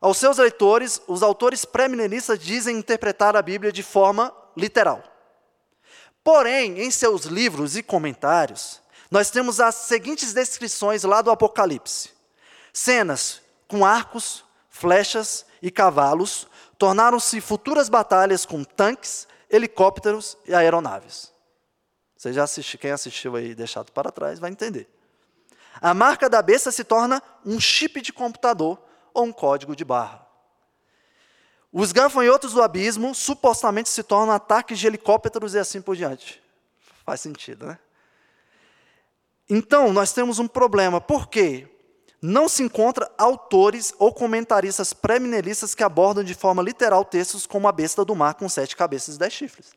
Aos 0.00 0.16
seus 0.16 0.38
leitores, 0.38 1.00
os 1.06 1.22
autores 1.22 1.64
pré-milenistas 1.64 2.38
dizem 2.38 2.78
interpretar 2.78 3.36
a 3.36 3.42
Bíblia 3.42 3.70
de 3.70 3.82
forma 3.82 4.34
literal. 4.56 5.04
Porém, 6.24 6.80
em 6.80 6.90
seus 6.90 7.24
livros 7.24 7.76
e 7.76 7.82
comentários, 7.82 8.80
nós 9.10 9.30
temos 9.30 9.60
as 9.60 9.74
seguintes 9.74 10.32
descrições 10.32 11.02
lá 11.04 11.20
do 11.20 11.30
Apocalipse: 11.30 12.10
cenas 12.72 13.42
com 13.68 13.84
arcos, 13.84 14.44
flechas 14.70 15.44
e 15.60 15.70
cavalos 15.70 16.46
tornaram-se 16.78 17.40
futuras 17.40 17.90
batalhas 17.90 18.46
com 18.46 18.64
tanques, 18.64 19.28
helicópteros 19.50 20.38
e 20.46 20.54
aeronaves. 20.54 21.30
Você 22.16 22.32
já 22.32 22.44
assistiu, 22.44 22.78
quem 22.78 22.90
assistiu 22.90 23.36
aí 23.36 23.54
deixado 23.54 23.92
para 23.92 24.10
trás 24.10 24.38
vai 24.38 24.50
entender. 24.50 24.88
A 25.80 25.92
marca 25.92 26.28
da 26.28 26.40
besta 26.40 26.70
se 26.70 26.84
torna 26.84 27.22
um 27.44 27.60
chip 27.60 28.00
de 28.00 28.12
computador 28.12 28.78
ou 29.12 29.24
um 29.24 29.32
código 29.32 29.74
de 29.74 29.84
barra. 29.84 30.26
Os 31.72 31.92
gafanhotos 31.92 32.52
do 32.52 32.62
abismo 32.62 33.14
supostamente 33.14 33.88
se 33.88 34.02
tornam 34.02 34.34
ataques 34.34 34.78
de 34.78 34.86
helicópteros 34.86 35.54
e 35.54 35.58
assim 35.58 35.80
por 35.80 35.94
diante. 35.94 36.42
Faz 37.04 37.20
sentido, 37.20 37.66
né? 37.66 37.78
Então, 39.48 39.92
nós 39.92 40.12
temos 40.12 40.38
um 40.38 40.48
problema. 40.48 41.00
Por 41.00 41.28
quê? 41.28 41.68
Não 42.22 42.48
se 42.48 42.62
encontra 42.62 43.10
autores 43.16 43.94
ou 43.98 44.12
comentaristas 44.12 44.92
pré-minelistas 44.92 45.74
que 45.74 45.82
abordam 45.82 46.22
de 46.22 46.34
forma 46.34 46.62
literal 46.62 47.04
textos 47.04 47.46
como 47.46 47.66
a 47.66 47.72
besta 47.72 48.04
do 48.04 48.14
mar 48.14 48.34
com 48.34 48.48
sete 48.48 48.76
cabeças 48.76 49.16
e 49.16 49.18
dez 49.18 49.32
chifres. 49.32 49.72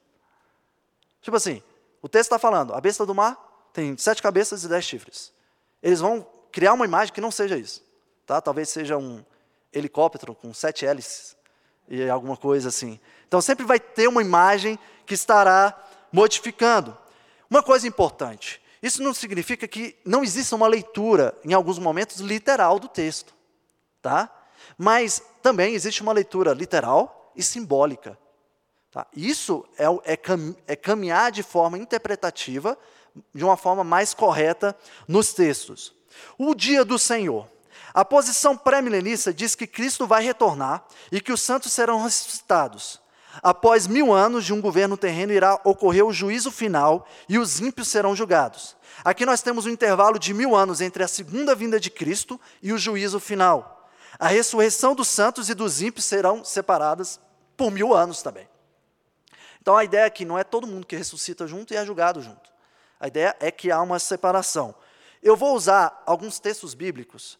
Tipo 1.21 1.37
assim, 1.37 1.63
o 2.01 2.09
texto 2.09 2.25
está 2.25 2.39
falando, 2.39 2.73
a 2.73 2.81
besta 2.81 3.05
do 3.05 3.15
mar 3.15 3.69
tem 3.71 3.97
sete 3.97 4.21
cabeças 4.21 4.63
e 4.63 4.67
dez 4.67 4.83
chifres. 4.83 5.31
Eles 5.81 6.01
vão 6.01 6.27
criar 6.51 6.73
uma 6.73 6.85
imagem 6.85 7.13
que 7.13 7.21
não 7.21 7.31
seja 7.31 7.57
isso. 7.57 7.81
Tá? 8.25 8.41
Talvez 8.41 8.69
seja 8.69 8.97
um 8.97 9.23
helicóptero 9.71 10.35
com 10.35 10.53
sete 10.53 10.85
hélices 10.85 11.35
e 11.87 12.09
alguma 12.09 12.37
coisa 12.37 12.69
assim. 12.69 12.99
Então 13.27 13.41
sempre 13.41 13.65
vai 13.65 13.79
ter 13.79 14.07
uma 14.07 14.21
imagem 14.21 14.79
que 15.05 15.13
estará 15.13 15.75
modificando. 16.11 16.97
Uma 17.49 17.63
coisa 17.63 17.87
importante: 17.87 18.61
isso 18.81 19.01
não 19.01 19.13
significa 19.13 19.67
que 19.67 19.95
não 20.05 20.23
exista 20.23 20.55
uma 20.55 20.67
leitura, 20.67 21.37
em 21.43 21.53
alguns 21.53 21.79
momentos, 21.79 22.19
literal 22.19 22.79
do 22.79 22.87
texto. 22.87 23.33
Tá? 24.01 24.29
Mas 24.77 25.21
também 25.41 25.73
existe 25.73 26.01
uma 26.01 26.13
leitura 26.13 26.53
literal 26.53 27.31
e 27.35 27.41
simbólica. 27.41 28.17
Tá? 28.91 29.07
Isso 29.15 29.65
é, 29.77 29.85
é, 30.13 30.17
cam 30.17 30.55
é 30.67 30.75
caminhar 30.75 31.31
de 31.31 31.41
forma 31.41 31.77
interpretativa, 31.77 32.77
de 33.33 33.43
uma 33.43 33.57
forma 33.57 33.83
mais 33.83 34.13
correta 34.13 34.77
nos 35.07 35.33
textos. 35.33 35.95
O 36.37 36.53
dia 36.53 36.83
do 36.85 36.99
Senhor. 36.99 37.52
A 37.93 38.03
posição 38.03 38.57
pré-milenista 38.57 39.33
diz 39.33 39.53
que 39.53 39.67
Cristo 39.67 40.07
vai 40.07 40.23
retornar 40.23 40.83
e 41.11 41.21
que 41.21 41.31
os 41.31 41.41
santos 41.41 41.71
serão 41.71 42.01
ressuscitados. 42.01 42.99
Após 43.41 43.87
mil 43.87 44.11
anos 44.11 44.45
de 44.45 44.53
um 44.53 44.61
governo 44.61 44.97
terreno, 44.97 45.31
irá 45.31 45.59
ocorrer 45.63 46.05
o 46.05 46.13
juízo 46.13 46.51
final 46.51 47.07
e 47.29 47.37
os 47.37 47.59
ímpios 47.59 47.87
serão 47.87 48.15
julgados. 48.15 48.75
Aqui 49.03 49.25
nós 49.25 49.41
temos 49.41 49.65
um 49.65 49.69
intervalo 49.69 50.17
de 50.17 50.33
mil 50.33 50.55
anos 50.55 50.81
entre 50.81 51.03
a 51.03 51.07
segunda 51.07 51.53
vinda 51.53 51.79
de 51.79 51.89
Cristo 51.89 52.39
e 52.61 52.73
o 52.73 52.77
juízo 52.77 53.19
final. 53.19 53.89
A 54.19 54.27
ressurreição 54.27 54.95
dos 54.95 55.07
santos 55.07 55.49
e 55.49 55.53
dos 55.53 55.81
ímpios 55.81 56.05
serão 56.05 56.43
separadas 56.43 57.19
por 57.57 57.71
mil 57.71 57.93
anos 57.93 58.21
também. 58.21 58.47
Então 59.61 59.77
a 59.77 59.83
ideia 59.83 60.05
aqui 60.05 60.25
não 60.25 60.37
é 60.37 60.43
todo 60.43 60.67
mundo 60.67 60.85
que 60.85 60.95
ressuscita 60.95 61.47
junto 61.47 61.73
e 61.73 61.77
é 61.77 61.85
julgado 61.85 62.21
junto. 62.21 62.51
A 62.99 63.07
ideia 63.07 63.35
é 63.39 63.51
que 63.51 63.71
há 63.71 63.81
uma 63.81 63.99
separação. 63.99 64.75
Eu 65.21 65.35
vou 65.35 65.55
usar 65.55 66.03
alguns 66.05 66.39
textos 66.39 66.73
bíblicos 66.73 67.39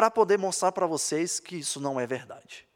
para 0.00 0.10
poder 0.10 0.38
mostrar 0.38 0.72
para 0.72 0.86
vocês 0.86 1.38
que 1.38 1.56
isso 1.56 1.78
não 1.78 2.00
é 2.00 2.06
verdade. 2.06 2.66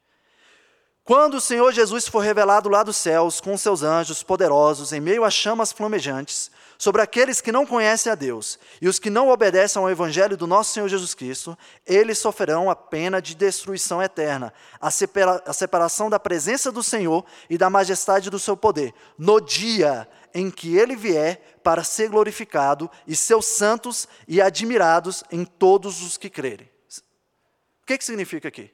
Quando 1.03 1.39
o 1.39 1.41
Senhor 1.41 1.72
Jesus 1.72 2.07
for 2.07 2.18
revelado 2.18 2.68
lá 2.68 2.83
dos 2.83 2.99
céus 2.99 3.41
com 3.41 3.57
seus 3.57 3.83
anjos 3.83 4.22
poderosos 4.22 4.93
em 4.93 5.01
meio 5.01 5.25
a 5.25 5.31
chamas 5.31 5.72
flamejantes, 5.72 6.51
sobre 6.77 7.01
aqueles 7.01 7.41
que 7.41 7.51
não 7.51 7.64
conhecem 7.64 8.12
a 8.12 8.14
Deus 8.14 8.59
e 8.79 8.89
os 8.89 8.99
que 8.99 9.09
não 9.09 9.31
obedecem 9.31 9.81
ao 9.81 9.89
evangelho 9.89 10.37
do 10.37 10.47
nosso 10.47 10.75
Senhor 10.75 10.87
Jesus 10.87 11.14
Cristo, 11.14 11.57
eles 11.87 12.18
sofrerão 12.18 12.68
a 12.68 12.77
pena 12.77 13.22
de 13.22 13.35
destruição 13.35 14.03
eterna, 14.03 14.53
a, 14.79 14.91
separa 14.91 15.43
a 15.47 15.53
separação 15.55 16.11
da 16.11 16.20
presença 16.20 16.70
do 16.70 16.83
Senhor 16.83 17.25
e 17.49 17.57
da 17.57 17.70
majestade 17.70 18.29
do 18.29 18.39
seu 18.39 18.55
poder, 18.55 18.93
no 19.16 19.41
dia 19.41 20.07
em 20.35 20.51
que 20.51 20.77
ele 20.77 20.95
vier 20.95 21.41
para 21.62 21.83
ser 21.83 22.11
glorificado 22.11 22.91
e 23.07 23.16
seus 23.16 23.47
santos 23.47 24.07
e 24.29 24.43
admirados 24.43 25.25
em 25.33 25.43
todos 25.43 26.03
os 26.03 26.18
que 26.18 26.29
crerem. 26.29 26.74
O 27.85 27.87
que, 27.87 27.99
que 27.99 28.05
significa 28.05 28.49
aqui? 28.49 28.70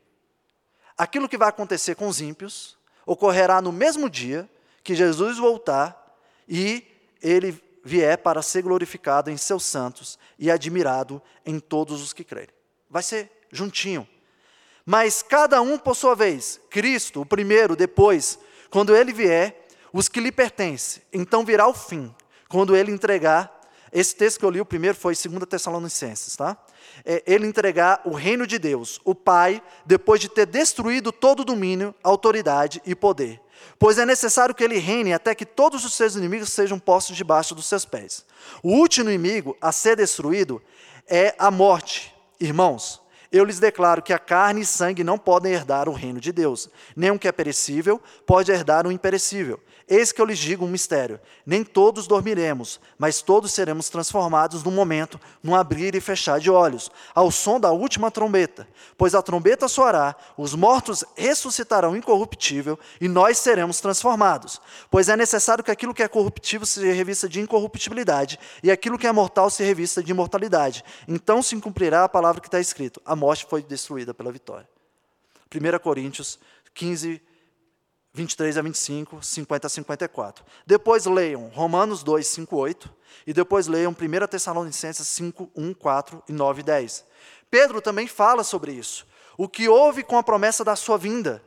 Aquilo 0.96 1.28
que 1.28 1.36
vai 1.36 1.48
acontecer 1.48 1.96
com 1.96 2.06
os 2.06 2.20
ímpios 2.20 2.78
ocorrerá 3.04 3.60
no 3.60 3.72
mesmo 3.72 4.08
dia 4.08 4.48
que 4.84 4.94
Jesus 4.94 5.36
voltar 5.36 6.16
e 6.48 6.86
ele 7.20 7.60
vier 7.84 8.18
para 8.18 8.40
ser 8.40 8.62
glorificado 8.62 9.28
em 9.28 9.36
seus 9.36 9.64
santos 9.64 10.16
e 10.38 10.48
admirado 10.48 11.20
em 11.44 11.58
todos 11.58 12.00
os 12.00 12.12
que 12.12 12.22
crerem. 12.22 12.54
Vai 12.88 13.02
ser 13.02 13.28
juntinho. 13.50 14.08
Mas 14.86 15.24
cada 15.24 15.60
um 15.60 15.76
por 15.76 15.96
sua 15.96 16.14
vez, 16.14 16.60
Cristo, 16.70 17.22
o 17.22 17.26
primeiro, 17.26 17.74
depois, 17.74 18.38
quando 18.70 18.94
ele 18.94 19.12
vier, 19.12 19.66
os 19.92 20.08
que 20.08 20.20
lhe 20.20 20.30
pertencem, 20.30 21.02
então 21.12 21.44
virá 21.44 21.66
o 21.66 21.74
fim, 21.74 22.14
quando 22.48 22.76
ele 22.76 22.92
entregar. 22.92 23.59
Esse 23.92 24.14
texto 24.14 24.38
que 24.38 24.44
eu 24.44 24.50
li, 24.50 24.60
o 24.60 24.64
primeiro 24.64 24.96
foi 24.96 25.14
2 25.14 25.44
Tessalonicenses, 25.48 26.36
tá? 26.36 26.56
é, 27.04 27.22
ele 27.26 27.46
entregar 27.46 28.00
o 28.04 28.14
reino 28.14 28.46
de 28.46 28.58
Deus, 28.58 29.00
o 29.04 29.14
Pai, 29.14 29.62
depois 29.84 30.20
de 30.20 30.28
ter 30.28 30.46
destruído 30.46 31.12
todo 31.12 31.40
o 31.40 31.44
domínio, 31.44 31.94
autoridade 32.02 32.80
e 32.84 32.94
poder. 32.94 33.40
Pois 33.78 33.98
é 33.98 34.06
necessário 34.06 34.54
que 34.54 34.64
ele 34.64 34.78
reine 34.78 35.12
até 35.12 35.34
que 35.34 35.44
todos 35.44 35.84
os 35.84 35.94
seus 35.94 36.16
inimigos 36.16 36.52
sejam 36.52 36.78
postos 36.78 37.16
debaixo 37.16 37.54
dos 37.54 37.66
seus 37.66 37.84
pés. 37.84 38.24
O 38.62 38.70
último 38.70 39.10
inimigo 39.10 39.56
a 39.60 39.70
ser 39.70 39.96
destruído 39.96 40.62
é 41.06 41.34
a 41.38 41.50
morte. 41.50 42.14
Irmãos, 42.38 43.02
eu 43.30 43.44
lhes 43.44 43.58
declaro 43.58 44.02
que 44.02 44.14
a 44.14 44.18
carne 44.18 44.62
e 44.62 44.66
sangue 44.66 45.04
não 45.04 45.18
podem 45.18 45.52
herdar 45.52 45.88
o 45.88 45.92
reino 45.92 46.20
de 46.20 46.32
Deus. 46.32 46.70
O 46.96 47.18
que 47.18 47.28
é 47.28 47.32
perecível 47.32 48.00
pode 48.26 48.50
herdar 48.50 48.86
o 48.86 48.92
imperecível. 48.92 49.60
Eis 49.90 50.12
que 50.12 50.20
eu 50.20 50.24
lhes 50.24 50.38
digo 50.38 50.64
um 50.64 50.68
mistério: 50.68 51.18
nem 51.44 51.64
todos 51.64 52.06
dormiremos, 52.06 52.78
mas 52.96 53.20
todos 53.20 53.52
seremos 53.52 53.90
transformados 53.90 54.62
num 54.62 54.70
momento, 54.70 55.20
num 55.42 55.52
abrir 55.52 55.96
e 55.96 56.00
fechar 56.00 56.38
de 56.38 56.48
olhos, 56.48 56.92
ao 57.12 57.28
som 57.32 57.58
da 57.58 57.72
última 57.72 58.08
trombeta. 58.08 58.68
Pois 58.96 59.16
a 59.16 59.20
trombeta 59.20 59.66
soará, 59.66 60.14
os 60.36 60.54
mortos 60.54 61.04
ressuscitarão 61.16 61.96
incorruptível 61.96 62.78
e 63.00 63.08
nós 63.08 63.38
seremos 63.38 63.80
transformados. 63.80 64.60
Pois 64.88 65.08
é 65.08 65.16
necessário 65.16 65.64
que 65.64 65.72
aquilo 65.72 65.92
que 65.92 66.04
é 66.04 66.08
corruptível 66.08 66.64
seja 66.64 66.92
revista 66.92 67.28
de 67.28 67.40
incorruptibilidade 67.40 68.38
e 68.62 68.70
aquilo 68.70 68.96
que 68.96 69.08
é 69.08 69.12
mortal 69.12 69.50
seja 69.50 69.66
revista 69.66 70.00
de 70.00 70.12
imortalidade. 70.12 70.84
Então 71.08 71.42
se 71.42 71.60
cumprirá 71.60 72.04
a 72.04 72.08
palavra 72.08 72.40
que 72.40 72.46
está 72.46 72.60
escrito: 72.60 73.02
a 73.04 73.16
morte 73.16 73.44
foi 73.50 73.60
destruída 73.60 74.14
pela 74.14 74.30
vitória. 74.30 74.68
1 75.52 75.78
Coríntios 75.80 76.38
15, 76.74 77.20
23 78.12 78.58
a 78.58 78.62
25, 78.62 79.22
50 79.22 79.66
a 79.66 79.70
54. 79.70 80.44
Depois 80.66 81.06
leiam 81.06 81.48
Romanos 81.48 82.02
2, 82.02 82.26
5, 82.26 82.56
8. 82.56 82.90
E 83.26 83.32
depois 83.32 83.66
leiam 83.66 83.92
1 83.92 84.26
Tessalonicenses 84.26 85.06
5, 85.08 85.50
1, 85.54 85.74
4 85.74 86.22
e 86.28 86.32
9 86.32 86.60
e 86.60 86.64
10. 86.64 87.04
Pedro 87.50 87.80
também 87.80 88.06
fala 88.06 88.42
sobre 88.42 88.72
isso. 88.72 89.06
O 89.36 89.48
que 89.48 89.68
houve 89.68 90.02
com 90.02 90.18
a 90.18 90.22
promessa 90.22 90.64
da 90.64 90.76
sua 90.76 90.98
vinda. 90.98 91.42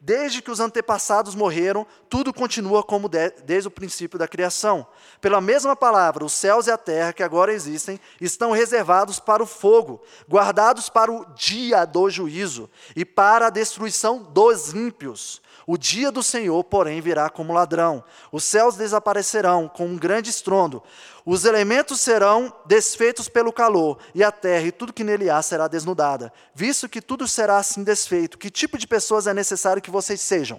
Desde 0.00 0.40
que 0.40 0.50
os 0.50 0.60
antepassados 0.60 1.34
morreram, 1.34 1.84
tudo 2.08 2.32
continua 2.32 2.84
como 2.84 3.08
de, 3.08 3.30
desde 3.44 3.66
o 3.66 3.70
princípio 3.70 4.16
da 4.16 4.28
criação. 4.28 4.86
Pela 5.20 5.40
mesma 5.40 5.74
palavra, 5.74 6.24
os 6.24 6.32
céus 6.32 6.68
e 6.68 6.70
a 6.70 6.78
terra 6.78 7.12
que 7.12 7.22
agora 7.22 7.52
existem 7.52 7.98
estão 8.20 8.52
reservados 8.52 9.18
para 9.18 9.42
o 9.42 9.46
fogo, 9.46 10.00
guardados 10.30 10.88
para 10.88 11.10
o 11.10 11.24
dia 11.34 11.84
do 11.84 12.08
juízo 12.08 12.70
e 12.94 13.04
para 13.04 13.48
a 13.48 13.50
destruição 13.50 14.22
dos 14.22 14.72
ímpios. 14.72 15.42
O 15.70 15.76
dia 15.76 16.10
do 16.10 16.22
Senhor, 16.22 16.64
porém, 16.64 16.98
virá 16.98 17.28
como 17.28 17.52
ladrão. 17.52 18.02
Os 18.32 18.42
céus 18.42 18.74
desaparecerão 18.74 19.68
com 19.68 19.84
um 19.86 19.98
grande 19.98 20.30
estrondo. 20.30 20.82
Os 21.26 21.44
elementos 21.44 22.00
serão 22.00 22.50
desfeitos 22.64 23.28
pelo 23.28 23.52
calor, 23.52 23.98
e 24.14 24.24
a 24.24 24.32
terra 24.32 24.66
e 24.66 24.72
tudo 24.72 24.94
que 24.94 25.04
nele 25.04 25.28
há 25.28 25.42
será 25.42 25.68
desnudada. 25.68 26.32
Visto 26.54 26.88
que 26.88 27.02
tudo 27.02 27.28
será 27.28 27.58
assim 27.58 27.84
desfeito, 27.84 28.38
que 28.38 28.48
tipo 28.48 28.78
de 28.78 28.86
pessoas 28.86 29.26
é 29.26 29.34
necessário 29.34 29.82
que 29.82 29.90
vocês 29.90 30.22
sejam? 30.22 30.58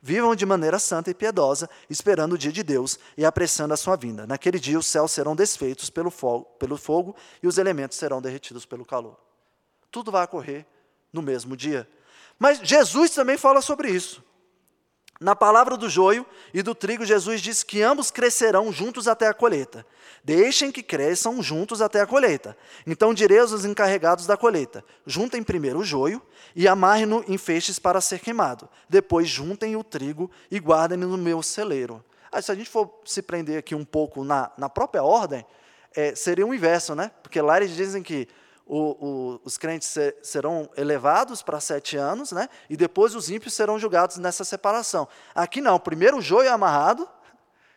Vivam 0.00 0.36
de 0.36 0.46
maneira 0.46 0.78
santa 0.78 1.10
e 1.10 1.14
piedosa, 1.14 1.68
esperando 1.90 2.34
o 2.34 2.38
dia 2.38 2.52
de 2.52 2.62
Deus 2.62 3.00
e 3.16 3.24
apressando 3.24 3.74
a 3.74 3.76
sua 3.76 3.96
vinda. 3.96 4.28
Naquele 4.28 4.60
dia 4.60 4.78
os 4.78 4.86
céus 4.86 5.10
serão 5.10 5.34
desfeitos 5.34 5.90
pelo 5.90 6.08
fogo, 6.08 6.44
pelo 6.56 6.76
fogo 6.76 7.16
e 7.42 7.48
os 7.48 7.58
elementos 7.58 7.98
serão 7.98 8.22
derretidos 8.22 8.64
pelo 8.64 8.84
calor. 8.84 9.18
Tudo 9.90 10.12
vai 10.12 10.24
ocorrer 10.24 10.64
no 11.12 11.20
mesmo 11.20 11.56
dia. 11.56 11.88
Mas 12.40 12.58
Jesus 12.60 13.10
também 13.10 13.36
fala 13.36 13.60
sobre 13.60 13.90
isso. 13.90 14.24
Na 15.20 15.36
palavra 15.36 15.76
do 15.76 15.90
joio 15.90 16.24
e 16.54 16.62
do 16.62 16.74
trigo, 16.74 17.04
Jesus 17.04 17.42
diz 17.42 17.62
que 17.62 17.82
ambos 17.82 18.10
crescerão 18.10 18.72
juntos 18.72 19.06
até 19.06 19.28
a 19.28 19.34
colheita. 19.34 19.84
Deixem 20.24 20.72
que 20.72 20.82
cresçam 20.82 21.42
juntos 21.42 21.82
até 21.82 22.00
a 22.00 22.06
colheita. 22.06 22.56
Então 22.86 23.12
direi 23.12 23.38
aos 23.38 23.66
encarregados 23.66 24.26
da 24.26 24.38
colheita: 24.38 24.82
juntem 25.04 25.42
primeiro 25.42 25.80
o 25.80 25.84
joio 25.84 26.22
e 26.56 26.66
amarrem-no 26.66 27.22
em 27.28 27.36
feixes 27.36 27.78
para 27.78 28.00
ser 28.00 28.20
queimado. 28.20 28.66
Depois 28.88 29.28
juntem 29.28 29.76
o 29.76 29.84
trigo 29.84 30.30
e 30.50 30.56
guardem-no 30.56 31.08
no 31.08 31.18
meu 31.18 31.42
celeiro. 31.42 32.02
Ah, 32.32 32.40
se 32.40 32.50
a 32.50 32.54
gente 32.54 32.70
for 32.70 33.02
se 33.04 33.20
prender 33.20 33.58
aqui 33.58 33.74
um 33.74 33.84
pouco 33.84 34.24
na, 34.24 34.50
na 34.56 34.70
própria 34.70 35.02
ordem, 35.02 35.44
é, 35.94 36.14
seria 36.14 36.46
o 36.46 36.54
inverso, 36.54 36.94
né? 36.94 37.10
Porque 37.22 37.42
lá 37.42 37.58
eles 37.58 37.76
dizem 37.76 38.02
que 38.02 38.26
o, 38.72 38.90
o, 39.04 39.40
os 39.44 39.58
crentes 39.58 39.88
ser, 39.88 40.16
serão 40.22 40.70
elevados 40.76 41.42
para 41.42 41.58
sete 41.58 41.96
anos, 41.96 42.30
né? 42.30 42.48
e 42.68 42.76
depois 42.76 43.16
os 43.16 43.28
ímpios 43.28 43.52
serão 43.52 43.80
julgados 43.80 44.16
nessa 44.18 44.44
separação. 44.44 45.08
Aqui 45.34 45.60
não, 45.60 45.76
primeiro 45.76 46.18
o 46.18 46.22
joio 46.22 46.46
é 46.46 46.52
amarrado, 46.52 47.08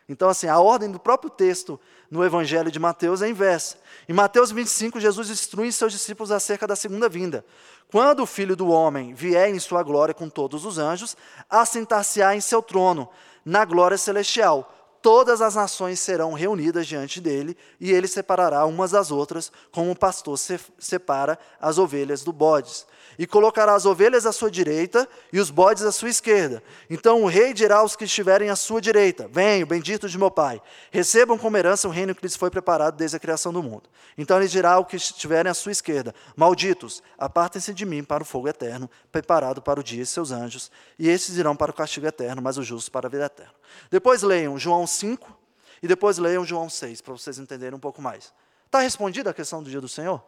então 0.08 0.28
assim, 0.28 0.46
a 0.46 0.60
ordem 0.60 0.92
do 0.92 1.00
próprio 1.00 1.30
texto 1.30 1.80
no 2.08 2.24
Evangelho 2.24 2.70
de 2.70 2.78
Mateus 2.78 3.22
é 3.22 3.28
inversa. 3.28 3.76
Em 4.08 4.12
Mateus 4.12 4.52
25, 4.52 5.00
Jesus 5.00 5.30
instrui 5.30 5.72
seus 5.72 5.92
discípulos 5.92 6.30
acerca 6.30 6.64
da 6.64 6.76
segunda 6.76 7.08
vinda. 7.08 7.44
Quando 7.90 8.22
o 8.22 8.26
Filho 8.26 8.54
do 8.54 8.68
Homem 8.68 9.14
vier 9.14 9.48
em 9.48 9.58
sua 9.58 9.82
glória 9.82 10.14
com 10.14 10.28
todos 10.28 10.64
os 10.64 10.78
anjos, 10.78 11.16
assentar-se-á 11.50 12.36
em 12.36 12.40
seu 12.40 12.62
trono, 12.62 13.08
na 13.44 13.64
glória 13.64 13.98
celestial 13.98 14.72
todas 15.04 15.42
as 15.42 15.54
nações 15.54 16.00
serão 16.00 16.32
reunidas 16.32 16.86
diante 16.86 17.20
dele, 17.20 17.54
e 17.78 17.92
ele 17.92 18.08
separará 18.08 18.64
umas 18.64 18.92
das 18.92 19.10
outras, 19.10 19.52
como 19.70 19.90
o 19.90 19.94
pastor 19.94 20.38
separa 20.78 21.38
as 21.60 21.76
ovelhas 21.76 22.24
do 22.24 22.32
bodes 22.32 22.86
e 23.18 23.26
colocará 23.26 23.74
as 23.74 23.86
ovelhas 23.86 24.26
à 24.26 24.32
sua 24.32 24.50
direita 24.50 25.08
e 25.32 25.38
os 25.38 25.50
bodes 25.50 25.82
à 25.82 25.92
sua 25.92 26.08
esquerda. 26.08 26.62
Então 26.88 27.22
o 27.22 27.26
rei 27.26 27.52
dirá 27.52 27.78
aos 27.78 27.96
que 27.96 28.04
estiverem 28.04 28.50
à 28.50 28.56
sua 28.56 28.80
direita: 28.80 29.28
Venham, 29.30 29.66
benditos 29.66 30.10
de 30.10 30.18
meu 30.18 30.30
Pai, 30.30 30.60
recebam 30.90 31.38
como 31.38 31.56
herança 31.56 31.88
o 31.88 31.90
reino 31.90 32.14
que 32.14 32.22
lhes 32.22 32.36
foi 32.36 32.50
preparado 32.50 32.96
desde 32.96 33.16
a 33.16 33.20
criação 33.20 33.52
do 33.52 33.62
mundo. 33.62 33.88
Então 34.16 34.36
ele 34.36 34.48
dirá 34.48 34.72
aos 34.74 34.86
que 34.86 34.96
estiverem 34.96 35.50
à 35.50 35.54
sua 35.54 35.72
esquerda: 35.72 36.14
Malditos, 36.36 37.02
apartem-se 37.18 37.72
de 37.72 37.84
mim 37.84 38.02
para 38.02 38.22
o 38.22 38.26
fogo 38.26 38.48
eterno, 38.48 38.88
preparado 39.10 39.62
para 39.62 39.80
o 39.80 39.82
dia 39.82 40.02
e 40.02 40.06
seus 40.06 40.30
anjos, 40.30 40.70
e 40.98 41.08
esses 41.08 41.36
irão 41.36 41.56
para 41.56 41.70
o 41.70 41.74
castigo 41.74 42.06
eterno, 42.06 42.42
mas 42.42 42.58
os 42.58 42.66
justos 42.66 42.88
para 42.88 43.06
a 43.06 43.10
vida 43.10 43.26
eterna. 43.26 43.54
Depois 43.90 44.22
leiam 44.22 44.58
João 44.58 44.86
5 44.86 45.44
e 45.82 45.88
depois 45.88 46.18
leiam 46.18 46.44
João 46.44 46.68
6, 46.68 47.00
para 47.00 47.12
vocês 47.12 47.38
entenderem 47.38 47.76
um 47.76 47.80
pouco 47.80 48.00
mais. 48.00 48.32
Está 48.66 48.80
respondida 48.80 49.30
a 49.30 49.34
questão 49.34 49.62
do 49.62 49.70
dia 49.70 49.80
do 49.80 49.88
Senhor? 49.88 50.20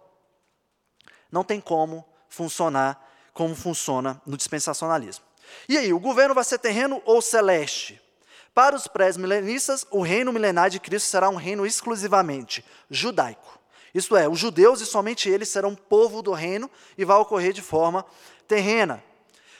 Não 1.32 1.42
tem 1.42 1.60
como 1.60 2.04
funcionar 2.28 3.02
como 3.32 3.54
funciona 3.54 4.20
no 4.26 4.36
dispensacionalismo. 4.36 5.24
E 5.68 5.76
aí, 5.76 5.92
o 5.92 6.00
governo 6.00 6.34
vai 6.34 6.44
ser 6.44 6.58
terreno 6.58 7.02
ou 7.04 7.20
celeste? 7.20 8.00
Para 8.54 8.74
os 8.74 8.86
pré-milenistas, 8.86 9.86
o 9.90 10.00
reino 10.00 10.32
milenar 10.32 10.70
de 10.70 10.80
Cristo 10.80 11.08
será 11.08 11.28
um 11.28 11.36
reino 11.36 11.66
exclusivamente 11.66 12.64
judaico. 12.90 13.60
Isto 13.94 14.16
é, 14.16 14.28
os 14.28 14.38
judeus 14.38 14.80
e 14.80 14.86
somente 14.86 15.28
eles 15.28 15.48
serão 15.48 15.74
povo 15.74 16.22
do 16.22 16.32
reino 16.32 16.70
e 16.96 17.04
vai 17.04 17.18
ocorrer 17.18 17.52
de 17.52 17.62
forma 17.62 18.04
terrena. 18.48 19.02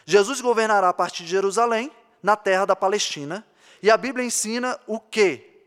Jesus 0.04 0.40
governará 0.40 0.88
a 0.88 0.94
partir 0.94 1.24
de 1.24 1.30
Jerusalém, 1.30 1.90
na 2.22 2.36
terra 2.36 2.64
da 2.64 2.74
Palestina, 2.76 3.46
e 3.82 3.90
a 3.90 3.96
Bíblia 3.96 4.24
ensina 4.24 4.78
o 4.86 4.98
quê? 4.98 5.62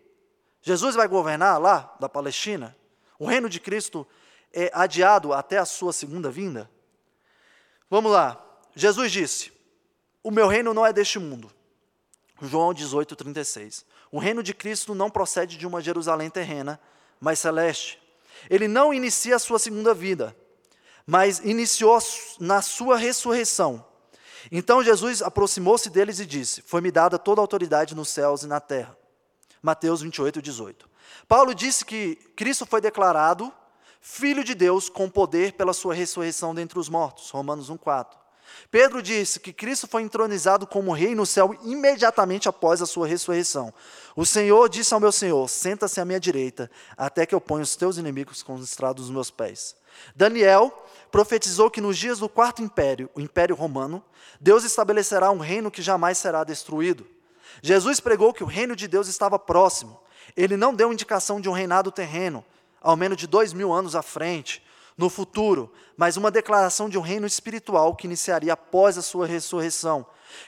Jesus 0.62 0.96
vai 0.96 1.08
governar 1.08 1.60
lá 1.60 1.96
da 2.00 2.10
Palestina? 2.10 2.76
O 3.18 3.26
reino 3.26 3.50
de 3.50 3.60
Cristo 3.60 4.08
é 4.54 4.72
adiado 4.74 5.34
até 5.34 5.58
a 5.58 5.66
sua 5.66 5.94
segunda 5.94 6.30
vinda? 6.32 6.70
Vamos 7.90 8.12
lá. 8.12 8.44
Jesus 8.76 9.12
disse: 9.12 9.52
O 10.24 10.32
meu 10.32 10.48
reino 10.48 10.74
não 10.74 10.86
é 10.86 10.94
deste 10.94 11.20
mundo. 11.20 11.52
João 12.42 12.74
18, 12.74 13.16
36. 13.16 13.86
O 14.12 14.20
reino 14.20 14.42
de 14.42 14.54
Cristo 14.54 14.96
não 14.96 15.10
procede 15.10 15.58
de 15.58 15.68
uma 15.68 15.82
Jerusalém 15.82 16.30
terrena, 16.30 16.80
mas 17.20 17.40
celeste. 17.40 18.02
Ele 18.50 18.68
não 18.68 18.94
inicia 18.94 19.36
a 19.36 19.40
sua 19.40 19.60
segunda 19.60 19.94
vida, 19.94 20.36
mas 21.06 21.40
iniciou 21.40 22.00
na 22.40 22.62
sua 22.62 22.98
ressurreição. 22.98 23.86
Então 24.52 24.84
Jesus 24.84 25.22
aproximou-se 25.22 25.90
deles 25.90 26.20
e 26.20 26.26
disse: 26.26 26.62
Foi-me 26.62 26.92
dada 26.92 27.20
toda 27.20 27.42
a 27.42 27.44
autoridade 27.44 27.96
nos 27.96 28.10
céus 28.10 28.44
e 28.44 28.48
na 28.48 28.60
terra. 28.60 28.98
Mateus 29.62 30.02
28, 30.02 30.42
18. 30.42 30.90
Paulo 31.28 31.54
disse 31.54 31.84
que 31.84 32.16
Cristo 32.36 32.66
foi 32.66 32.80
declarado 32.80 33.54
Filho 34.00 34.44
de 34.44 34.56
Deus 34.56 34.90
com 34.90 35.10
poder 35.10 35.54
pela 35.54 35.74
sua 35.74 35.94
ressurreição 35.94 36.56
dentre 36.56 36.80
os 36.80 36.90
mortos. 36.90 37.30
Romanos 37.30 37.70
1,4. 37.70 38.20
Pedro 38.72 39.02
disse 39.02 39.40
que 39.40 39.54
Cristo 39.54 39.88
foi 39.88 40.02
entronizado 40.02 40.66
como 40.66 40.92
rei 40.92 41.14
no 41.16 41.26
céu 41.26 41.58
imediatamente 41.64 42.50
após 42.50 42.82
a 42.82 42.86
sua 42.86 43.08
ressurreição. 43.08 43.74
O 44.16 44.26
Senhor 44.26 44.68
disse 44.70 44.94
ao 44.94 45.00
meu 45.00 45.12
Senhor: 45.12 45.48
Senta-se 45.48 46.00
à 46.00 46.06
minha 46.06 46.20
direita, 46.20 46.70
até 46.98 47.26
que 47.26 47.34
eu 47.34 47.42
ponha 47.42 47.64
os 47.64 47.76
teus 47.76 47.98
inimigos 47.98 48.42
com 48.42 48.56
os 48.56 48.64
estrados 48.64 49.06
dos 49.06 49.14
meus 49.14 49.30
pés. 49.30 49.76
Daniel 50.16 50.86
profetizou 51.12 51.70
que 51.70 51.82
nos 51.82 51.98
dias 51.98 52.20
do 52.20 52.30
quarto 52.30 52.62
império, 52.62 53.10
o 53.16 53.22
Império 53.22 53.56
Romano, 53.56 54.04
Deus 54.40 54.64
estabelecerá 54.64 55.32
um 55.32 55.40
reino 55.40 55.72
que 55.72 55.82
jamais 55.82 56.18
será 56.18 56.44
destruído. 56.44 57.06
Jesus 57.62 58.00
pregou 58.00 58.34
que 58.34 58.44
o 58.44 58.48
reino 58.48 58.76
de 58.76 58.88
Deus 58.88 59.08
estava 59.08 59.40
próximo. 59.40 60.00
Ele 60.38 60.56
não 60.56 60.74
deu 60.74 60.94
indicação 60.94 61.42
de 61.42 61.50
um 61.50 61.54
reinado 61.54 61.92
terreno, 61.92 62.46
ao 62.82 62.96
menos 62.96 63.18
de 63.18 63.28
dois 63.28 63.54
mil 63.54 63.72
anos 63.72 63.96
à 63.96 64.02
frente, 64.02 64.64
no 64.98 65.10
futuro, 65.10 65.72
mas 65.96 66.18
uma 66.18 66.30
declaração 66.30 66.90
de 66.90 66.98
um 66.98 67.02
reino 67.02 67.26
espiritual 67.26 67.96
que 67.96 68.06
iniciaria 68.06 68.54
após 68.54 68.98
a 68.98 69.02
sua 69.02 69.26
ressurreição. 69.26 70.06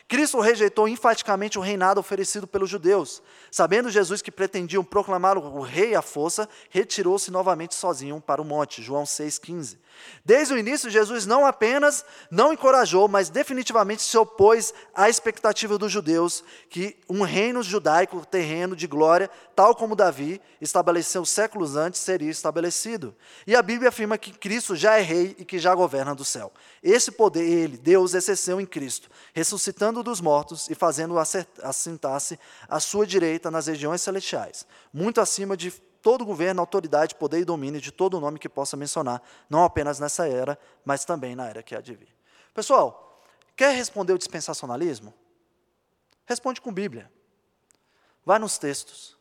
Cristo 0.08 0.40
rejeitou 0.40 0.88
enfaticamente 0.88 1.58
o 1.58 1.62
reinado 1.62 2.00
oferecido 2.00 2.48
pelos 2.48 2.70
judeus. 2.70 3.22
Sabendo 3.50 3.90
Jesus 3.90 4.22
que 4.22 4.32
pretendiam 4.32 4.84
proclamar 4.84 5.38
o 5.38 5.62
rei 5.62 5.96
à 5.96 6.02
força, 6.02 6.48
retirou-se 6.70 7.32
novamente 7.32 7.76
sozinho 7.76 8.22
para 8.22 8.42
o 8.42 8.46
monte. 8.46 8.82
João 8.82 9.04
6,15. 9.04 9.78
Desde 10.24 10.54
o 10.54 10.58
início, 10.58 10.90
Jesus 10.90 11.26
não 11.26 11.46
apenas 11.46 12.06
não 12.30 12.54
encorajou, 12.54 13.08
mas 13.08 13.30
definitivamente 13.30 14.02
se 14.02 14.18
opôs 14.18 14.74
à 14.94 15.10
expectativa 15.10 15.78
dos 15.78 15.92
judeus 15.92 16.44
que 16.70 16.98
um 17.10 17.24
reino 17.24 17.64
judaico 17.64 18.26
terreno 18.26 18.76
de 18.76 18.88
glória, 18.88 19.30
tal 19.56 19.76
como 19.76 19.96
Davi 19.96 20.42
estabeleceu 20.60 21.26
séculos 21.26 21.76
antes, 21.76 22.00
seria 22.02 22.30
estabelecido. 22.30 23.16
E 23.46 23.56
a 23.56 23.62
Bíblia 23.62 23.90
afirma 23.90 24.18
que 24.18 24.32
Cristo 24.32 24.76
já 24.76 24.98
é 24.98 25.02
rei 25.02 25.36
e 25.38 25.46
que 25.46 25.60
já 25.60 25.74
governa 25.74 26.16
do 26.16 26.24
céu. 26.24 26.52
Esse 26.84 27.12
poder, 27.12 27.44
ele, 27.44 27.78
Deus, 27.78 28.14
exerceu 28.14 28.62
em 28.62 28.66
Cristo, 28.66 29.10
ressuscitando 29.72 30.03
dos 30.03 30.19
mortos 30.19 30.69
e 30.69 30.76
fazendo-o 30.76 31.17
assentar-se 31.17 32.38
à 32.67 32.80
sua 32.80 33.07
direita 33.07 33.49
nas 33.49 33.67
regiões 33.67 34.01
celestiais, 34.01 34.67
muito 34.93 35.22
acima 35.22 35.55
de 35.55 35.72
todo 36.01 36.26
governo, 36.26 36.59
autoridade, 36.59 37.15
poder 37.15 37.39
e 37.39 37.45
domínio 37.45 37.80
de 37.80 37.91
todo 37.91 38.19
nome 38.19 38.38
que 38.38 38.49
possa 38.49 38.76
mencionar, 38.76 39.22
não 39.49 39.63
apenas 39.63 39.99
nessa 39.99 40.28
era, 40.28 40.59
mas 40.84 41.05
também 41.05 41.36
na 41.36 41.47
era 41.47 41.63
que 41.63 41.76
há 41.76 41.82
de 41.82 41.95
vir. 41.95 42.13
Pessoal, 42.53 43.24
quer 43.55 43.74
responder 43.76 44.13
o 44.13 44.17
dispensacionalismo? 44.17 45.13
Responde 46.26 46.59
com 46.59 46.74
Bíblia. 46.74 47.11
Vai 48.26 48.39
nos 48.39 48.57
textos. 48.57 49.17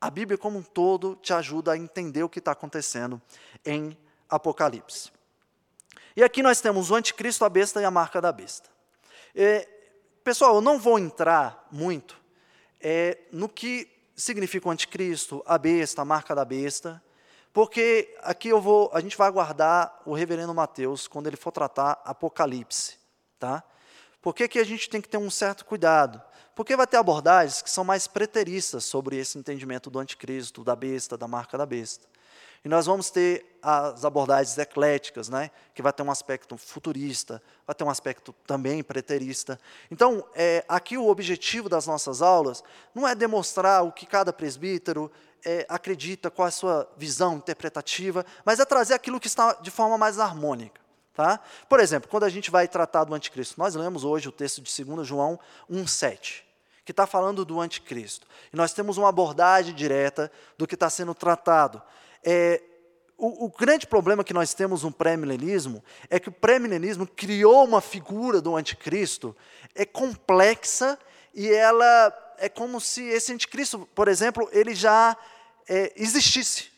A 0.00 0.10
Bíblia, 0.10 0.36
como 0.36 0.58
um 0.58 0.62
todo, 0.62 1.16
te 1.16 1.32
ajuda 1.32 1.72
a 1.72 1.76
entender 1.76 2.22
o 2.22 2.28
que 2.28 2.40
está 2.40 2.52
acontecendo 2.52 3.22
em 3.64 3.96
Apocalipse. 4.28 5.12
E 6.16 6.24
aqui 6.24 6.42
nós 6.42 6.60
temos 6.60 6.90
o 6.90 6.94
anticristo, 6.94 7.44
a 7.44 7.48
besta 7.48 7.80
e 7.80 7.84
a 7.84 7.90
marca 7.90 8.20
da 8.20 8.32
besta. 8.32 8.68
É, 9.34 9.68
pessoal, 10.22 10.56
eu 10.56 10.60
não 10.60 10.78
vou 10.78 10.98
entrar 10.98 11.66
muito 11.70 12.20
é, 12.80 13.18
no 13.30 13.48
que 13.48 13.88
significa 14.14 14.68
o 14.68 14.70
anticristo, 14.70 15.42
a 15.46 15.56
besta, 15.58 16.02
a 16.02 16.04
marca 16.04 16.34
da 16.34 16.44
besta, 16.44 17.02
porque 17.52 18.14
aqui 18.22 18.48
eu 18.48 18.60
vou, 18.60 18.90
a 18.92 19.00
gente 19.00 19.16
vai 19.16 19.28
aguardar 19.28 20.00
o 20.06 20.14
reverendo 20.14 20.54
Mateus 20.54 21.06
quando 21.06 21.26
ele 21.26 21.36
for 21.36 21.52
tratar 21.52 22.00
Apocalipse, 22.04 22.96
tá? 23.38 23.62
Por 24.20 24.34
que, 24.34 24.48
que 24.48 24.58
a 24.58 24.64
gente 24.64 24.88
tem 24.88 25.00
que 25.00 25.08
ter 25.08 25.18
um 25.18 25.30
certo 25.30 25.64
cuidado? 25.64 26.22
Porque 26.54 26.76
vai 26.76 26.86
ter 26.86 26.96
abordagens 26.96 27.60
que 27.60 27.70
são 27.70 27.82
mais 27.82 28.06
preteristas 28.06 28.84
sobre 28.84 29.16
esse 29.16 29.36
entendimento 29.36 29.90
do 29.90 29.98
anticristo, 29.98 30.62
da 30.62 30.76
besta, 30.76 31.16
da 31.16 31.26
marca 31.26 31.58
da 31.58 31.66
besta. 31.66 32.06
E 32.64 32.68
nós 32.68 32.86
vamos 32.86 33.10
ter 33.10 33.58
as 33.60 34.04
abordagens 34.04 34.56
ecléticas, 34.58 35.28
né, 35.28 35.50
que 35.74 35.82
vai 35.82 35.92
ter 35.92 36.02
um 36.02 36.10
aspecto 36.10 36.56
futurista, 36.56 37.42
vai 37.66 37.74
ter 37.74 37.84
um 37.84 37.90
aspecto 37.90 38.32
também 38.46 38.82
preterista. 38.82 39.58
Então, 39.90 40.24
é, 40.34 40.64
aqui 40.68 40.96
o 40.96 41.08
objetivo 41.08 41.68
das 41.68 41.86
nossas 41.86 42.22
aulas 42.22 42.62
não 42.94 43.06
é 43.06 43.14
demonstrar 43.14 43.84
o 43.84 43.92
que 43.92 44.06
cada 44.06 44.32
presbítero 44.32 45.10
é, 45.44 45.66
acredita, 45.68 46.30
qual 46.30 46.46
é 46.46 46.48
a 46.48 46.52
sua 46.52 46.88
visão 46.96 47.36
interpretativa, 47.36 48.24
mas 48.44 48.60
é 48.60 48.64
trazer 48.64 48.94
aquilo 48.94 49.20
que 49.20 49.26
está 49.26 49.54
de 49.54 49.70
forma 49.70 49.98
mais 49.98 50.18
harmônica. 50.18 50.80
Tá? 51.14 51.40
Por 51.68 51.78
exemplo, 51.78 52.08
quando 52.08 52.24
a 52.24 52.28
gente 52.28 52.50
vai 52.50 52.66
tratar 52.66 53.04
do 53.04 53.14
anticristo, 53.14 53.58
nós 53.58 53.74
lemos 53.74 54.02
hoje 54.02 54.28
o 54.28 54.32
texto 54.32 54.62
de 54.62 54.84
2 54.84 55.06
João 55.06 55.38
1,7, 55.70 56.42
que 56.84 56.92
está 56.92 57.06
falando 57.06 57.44
do 57.44 57.60
anticristo. 57.60 58.26
E 58.52 58.56
nós 58.56 58.72
temos 58.72 58.96
uma 58.96 59.10
abordagem 59.10 59.74
direta 59.74 60.32
do 60.56 60.66
que 60.66 60.74
está 60.74 60.88
sendo 60.88 61.14
tratado. 61.14 61.82
É, 62.24 62.62
o, 63.16 63.46
o, 63.46 63.48
grande 63.48 63.86
problema 63.86 64.24
que 64.24 64.34
nós 64.34 64.54
temos 64.54 64.82
no 64.82 64.90
pré-milenismo 64.90 65.82
é 66.10 66.18
que 66.18 66.28
o 66.28 66.32
pré-milenismo 66.32 67.06
criou 67.06 67.64
uma 67.64 67.80
figura 67.80 68.40
do 68.40 68.56
anticristo 68.56 69.36
é 69.74 69.84
complexa 69.84 70.98
e 71.34 71.48
ela 71.48 72.34
é 72.38 72.48
como 72.48 72.80
se 72.80 73.02
esse 73.04 73.32
anticristo, 73.32 73.88
por 73.94 74.08
exemplo, 74.08 74.48
ele 74.52 74.74
já 74.74 75.16
é, 75.68 75.92
existisse. 75.96 76.72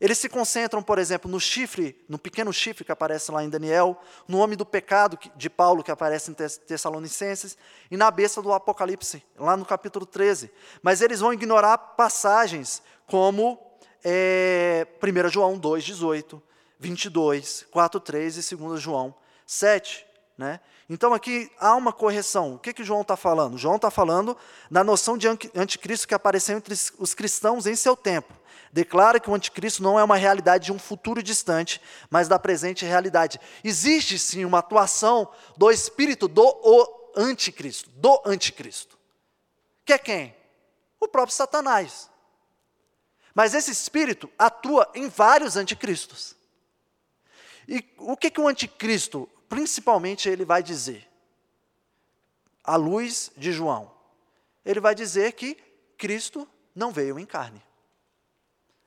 Eles 0.00 0.18
se 0.18 0.28
concentram, 0.28 0.82
por 0.82 0.98
exemplo, 0.98 1.30
no 1.30 1.38
chifre, 1.38 2.04
no 2.08 2.18
pequeno 2.18 2.52
chifre 2.52 2.84
que 2.84 2.90
aparece 2.90 3.30
lá 3.30 3.44
em 3.44 3.48
Daniel, 3.48 3.96
no 4.26 4.38
homem 4.38 4.56
do 4.56 4.66
pecado 4.66 5.16
de 5.36 5.48
Paulo, 5.48 5.84
que 5.84 5.92
aparece 5.92 6.30
em 6.30 6.34
Tessalonicenses, 6.34 7.56
e 7.88 7.96
na 7.96 8.10
besta 8.10 8.42
do 8.42 8.52
Apocalipse, 8.52 9.22
lá 9.38 9.56
no 9.56 9.64
capítulo 9.64 10.04
13. 10.04 10.50
Mas 10.82 11.02
eles 11.02 11.20
vão 11.20 11.32
ignorar 11.32 11.78
passagens 11.78 12.82
como 13.06 13.60
é, 14.04 14.86
1 15.02 15.28
João 15.28 15.58
2, 15.58 15.84
18, 15.84 16.42
22, 16.78 17.66
4, 17.70 18.00
3 18.00 18.52
e 18.52 18.56
2 18.56 18.80
João 18.80 19.14
7. 19.46 20.06
Né? 20.36 20.60
Então 20.88 21.14
aqui 21.14 21.50
há 21.58 21.74
uma 21.76 21.92
correção. 21.92 22.54
O 22.54 22.58
que, 22.58 22.72
que 22.72 22.84
João 22.84 23.02
está 23.02 23.16
falando? 23.16 23.56
João 23.56 23.76
está 23.76 23.90
falando 23.90 24.36
da 24.70 24.82
noção 24.82 25.16
de 25.16 25.28
anticristo 25.54 26.08
que 26.08 26.14
apareceu 26.14 26.56
entre 26.56 26.74
os 26.98 27.14
cristãos 27.14 27.66
em 27.66 27.76
seu 27.76 27.96
tempo. 27.96 28.32
Declara 28.72 29.20
que 29.20 29.28
o 29.28 29.34
anticristo 29.34 29.82
não 29.82 29.98
é 29.98 30.02
uma 30.02 30.16
realidade 30.16 30.66
de 30.66 30.72
um 30.72 30.78
futuro 30.78 31.22
distante, 31.22 31.80
mas 32.10 32.26
da 32.26 32.38
presente 32.38 32.86
realidade. 32.86 33.38
Existe 33.62 34.18
sim 34.18 34.46
uma 34.46 34.60
atuação 34.60 35.28
do 35.56 35.70
espírito 35.70 36.26
do 36.26 37.12
anticristo, 37.14 37.90
do 37.90 38.20
anticristo. 38.24 38.98
Que 39.84 39.92
é 39.92 39.98
quem? 39.98 40.34
O 40.98 41.06
próprio 41.06 41.34
Satanás. 41.34 42.08
Mas 43.34 43.54
esse 43.54 43.70
espírito 43.70 44.30
atua 44.38 44.90
em 44.94 45.08
vários 45.08 45.56
anticristos. 45.56 46.36
E 47.66 47.84
o 47.98 48.16
que, 48.16 48.30
que 48.30 48.40
o 48.40 48.48
anticristo, 48.48 49.28
principalmente, 49.48 50.28
ele 50.28 50.44
vai 50.44 50.62
dizer? 50.62 51.08
À 52.62 52.76
luz 52.76 53.30
de 53.36 53.52
João. 53.52 53.92
Ele 54.64 54.80
vai 54.80 54.94
dizer 54.94 55.32
que 55.32 55.54
Cristo 55.96 56.48
não 56.74 56.92
veio 56.92 57.18
em 57.18 57.26
carne. 57.26 57.62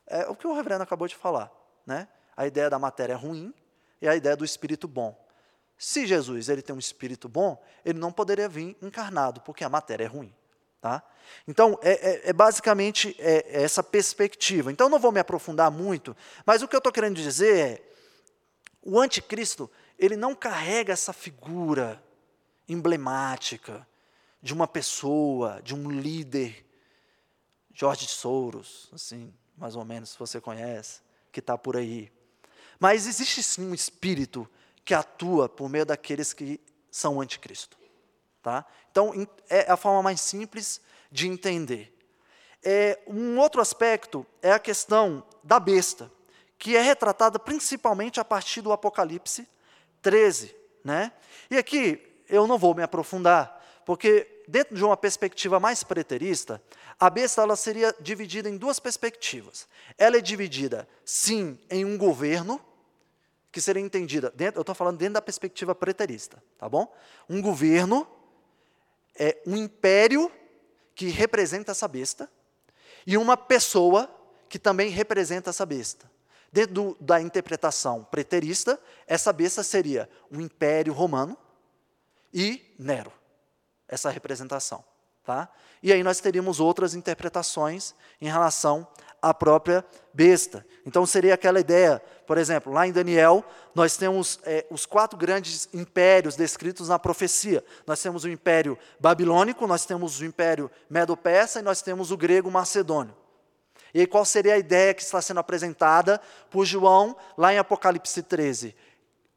É 0.07 0.27
o 0.27 0.35
que 0.35 0.45
o 0.45 0.53
reverendo 0.53 0.83
acabou 0.83 1.07
de 1.07 1.15
falar. 1.15 1.51
Né? 1.85 2.07
A 2.37 2.45
ideia 2.45 2.69
da 2.69 2.77
matéria 2.77 3.13
é 3.13 3.17
ruim 3.17 3.53
e 4.01 4.07
a 4.07 4.15
ideia 4.15 4.35
do 4.35 4.45
espírito 4.45 4.87
bom. 4.87 5.19
Se 5.77 6.05
Jesus 6.05 6.47
ele 6.47 6.61
tem 6.61 6.75
um 6.75 6.79
espírito 6.79 7.27
bom, 7.27 7.61
ele 7.83 7.99
não 7.99 8.11
poderia 8.11 8.47
vir 8.47 8.77
encarnado, 8.81 9.41
porque 9.41 9.63
a 9.63 9.69
matéria 9.69 10.05
é 10.05 10.07
ruim. 10.07 10.33
Tá? 10.81 11.03
Então, 11.47 11.79
é, 11.81 11.91
é, 11.91 12.29
é 12.29 12.33
basicamente 12.33 13.15
é, 13.19 13.59
é 13.59 13.63
essa 13.63 13.81
perspectiva. 13.81 14.71
Então, 14.71 14.89
não 14.89 14.99
vou 14.99 15.11
me 15.11 15.19
aprofundar 15.19 15.71
muito, 15.71 16.15
mas 16.45 16.61
o 16.61 16.67
que 16.67 16.75
eu 16.75 16.79
estou 16.79 16.93
querendo 16.93 17.15
dizer 17.15 17.57
é: 17.57 17.89
o 18.81 18.99
anticristo, 18.99 19.69
ele 19.97 20.15
não 20.15 20.35
carrega 20.35 20.93
essa 20.93 21.11
figura 21.11 22.03
emblemática 22.67 23.87
de 24.41 24.53
uma 24.53 24.67
pessoa, 24.67 25.59
de 25.63 25.73
um 25.73 25.89
líder, 25.89 26.65
Jorge 27.73 28.07
Soros, 28.07 28.89
assim, 28.93 29.33
mais 29.57 29.75
ou 29.75 29.83
menos, 29.83 30.11
se 30.11 30.19
você 30.19 30.39
conhece, 30.39 31.01
que 31.31 31.39
está 31.39 31.57
por 31.57 31.75
aí. 31.75 32.11
Mas 32.79 33.07
existe 33.07 33.41
sim 33.41 33.67
um 33.67 33.73
espírito 33.73 34.47
que 34.83 34.93
atua 34.93 35.49
por 35.49 35.67
meio 35.67 35.85
daqueles 35.85 36.31
que 36.31 36.61
são 36.91 37.19
anticristo. 37.19 37.77
Tá? 38.45 38.63
Então, 38.91 39.11
é 39.49 39.71
a 39.71 39.75
forma 39.75 40.03
mais 40.03 40.21
simples 40.21 40.79
de 41.11 41.27
entender. 41.27 41.91
É, 42.63 42.99
um 43.07 43.39
outro 43.39 43.59
aspecto 43.59 44.23
é 44.39 44.51
a 44.51 44.59
questão 44.59 45.25
da 45.43 45.59
besta, 45.59 46.11
que 46.55 46.77
é 46.77 46.81
retratada 46.83 47.39
principalmente 47.39 48.19
a 48.19 48.23
partir 48.23 48.61
do 48.61 48.71
Apocalipse 48.71 49.49
13. 49.99 50.55
Né? 50.83 51.11
E 51.49 51.57
aqui 51.57 51.99
eu 52.29 52.45
não 52.45 52.59
vou 52.59 52.75
me 52.75 52.83
aprofundar, 52.83 53.65
porque 53.83 54.43
dentro 54.47 54.75
de 54.75 54.85
uma 54.85 54.95
perspectiva 54.95 55.59
mais 55.59 55.81
preterista, 55.83 56.61
a 56.99 57.09
besta 57.09 57.41
ela 57.41 57.55
seria 57.55 57.95
dividida 57.99 58.47
em 58.47 58.57
duas 58.57 58.79
perspectivas. 58.79 59.67
Ela 59.97 60.17
é 60.17 60.21
dividida, 60.21 60.87
sim, 61.03 61.59
em 61.67 61.83
um 61.83 61.97
governo, 61.97 62.61
que 63.51 63.59
seria 63.59 63.81
entendida, 63.81 64.31
dentro, 64.35 64.59
eu 64.59 64.61
estou 64.61 64.75
falando 64.75 64.99
dentro 64.99 65.15
da 65.15 65.21
perspectiva 65.21 65.73
preterista, 65.73 66.43
tá 66.59 66.69
bom? 66.69 66.95
Um 67.27 67.41
governo 67.41 68.07
é 69.17 69.41
um 69.45 69.55
império 69.55 70.31
que 70.93 71.07
representa 71.07 71.71
essa 71.71 71.87
besta 71.87 72.29
e 73.05 73.17
uma 73.17 73.37
pessoa 73.37 74.09
que 74.49 74.57
também 74.57 74.89
representa 74.89 75.49
essa 75.49 75.65
besta. 75.65 76.09
Dentro 76.51 76.95
da 76.99 77.19
interpretação 77.19 78.03
preterista, 78.05 78.79
essa 79.05 79.33
besta 79.33 79.61
seria 79.61 80.09
o 80.31 80.39
Império 80.39 80.93
Romano 80.93 81.37
e 82.33 82.73
Nero, 82.79 83.11
essa 83.87 84.09
representação. 84.09 84.83
Tá? 85.23 85.49
E 85.81 85.91
aí 85.91 86.03
nós 86.03 86.19
teríamos 86.19 86.59
outras 86.59 86.93
interpretações 86.93 87.93
em 88.21 88.27
relação 88.27 88.87
a 89.21 89.33
própria 89.33 89.83
besta. 90.13 90.65
Então 90.85 91.05
seria 91.05 91.33
aquela 91.33 91.59
ideia, 91.59 92.01
por 92.25 92.37
exemplo, 92.37 92.73
lá 92.73 92.87
em 92.87 92.91
Daniel, 92.91 93.43
nós 93.73 93.95
temos 93.97 94.39
é, 94.43 94.65
os 94.69 94.85
quatro 94.85 95.17
grandes 95.17 95.69
impérios 95.73 96.35
descritos 96.35 96.89
na 96.89 96.97
profecia. 96.97 97.63
Nós 97.85 98.01
temos 98.01 98.23
o 98.23 98.29
império 98.29 98.77
babilônico, 98.99 99.67
nós 99.67 99.85
temos 99.85 100.19
o 100.19 100.25
império 100.25 100.69
medo-persa 100.89 101.59
e 101.59 101.63
nós 101.63 101.81
temos 101.81 102.11
o 102.11 102.17
grego 102.17 102.49
macedônio. 102.49 103.15
E 103.93 104.01
aí, 104.01 104.07
qual 104.07 104.25
seria 104.25 104.55
a 104.55 104.57
ideia 104.57 104.93
que 104.93 105.01
está 105.01 105.21
sendo 105.21 105.39
apresentada 105.39 106.19
por 106.49 106.65
João 106.65 107.15
lá 107.37 107.53
em 107.53 107.57
Apocalipse 107.57 108.21
13? 108.21 108.75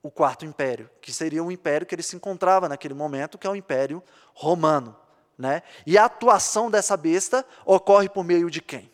O 0.02 0.10
quarto 0.10 0.44
império, 0.44 0.90
que 1.00 1.12
seria 1.12 1.44
o 1.44 1.52
império 1.52 1.86
que 1.86 1.94
ele 1.94 2.02
se 2.02 2.16
encontrava 2.16 2.68
naquele 2.68 2.94
momento, 2.94 3.38
que 3.38 3.46
é 3.46 3.50
o 3.50 3.56
império 3.56 4.02
romano. 4.34 4.96
Né? 5.36 5.62
E 5.86 5.96
a 5.96 6.06
atuação 6.06 6.70
dessa 6.70 6.96
besta 6.96 7.44
ocorre 7.64 8.08
por 8.08 8.24
meio 8.24 8.50
de 8.50 8.60
quem? 8.60 8.90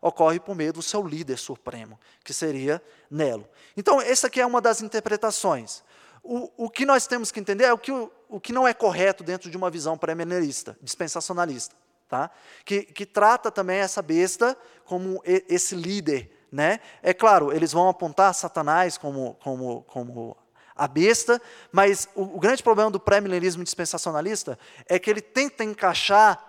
Ocorre 0.00 0.38
por 0.40 0.54
meio 0.54 0.72
do 0.72 0.82
seu 0.82 1.06
líder 1.06 1.38
supremo, 1.38 1.98
que 2.24 2.32
seria 2.32 2.82
Nelo. 3.10 3.48
Então, 3.76 4.00
essa 4.00 4.26
aqui 4.26 4.40
é 4.40 4.46
uma 4.46 4.60
das 4.60 4.82
interpretações. 4.82 5.82
O, 6.22 6.50
o 6.64 6.70
que 6.70 6.84
nós 6.84 7.06
temos 7.06 7.30
que 7.30 7.38
entender 7.38 7.64
é 7.64 7.72
o 7.72 7.78
que, 7.78 7.92
o, 7.92 8.10
o 8.28 8.40
que 8.40 8.52
não 8.52 8.66
é 8.66 8.74
correto 8.74 9.22
dentro 9.22 9.50
de 9.50 9.56
uma 9.56 9.70
visão 9.70 9.96
pré-milenarista, 9.96 10.76
dispensacionalista, 10.82 11.74
tá? 12.08 12.30
que, 12.64 12.82
que 12.82 13.06
trata 13.06 13.50
também 13.50 13.78
essa 13.78 14.02
besta 14.02 14.56
como 14.84 15.22
esse 15.24 15.74
líder. 15.74 16.30
Né? 16.50 16.80
É 17.02 17.12
claro, 17.12 17.52
eles 17.52 17.72
vão 17.72 17.88
apontar 17.88 18.34
Satanás 18.34 18.98
como, 18.98 19.34
como, 19.42 19.82
como 19.82 20.36
a 20.74 20.86
besta, 20.86 21.40
mas 21.72 22.08
o, 22.14 22.22
o 22.22 22.40
grande 22.40 22.62
problema 22.62 22.90
do 22.90 23.00
pré-milenismo 23.00 23.64
dispensacionalista 23.64 24.58
é 24.88 24.98
que 24.98 25.08
ele 25.08 25.22
tenta 25.22 25.64
encaixar 25.64 26.42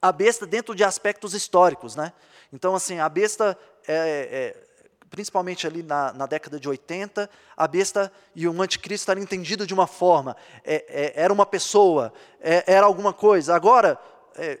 a 0.00 0.12
besta 0.12 0.46
dentro 0.46 0.74
de 0.74 0.84
aspectos 0.84 1.34
históricos. 1.34 1.96
Né? 1.96 2.12
Então, 2.54 2.72
assim, 2.72 3.00
a 3.00 3.08
besta, 3.08 3.58
é, 3.84 4.54
é, 4.54 4.66
principalmente 5.10 5.66
ali 5.66 5.82
na, 5.82 6.12
na, 6.12 6.24
década 6.24 6.60
de 6.60 6.68
80, 6.68 7.28
a 7.56 7.66
besta 7.66 8.12
e 8.32 8.46
o 8.46 8.62
anticristo 8.62 9.10
eram 9.10 9.20
entendidos 9.20 9.66
de 9.66 9.74
uma 9.74 9.88
forma. 9.88 10.36
É, 10.62 10.84
é 10.88 11.22
era 11.22 11.32
uma 11.32 11.44
pessoa, 11.44 12.12
é, 12.40 12.62
era 12.64 12.86
alguma 12.86 13.12
coisa. 13.12 13.56
Agora, 13.56 13.98
é, 14.36 14.60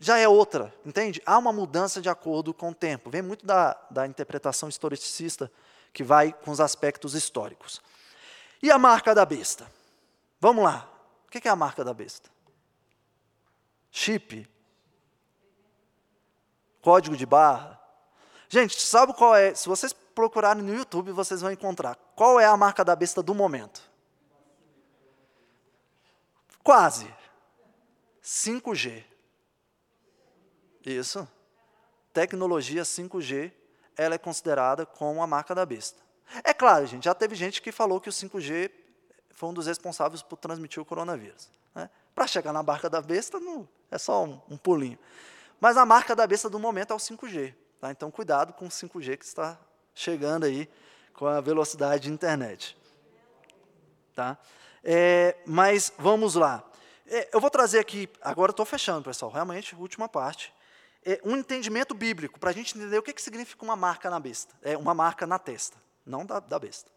já 0.00 0.16
é 0.16 0.26
outra, 0.26 0.72
entende? 0.82 1.22
Há 1.26 1.36
uma 1.36 1.52
mudança 1.52 2.00
de 2.00 2.08
acordo 2.08 2.54
com 2.54 2.70
o 2.70 2.74
tempo. 2.74 3.10
Vem 3.10 3.20
muito 3.20 3.44
da, 3.44 3.78
da 3.90 4.06
interpretação 4.06 4.70
historicista, 4.70 5.52
que 5.92 6.02
vai 6.02 6.32
com 6.32 6.50
os 6.50 6.60
aspectos 6.60 7.12
históricos. 7.12 7.82
E 8.62 8.70
a 8.70 8.78
marca 8.78 9.14
da 9.14 9.26
besta? 9.26 9.70
Vamos 10.40 10.64
lá. 10.64 10.90
O 11.26 11.30
que 11.30 11.46
é 11.46 11.50
a 11.50 11.56
marca 11.56 11.84
da 11.84 11.92
besta? 11.92 12.30
Chip, 13.90 14.48
código 16.86 17.16
de 17.16 17.26
barra. 17.26 17.80
Gente, 18.48 18.80
sabe 18.80 19.12
qual 19.12 19.34
é? 19.34 19.52
Se 19.56 19.68
vocês 19.68 19.92
procurarem 19.92 20.62
no 20.62 20.72
YouTube, 20.72 21.10
vocês 21.10 21.40
vão 21.40 21.50
encontrar. 21.50 21.96
Qual 22.14 22.38
é 22.38 22.44
a 22.44 22.56
marca 22.56 22.84
da 22.84 22.94
besta 22.94 23.20
do 23.24 23.34
momento? 23.34 23.82
Quase. 26.62 27.12
5G. 28.22 29.02
Isso. 30.84 31.26
Tecnologia 32.12 32.84
5G, 32.84 33.50
ela 33.96 34.14
é 34.14 34.18
considerada 34.18 34.86
como 34.86 35.20
a 35.20 35.26
marca 35.26 35.56
da 35.56 35.66
besta. 35.66 36.00
É 36.44 36.54
claro, 36.54 36.86
gente, 36.86 37.06
já 37.06 37.14
teve 37.16 37.34
gente 37.34 37.60
que 37.60 37.72
falou 37.72 38.00
que 38.00 38.08
o 38.08 38.12
5G 38.12 38.70
foi 39.32 39.48
um 39.48 39.52
dos 39.52 39.66
responsáveis 39.66 40.22
por 40.22 40.36
transmitir 40.36 40.80
o 40.80 40.84
coronavírus. 40.84 41.50
Né? 41.74 41.90
Para 42.14 42.28
chegar 42.28 42.52
na 42.52 42.62
marca 42.62 42.88
da 42.88 43.02
besta, 43.02 43.40
não, 43.40 43.68
é 43.90 43.98
só 43.98 44.24
um, 44.24 44.40
um, 44.48 44.56
pulinho. 44.56 44.98
Mas 45.60 45.76
a 45.76 45.86
marca 45.86 46.14
da 46.14 46.26
besta 46.26 46.50
do 46.50 46.58
momento 46.58 46.92
é 46.92 46.96
o 46.96 46.98
5G. 46.98 47.54
Tá? 47.80 47.90
Então, 47.90 48.10
cuidado 48.10 48.52
com 48.52 48.66
o 48.66 48.68
5G 48.68 49.16
que 49.16 49.24
está 49.24 49.58
chegando 49.94 50.44
aí 50.44 50.68
com 51.12 51.26
a 51.26 51.40
velocidade 51.40 52.04
de 52.04 52.12
internet. 52.12 52.76
Tá? 54.14 54.38
É, 54.84 55.36
mas 55.46 55.92
vamos 55.98 56.34
lá. 56.34 56.62
É, 57.06 57.28
eu 57.32 57.40
vou 57.40 57.50
trazer 57.50 57.78
aqui, 57.78 58.08
agora 58.20 58.50
estou 58.50 58.66
fechando, 58.66 59.02
pessoal, 59.02 59.30
realmente, 59.30 59.74
última 59.74 60.08
parte. 60.08 60.52
É, 61.04 61.20
um 61.24 61.36
entendimento 61.36 61.94
bíblico, 61.94 62.38
para 62.38 62.50
a 62.50 62.52
gente 62.52 62.76
entender 62.76 62.98
o 62.98 63.02
que, 63.02 63.12
que 63.12 63.22
significa 63.22 63.64
uma 63.64 63.76
marca 63.76 64.10
na 64.10 64.18
besta. 64.18 64.54
É 64.62 64.76
uma 64.76 64.92
marca 64.92 65.26
na 65.26 65.38
testa, 65.38 65.76
não 66.04 66.26
da, 66.26 66.40
da 66.40 66.58
besta. 66.58 66.90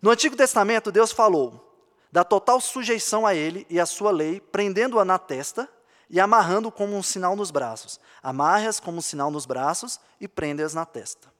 No 0.00 0.10
Antigo 0.10 0.36
Testamento, 0.36 0.92
Deus 0.92 1.10
falou 1.10 1.64
da 2.12 2.24
total 2.24 2.60
sujeição 2.60 3.26
a 3.26 3.34
Ele 3.34 3.66
e 3.68 3.80
a 3.80 3.86
sua 3.86 4.10
lei, 4.10 4.40
prendendo-a 4.40 5.04
na 5.04 5.18
testa 5.18 5.68
e 6.10 6.18
amarrando 6.18 6.70
como 6.70 6.96
um 6.96 7.02
sinal 7.02 7.36
nos 7.36 7.50
braços. 7.50 8.00
Amarre-as 8.22 8.80
como 8.80 8.98
um 8.98 9.02
sinal 9.02 9.30
nos 9.30 9.46
braços 9.46 10.00
e 10.20 10.26
prende-as 10.26 10.74
na 10.74 10.86
testa. 10.86 11.32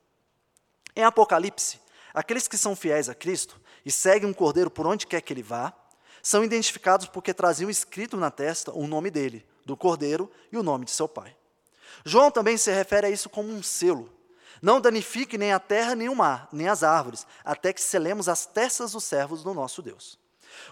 Em 0.94 1.04
Apocalipse, 1.04 1.80
aqueles 2.12 2.48
que 2.48 2.58
são 2.58 2.76
fiéis 2.76 3.08
a 3.08 3.14
Cristo 3.14 3.60
e 3.84 3.90
seguem 3.90 4.28
um 4.28 4.34
cordeiro 4.34 4.70
por 4.70 4.86
onde 4.86 5.06
quer 5.06 5.20
que 5.20 5.32
ele 5.32 5.42
vá, 5.42 5.72
são 6.22 6.44
identificados 6.44 7.06
porque 7.06 7.32
traziam 7.32 7.70
escrito 7.70 8.16
na 8.16 8.30
testa 8.30 8.72
o 8.72 8.86
nome 8.86 9.10
dele, 9.10 9.46
do 9.64 9.76
cordeiro 9.76 10.30
e 10.50 10.58
o 10.58 10.62
nome 10.62 10.84
de 10.84 10.90
seu 10.90 11.08
pai. 11.08 11.34
João 12.04 12.30
também 12.30 12.56
se 12.56 12.70
refere 12.70 13.06
a 13.06 13.10
isso 13.10 13.28
como 13.30 13.48
um 13.48 13.62
selo. 13.62 14.12
Não 14.60 14.80
danifique 14.80 15.38
nem 15.38 15.52
a 15.52 15.60
terra, 15.60 15.94
nem 15.94 16.08
o 16.08 16.16
mar, 16.16 16.48
nem 16.52 16.68
as 16.68 16.82
árvores, 16.82 17.26
até 17.44 17.72
que 17.72 17.80
selemos 17.80 18.28
as 18.28 18.44
testas 18.44 18.92
dos 18.92 19.04
servos 19.04 19.42
do 19.42 19.54
nosso 19.54 19.80
Deus. 19.80 20.18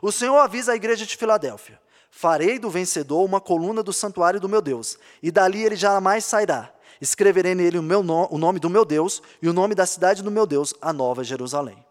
O 0.02 0.10
Senhor 0.10 0.38
avisa 0.38 0.72
a 0.72 0.76
igreja 0.76 1.06
de 1.06 1.16
Filadélfia: 1.16 1.80
Farei 2.18 2.58
do 2.58 2.70
vencedor 2.70 3.22
uma 3.22 3.42
coluna 3.42 3.82
do 3.82 3.92
santuário 3.92 4.40
do 4.40 4.48
meu 4.48 4.62
Deus, 4.62 4.98
e 5.22 5.30
dali 5.30 5.62
ele 5.62 5.76
jamais 5.76 6.24
sairá. 6.24 6.72
Escreverei 6.98 7.54
nele 7.54 7.76
o, 7.76 7.82
no, 7.82 8.26
o 8.30 8.38
nome 8.38 8.58
do 8.58 8.70
meu 8.70 8.86
Deus 8.86 9.22
e 9.42 9.46
o 9.46 9.52
nome 9.52 9.74
da 9.74 9.84
cidade 9.84 10.22
do 10.22 10.30
meu 10.30 10.46
Deus, 10.46 10.72
a 10.80 10.94
Nova 10.94 11.22
Jerusalém. 11.22 11.84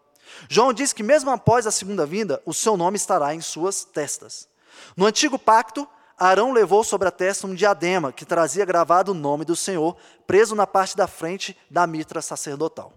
João 0.48 0.72
diz 0.72 0.92
que, 0.92 1.04
mesmo 1.04 1.30
após 1.30 1.64
a 1.64 1.70
segunda 1.70 2.04
vinda, 2.04 2.42
o 2.44 2.52
seu 2.52 2.76
nome 2.76 2.96
estará 2.96 3.36
em 3.36 3.40
suas 3.40 3.84
testas. 3.84 4.48
No 4.96 5.06
antigo 5.06 5.38
pacto, 5.38 5.86
Arão 6.18 6.50
levou 6.50 6.82
sobre 6.82 7.06
a 7.06 7.12
testa 7.12 7.46
um 7.46 7.54
diadema 7.54 8.12
que 8.12 8.24
trazia 8.24 8.64
gravado 8.64 9.12
o 9.12 9.14
nome 9.14 9.44
do 9.44 9.54
Senhor, 9.54 9.96
preso 10.26 10.56
na 10.56 10.66
parte 10.66 10.96
da 10.96 11.06
frente 11.06 11.56
da 11.70 11.86
mitra 11.86 12.20
sacerdotal. 12.20 12.92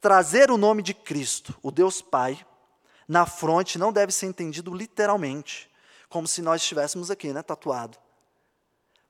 Trazer 0.00 0.50
o 0.50 0.58
nome 0.58 0.82
de 0.82 0.94
Cristo, 0.94 1.54
o 1.62 1.70
Deus 1.70 2.02
Pai, 2.02 2.44
na 3.06 3.24
fronte 3.24 3.78
não 3.78 3.92
deve 3.92 4.10
ser 4.10 4.26
entendido 4.26 4.74
literalmente, 4.74 5.72
como 6.14 6.28
se 6.28 6.40
nós 6.40 6.62
estivéssemos 6.62 7.10
aqui, 7.10 7.32
né, 7.32 7.42
tatuado. 7.42 7.98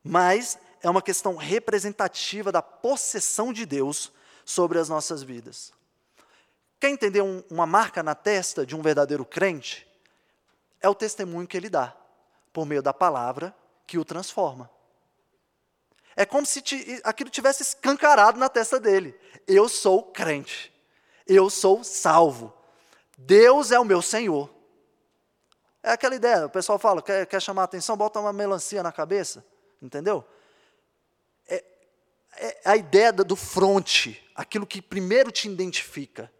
Mas 0.03 0.57
é 0.81 0.89
uma 0.89 1.03
questão 1.03 1.35
representativa 1.35 2.51
da 2.51 2.63
possessão 2.63 3.53
de 3.53 3.63
Deus 3.63 4.11
sobre 4.43 4.79
as 4.79 4.89
nossas 4.89 5.21
vidas. 5.21 5.71
Quer 6.79 6.89
entender 6.89 7.21
um, 7.21 7.43
uma 7.47 7.67
marca 7.67 8.01
na 8.01 8.15
testa 8.15 8.65
de 8.65 8.75
um 8.75 8.81
verdadeiro 8.81 9.23
crente? 9.23 9.87
É 10.81 10.89
o 10.89 10.95
testemunho 10.95 11.45
que 11.45 11.55
ele 11.55 11.69
dá, 11.69 11.95
por 12.51 12.65
meio 12.65 12.81
da 12.81 12.91
palavra 12.91 13.55
que 13.85 13.99
o 13.99 14.03
transforma. 14.03 14.67
É 16.15 16.25
como 16.25 16.43
se 16.43 16.63
aquilo 17.03 17.29
tivesse 17.29 17.61
escancarado 17.61 18.39
na 18.39 18.49
testa 18.49 18.79
dele. 18.79 19.15
Eu 19.47 19.69
sou 19.69 20.01
crente. 20.01 20.73
Eu 21.27 21.51
sou 21.51 21.83
salvo. 21.83 22.51
Deus 23.15 23.71
é 23.71 23.79
o 23.79 23.85
meu 23.85 24.01
Senhor. 24.01 24.54
É 25.85 25.91
aquela 25.91 26.15
ideia, 26.15 26.47
o 26.47 26.49
pessoal 26.49 26.79
fala, 26.79 26.99
quer, 26.99 27.27
quer 27.27 27.39
chamar 27.39 27.61
a 27.61 27.65
atenção, 27.65 27.95
bota 27.95 28.19
uma 28.19 28.33
melancia 28.33 28.81
na 28.81 28.91
cabeça, 28.91 29.45
entendeu? 29.79 30.25
É, 31.47 31.63
é 32.37 32.59
a 32.65 32.75
ideia 32.75 33.13
do 33.13 33.35
fronte, 33.35 34.19
aquilo 34.33 34.65
que 34.65 34.81
primeiro 34.81 35.31
te 35.31 35.47
identifica. 35.47 36.31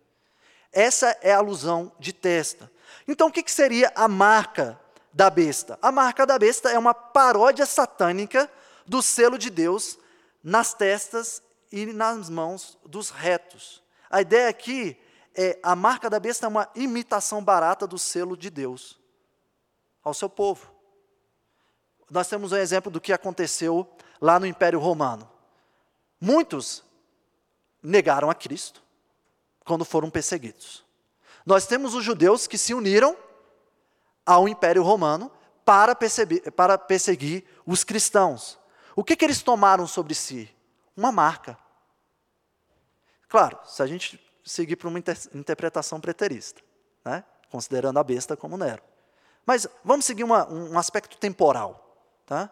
Essa 0.73 1.15
é 1.21 1.31
a 1.31 1.37
alusão 1.37 1.91
de 1.99 2.11
testa. 2.11 2.71
Então, 3.07 3.27
o 3.27 3.31
que, 3.31 3.43
que 3.43 3.51
seria 3.51 3.91
a 3.93 4.07
marca 4.07 4.79
da 5.13 5.29
besta? 5.29 5.77
A 5.79 5.91
marca 5.91 6.25
da 6.25 6.39
besta 6.39 6.71
é 6.71 6.79
uma 6.79 6.95
paródia 6.95 7.67
satânica 7.67 8.49
do 8.83 8.99
selo 8.99 9.37
de 9.37 9.51
Deus 9.51 9.99
nas 10.43 10.73
testas 10.73 11.39
e 11.71 11.85
nas 11.85 12.31
mãos 12.31 12.79
dos 12.83 13.11
retos. 13.11 13.83
A 14.09 14.21
ideia 14.21 14.49
aqui 14.49 14.99
é 15.35 15.59
a 15.61 15.75
marca 15.75 16.09
da 16.09 16.19
besta 16.19 16.47
é 16.47 16.49
uma 16.49 16.67
imitação 16.73 17.43
barata 17.43 17.85
do 17.85 17.99
selo 17.99 18.35
de 18.35 18.49
Deus 18.49 19.04
ao 20.05 20.13
seu 20.13 20.29
povo. 20.29 20.71
Nós 22.09 22.29
temos 22.29 22.51
um 22.51 22.57
exemplo 22.57 22.91
do 22.91 23.01
que 23.01 23.11
aconteceu 23.11 23.89
lá 24.21 24.39
no 24.39 24.45
Império 24.45 24.79
Romano. 24.79 25.29
Muitos 26.21 26.83
negaram 27.81 28.29
a 28.29 28.35
Cristo 28.35 28.83
quando 29.65 29.83
foram 29.83 30.09
perseguidos. 30.09 30.85
Nós 31.45 31.65
temos 31.65 31.95
os 31.95 32.03
judeus 32.03 32.45
que 32.45 32.57
se 32.57 32.73
uniram 32.73 33.17
ao 34.25 34.47
Império 34.47 34.83
Romano 34.83 35.31
para 35.63 35.95
perseguir, 35.95 36.51
para 36.51 36.77
perseguir 36.77 37.43
os 37.65 37.83
cristãos. 37.83 38.59
O 38.95 39.03
que, 39.03 39.15
que 39.15 39.25
eles 39.25 39.41
tomaram 39.41 39.87
sobre 39.87 40.13
si? 40.13 40.49
Uma 40.95 41.11
marca. 41.11 41.57
Claro, 43.27 43.59
se 43.65 43.81
a 43.81 43.87
gente 43.87 44.19
seguir 44.43 44.75
para 44.75 44.87
uma 44.87 44.99
inter 44.99 45.17
interpretação 45.33 45.99
preterista, 45.99 46.61
né? 47.03 47.23
considerando 47.49 47.97
a 47.97 48.03
besta 48.03 48.37
como 48.37 48.57
Nero. 48.57 48.81
Mas 49.45 49.67
vamos 49.83 50.05
seguir 50.05 50.23
uma, 50.23 50.47
um 50.51 50.77
aspecto 50.77 51.17
temporal. 51.17 51.97
Tá? 52.25 52.49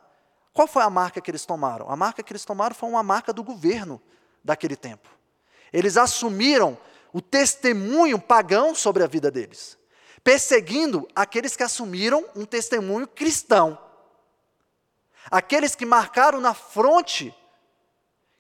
Qual 0.54 0.68
foi 0.68 0.84
a 0.84 0.90
marca 0.90 1.20
que 1.20 1.32
eles 1.32 1.46
tomaram? 1.46 1.90
A 1.90 1.96
marca 1.96 2.22
que 2.22 2.32
eles 2.32 2.46
tomaram 2.46 2.76
foi 2.76 2.90
uma 2.90 3.02
marca 3.02 3.34
do 3.34 3.44
governo 3.44 4.02
daquele 4.44 4.76
tempo. 4.76 5.10
Eles 5.72 5.98
assumiram 5.98 6.78
o 7.12 7.22
testemunho 7.22 8.20
pagão 8.20 8.76
sobre 8.76 9.04
a 9.04 9.08
vida 9.08 9.32
deles, 9.32 9.78
perseguindo 10.24 11.08
aqueles 11.16 11.56
que 11.56 11.64
assumiram 11.64 12.26
um 12.36 12.46
testemunho 12.46 13.08
cristão. 13.08 13.78
Aqueles 15.32 15.76
que 15.76 15.86
marcaram 15.86 16.40
na 16.40 16.54
fronte 16.54 17.34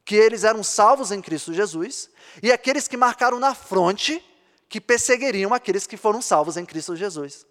que 0.05 0.15
eles 0.15 0.43
eram 0.43 0.63
salvos 0.63 1.11
em 1.11 1.21
Cristo 1.21 1.53
Jesus, 1.53 2.09
e 2.41 2.51
aqueles 2.51 2.87
que 2.87 2.97
marcaram 2.97 3.39
na 3.39 3.55
fronte 3.55 4.23
que 4.67 4.81
perseguiriam 4.81 5.53
aqueles 5.53 5.87
que 5.87 5.95
foram 5.95 6.21
salvos 6.21 6.57
em 6.57 6.65
Cristo 6.65 6.95
Jesus. 6.95 7.45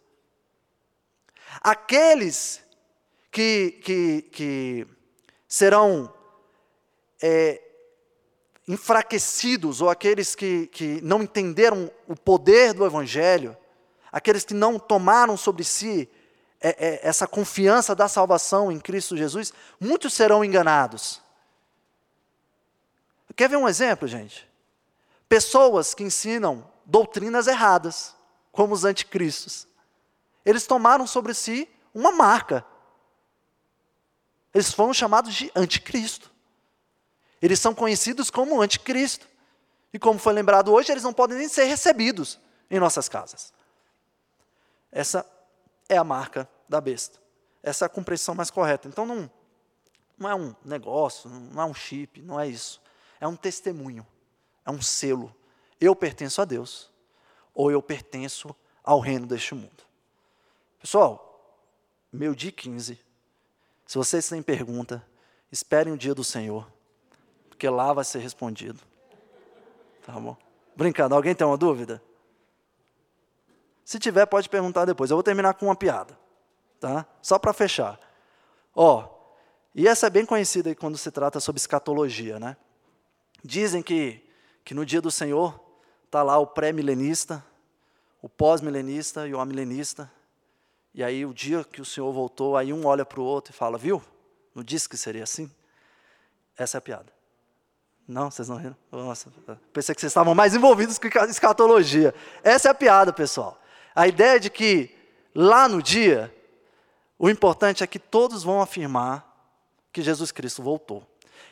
Aqueles 1.60 2.62
que, 3.30 3.80
que, 3.82 4.22
que 4.30 4.86
serão 5.48 6.12
é, 7.22 7.60
enfraquecidos, 8.66 9.80
ou 9.80 9.90
aqueles 9.90 10.34
que, 10.34 10.66
que 10.68 11.00
não 11.02 11.22
entenderam 11.22 11.90
o 12.06 12.16
poder 12.16 12.72
do 12.72 12.86
Evangelho, 12.86 13.56
aqueles 14.10 14.44
que 14.44 14.54
não 14.54 14.78
tomaram 14.78 15.36
sobre 15.36 15.64
si 15.64 16.08
é, 16.60 16.68
é, 16.68 17.00
essa 17.02 17.26
confiança 17.26 17.94
da 17.94 18.06
salvação 18.06 18.70
em 18.70 18.78
Cristo 18.78 19.16
Jesus, 19.16 19.52
muitos 19.80 20.12
serão 20.12 20.44
enganados. 20.44 21.20
Quer 23.34 23.48
ver 23.48 23.56
um 23.56 23.68
exemplo, 23.68 24.06
gente? 24.06 24.48
Pessoas 25.28 25.94
que 25.94 26.04
ensinam 26.04 26.70
doutrinas 26.84 27.46
erradas, 27.46 28.14
como 28.52 28.74
os 28.74 28.84
anticristos. 28.84 29.66
Eles 30.44 30.66
tomaram 30.66 31.06
sobre 31.06 31.34
si 31.34 31.68
uma 31.94 32.12
marca. 32.12 32.64
Eles 34.54 34.72
foram 34.72 34.92
chamados 34.92 35.34
de 35.34 35.50
anticristo. 35.54 36.30
Eles 37.40 37.58
são 37.58 37.74
conhecidos 37.74 38.30
como 38.30 38.60
anticristo. 38.60 39.26
E 39.92 39.98
como 39.98 40.18
foi 40.18 40.32
lembrado 40.32 40.72
hoje, 40.72 40.90
eles 40.90 41.02
não 41.02 41.12
podem 41.12 41.38
nem 41.38 41.48
ser 41.48 41.64
recebidos 41.64 42.38
em 42.70 42.80
nossas 42.80 43.08
casas. 43.08 43.52
Essa 44.90 45.26
é 45.88 45.96
a 45.96 46.04
marca 46.04 46.48
da 46.68 46.80
besta. 46.80 47.18
Essa 47.62 47.84
é 47.84 47.86
a 47.86 47.88
compreensão 47.88 48.34
mais 48.34 48.50
correta. 48.50 48.88
Então 48.88 49.06
não, 49.06 49.30
não 50.18 50.30
é 50.30 50.34
um 50.34 50.54
negócio, 50.64 51.28
não 51.28 51.62
é 51.62 51.64
um 51.66 51.74
chip, 51.74 52.20
não 52.22 52.38
é 52.38 52.46
isso. 52.48 52.80
É 53.20 53.28
um 53.28 53.36
testemunho, 53.36 54.06
é 54.64 54.70
um 54.70 54.80
selo. 54.80 55.34
Eu 55.80 55.94
pertenço 55.94 56.40
a 56.40 56.44
Deus, 56.44 56.90
ou 57.54 57.70
eu 57.70 57.82
pertenço 57.82 58.54
ao 58.82 58.98
reino 58.98 59.26
deste 59.26 59.54
mundo. 59.54 59.91
Pessoal, 60.82 61.56
meio 62.12 62.34
dia 62.34 62.50
15. 62.50 62.98
Se 63.86 63.96
vocês 63.96 64.28
têm 64.28 64.42
pergunta, 64.42 65.06
esperem 65.50 65.92
o 65.92 65.96
dia 65.96 66.12
do 66.12 66.24
Senhor, 66.24 66.66
porque 67.48 67.68
lá 67.68 67.92
vai 67.92 68.04
ser 68.04 68.18
respondido. 68.18 68.80
Tá 70.04 70.14
bom? 70.14 70.36
Brincando, 70.74 71.14
alguém 71.14 71.36
tem 71.36 71.46
uma 71.46 71.56
dúvida? 71.56 72.02
Se 73.84 73.96
tiver, 74.00 74.26
pode 74.26 74.48
perguntar 74.48 74.84
depois. 74.84 75.08
Eu 75.08 75.16
vou 75.16 75.22
terminar 75.22 75.54
com 75.54 75.66
uma 75.66 75.76
piada. 75.76 76.18
tá? 76.80 77.06
Só 77.22 77.38
para 77.38 77.52
fechar. 77.52 78.00
Ó, 78.74 79.08
e 79.76 79.86
essa 79.86 80.08
é 80.08 80.10
bem 80.10 80.26
conhecida 80.26 80.74
quando 80.74 80.98
se 80.98 81.12
trata 81.12 81.38
sobre 81.38 81.60
escatologia, 81.60 82.40
né? 82.40 82.56
Dizem 83.44 83.84
que, 83.84 84.20
que 84.64 84.74
no 84.74 84.84
dia 84.84 85.00
do 85.00 85.12
Senhor 85.12 85.60
está 86.06 86.24
lá 86.24 86.38
o 86.38 86.46
pré-milenista, 86.46 87.44
o 88.20 88.28
pós-milenista 88.28 89.28
e 89.28 89.34
o 89.34 89.38
amilenista. 89.38 90.10
E 90.94 91.02
aí, 91.02 91.24
o 91.24 91.32
dia 91.32 91.64
que 91.64 91.80
o 91.80 91.84
Senhor 91.84 92.12
voltou, 92.12 92.56
aí 92.56 92.72
um 92.72 92.86
olha 92.86 93.04
para 93.04 93.20
o 93.20 93.24
outro 93.24 93.52
e 93.52 93.56
fala: 93.56 93.78
Viu? 93.78 94.02
Não 94.54 94.62
disse 94.62 94.88
que 94.88 94.96
seria 94.96 95.22
assim? 95.22 95.50
Essa 96.56 96.76
é 96.76 96.78
a 96.78 96.82
piada. 96.82 97.12
Não, 98.06 98.30
vocês 98.30 98.48
não 98.48 98.56
riram? 98.56 98.76
Nossa, 98.90 99.32
pensei 99.72 99.94
que 99.94 100.00
vocês 100.00 100.10
estavam 100.10 100.34
mais 100.34 100.54
envolvidos 100.54 100.98
com 100.98 101.08
escatologia. 101.28 102.14
Essa 102.42 102.68
é 102.68 102.70
a 102.70 102.74
piada, 102.74 103.12
pessoal. 103.12 103.58
A 103.94 104.06
ideia 104.06 104.38
de 104.38 104.50
que 104.50 104.94
lá 105.34 105.68
no 105.68 105.82
dia, 105.82 106.34
o 107.18 107.30
importante 107.30 107.82
é 107.82 107.86
que 107.86 107.98
todos 107.98 108.42
vão 108.42 108.60
afirmar 108.60 109.26
que 109.92 110.02
Jesus 110.02 110.32
Cristo 110.32 110.62
voltou. 110.62 111.06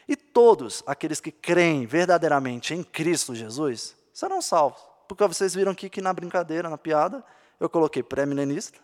E 0.09 0.17
todos 0.17 0.83
aqueles 0.87 1.21
que 1.21 1.31
creem 1.31 1.87
verdadeiramente 1.87 2.75
em 2.75 2.83
Cristo 2.83 3.35
Jesus 3.35 3.95
serão 4.13 4.43
salvos. 4.43 4.81
Porque 5.07 5.27
vocês 5.27 5.55
viram 5.55 5.73
aqui 5.73 5.89
que 5.89 6.01
na 6.01 6.13
brincadeira, 6.13 6.69
na 6.69 6.79
piada, 6.79 7.25
eu 7.59 7.69
coloquei 7.69 8.03
pré-milenista, 8.03 8.79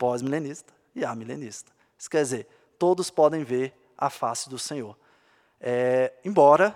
pós-milenista 0.00 0.72
e 0.94 1.04
amilenista. 1.04 1.70
Isso 1.98 2.08
quer 2.08 2.22
dizer, 2.22 2.48
todos 2.78 3.10
podem 3.10 3.44
ver 3.44 3.74
a 3.98 4.08
face 4.08 4.48
do 4.48 4.58
Senhor. 4.58 4.96
É, 5.60 6.14
embora 6.24 6.74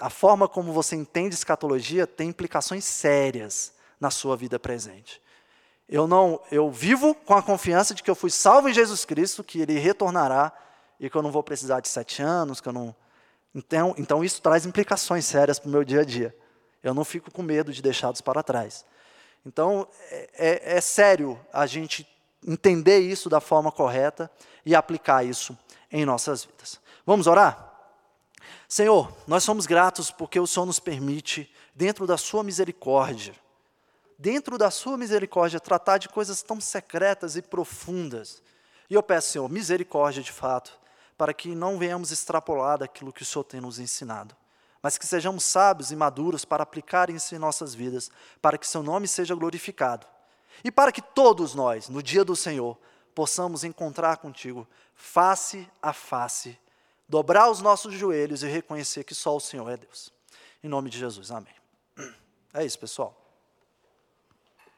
a 0.00 0.08
forma 0.08 0.48
como 0.48 0.72
você 0.72 0.96
entende 0.96 1.34
escatologia 1.34 2.06
tem 2.06 2.30
implicações 2.30 2.86
sérias 2.86 3.74
na 4.00 4.10
sua 4.10 4.34
vida 4.34 4.58
presente. 4.58 5.20
Eu 5.86 6.08
não, 6.08 6.40
eu 6.50 6.70
vivo 6.70 7.14
com 7.14 7.34
a 7.34 7.42
confiança 7.42 7.94
de 7.94 8.02
que 8.02 8.10
eu 8.10 8.14
fui 8.14 8.30
salvo 8.30 8.66
em 8.66 8.72
Jesus 8.72 9.04
Cristo, 9.04 9.44
que 9.44 9.60
Ele 9.60 9.78
retornará 9.78 10.50
e 10.98 11.10
que 11.10 11.16
eu 11.16 11.20
não 11.20 11.30
vou 11.30 11.42
precisar 11.42 11.80
de 11.80 11.88
sete 11.88 12.22
anos, 12.22 12.62
que 12.62 12.68
eu 12.68 12.72
não. 12.72 12.96
Então, 13.54 13.94
então 13.98 14.24
isso 14.24 14.40
traz 14.40 14.64
implicações 14.64 15.26
sérias 15.26 15.58
para 15.58 15.68
o 15.68 15.70
meu 15.70 15.84
dia 15.84 16.00
a 16.00 16.04
dia. 16.04 16.34
Eu 16.82 16.94
não 16.94 17.04
fico 17.04 17.30
com 17.30 17.42
medo 17.42 17.70
de 17.74 17.82
deixá-los 17.82 18.22
para 18.22 18.42
trás. 18.42 18.86
Então 19.44 19.86
é, 20.10 20.30
é, 20.32 20.76
é 20.78 20.80
sério 20.80 21.38
a 21.52 21.66
gente 21.66 22.08
entender 22.46 23.00
isso 23.00 23.28
da 23.28 23.40
forma 23.40 23.70
correta 23.70 24.30
e 24.64 24.74
aplicar 24.74 25.24
isso 25.24 25.56
em 25.90 26.04
nossas 26.04 26.44
vidas. 26.44 26.80
Vamos 27.06 27.26
orar? 27.26 27.70
Senhor, 28.68 29.14
nós 29.26 29.44
somos 29.44 29.66
gratos 29.66 30.10
porque 30.10 30.40
o 30.40 30.46
Senhor 30.46 30.66
nos 30.66 30.80
permite, 30.80 31.52
dentro 31.74 32.06
da 32.06 32.16
Sua 32.16 32.42
misericórdia, 32.42 33.34
dentro 34.18 34.56
da 34.56 34.70
Sua 34.70 34.96
misericórdia, 34.96 35.60
tratar 35.60 35.98
de 35.98 36.08
coisas 36.08 36.42
tão 36.42 36.60
secretas 36.60 37.36
e 37.36 37.42
profundas. 37.42 38.42
E 38.88 38.94
eu 38.94 39.02
peço, 39.02 39.32
Senhor, 39.32 39.48
misericórdia 39.48 40.22
de 40.22 40.32
fato, 40.32 40.72
para 41.18 41.34
que 41.34 41.54
não 41.54 41.78
venhamos 41.78 42.10
extrapolar 42.10 42.78
daquilo 42.78 43.12
que 43.12 43.22
o 43.22 43.26
Senhor 43.26 43.44
tem 43.44 43.60
nos 43.60 43.78
ensinado, 43.78 44.34
mas 44.82 44.96
que 44.96 45.06
sejamos 45.06 45.44
sábios 45.44 45.92
e 45.92 45.96
maduros 45.96 46.44
para 46.44 46.62
aplicar 46.62 47.10
isso 47.10 47.34
em 47.34 47.38
nossas 47.38 47.74
vidas, 47.74 48.10
para 48.40 48.56
que 48.56 48.66
Seu 48.66 48.82
nome 48.82 49.06
seja 49.06 49.34
glorificado. 49.34 50.06
E 50.64 50.70
para 50.70 50.92
que 50.92 51.02
todos 51.02 51.54
nós, 51.54 51.88
no 51.88 52.02
dia 52.02 52.24
do 52.24 52.36
Senhor, 52.36 52.78
possamos 53.14 53.64
encontrar 53.64 54.18
contigo 54.18 54.66
face 54.94 55.68
a 55.80 55.92
face, 55.92 56.58
dobrar 57.08 57.50
os 57.50 57.60
nossos 57.60 57.92
joelhos 57.94 58.42
e 58.42 58.46
reconhecer 58.46 59.04
que 59.04 59.14
só 59.14 59.36
o 59.36 59.40
Senhor 59.40 59.68
é 59.68 59.76
Deus. 59.76 60.12
Em 60.62 60.68
nome 60.68 60.88
de 60.88 60.98
Jesus, 60.98 61.30
amém. 61.30 61.54
É 62.54 62.64
isso, 62.64 62.78
pessoal. 62.78 63.21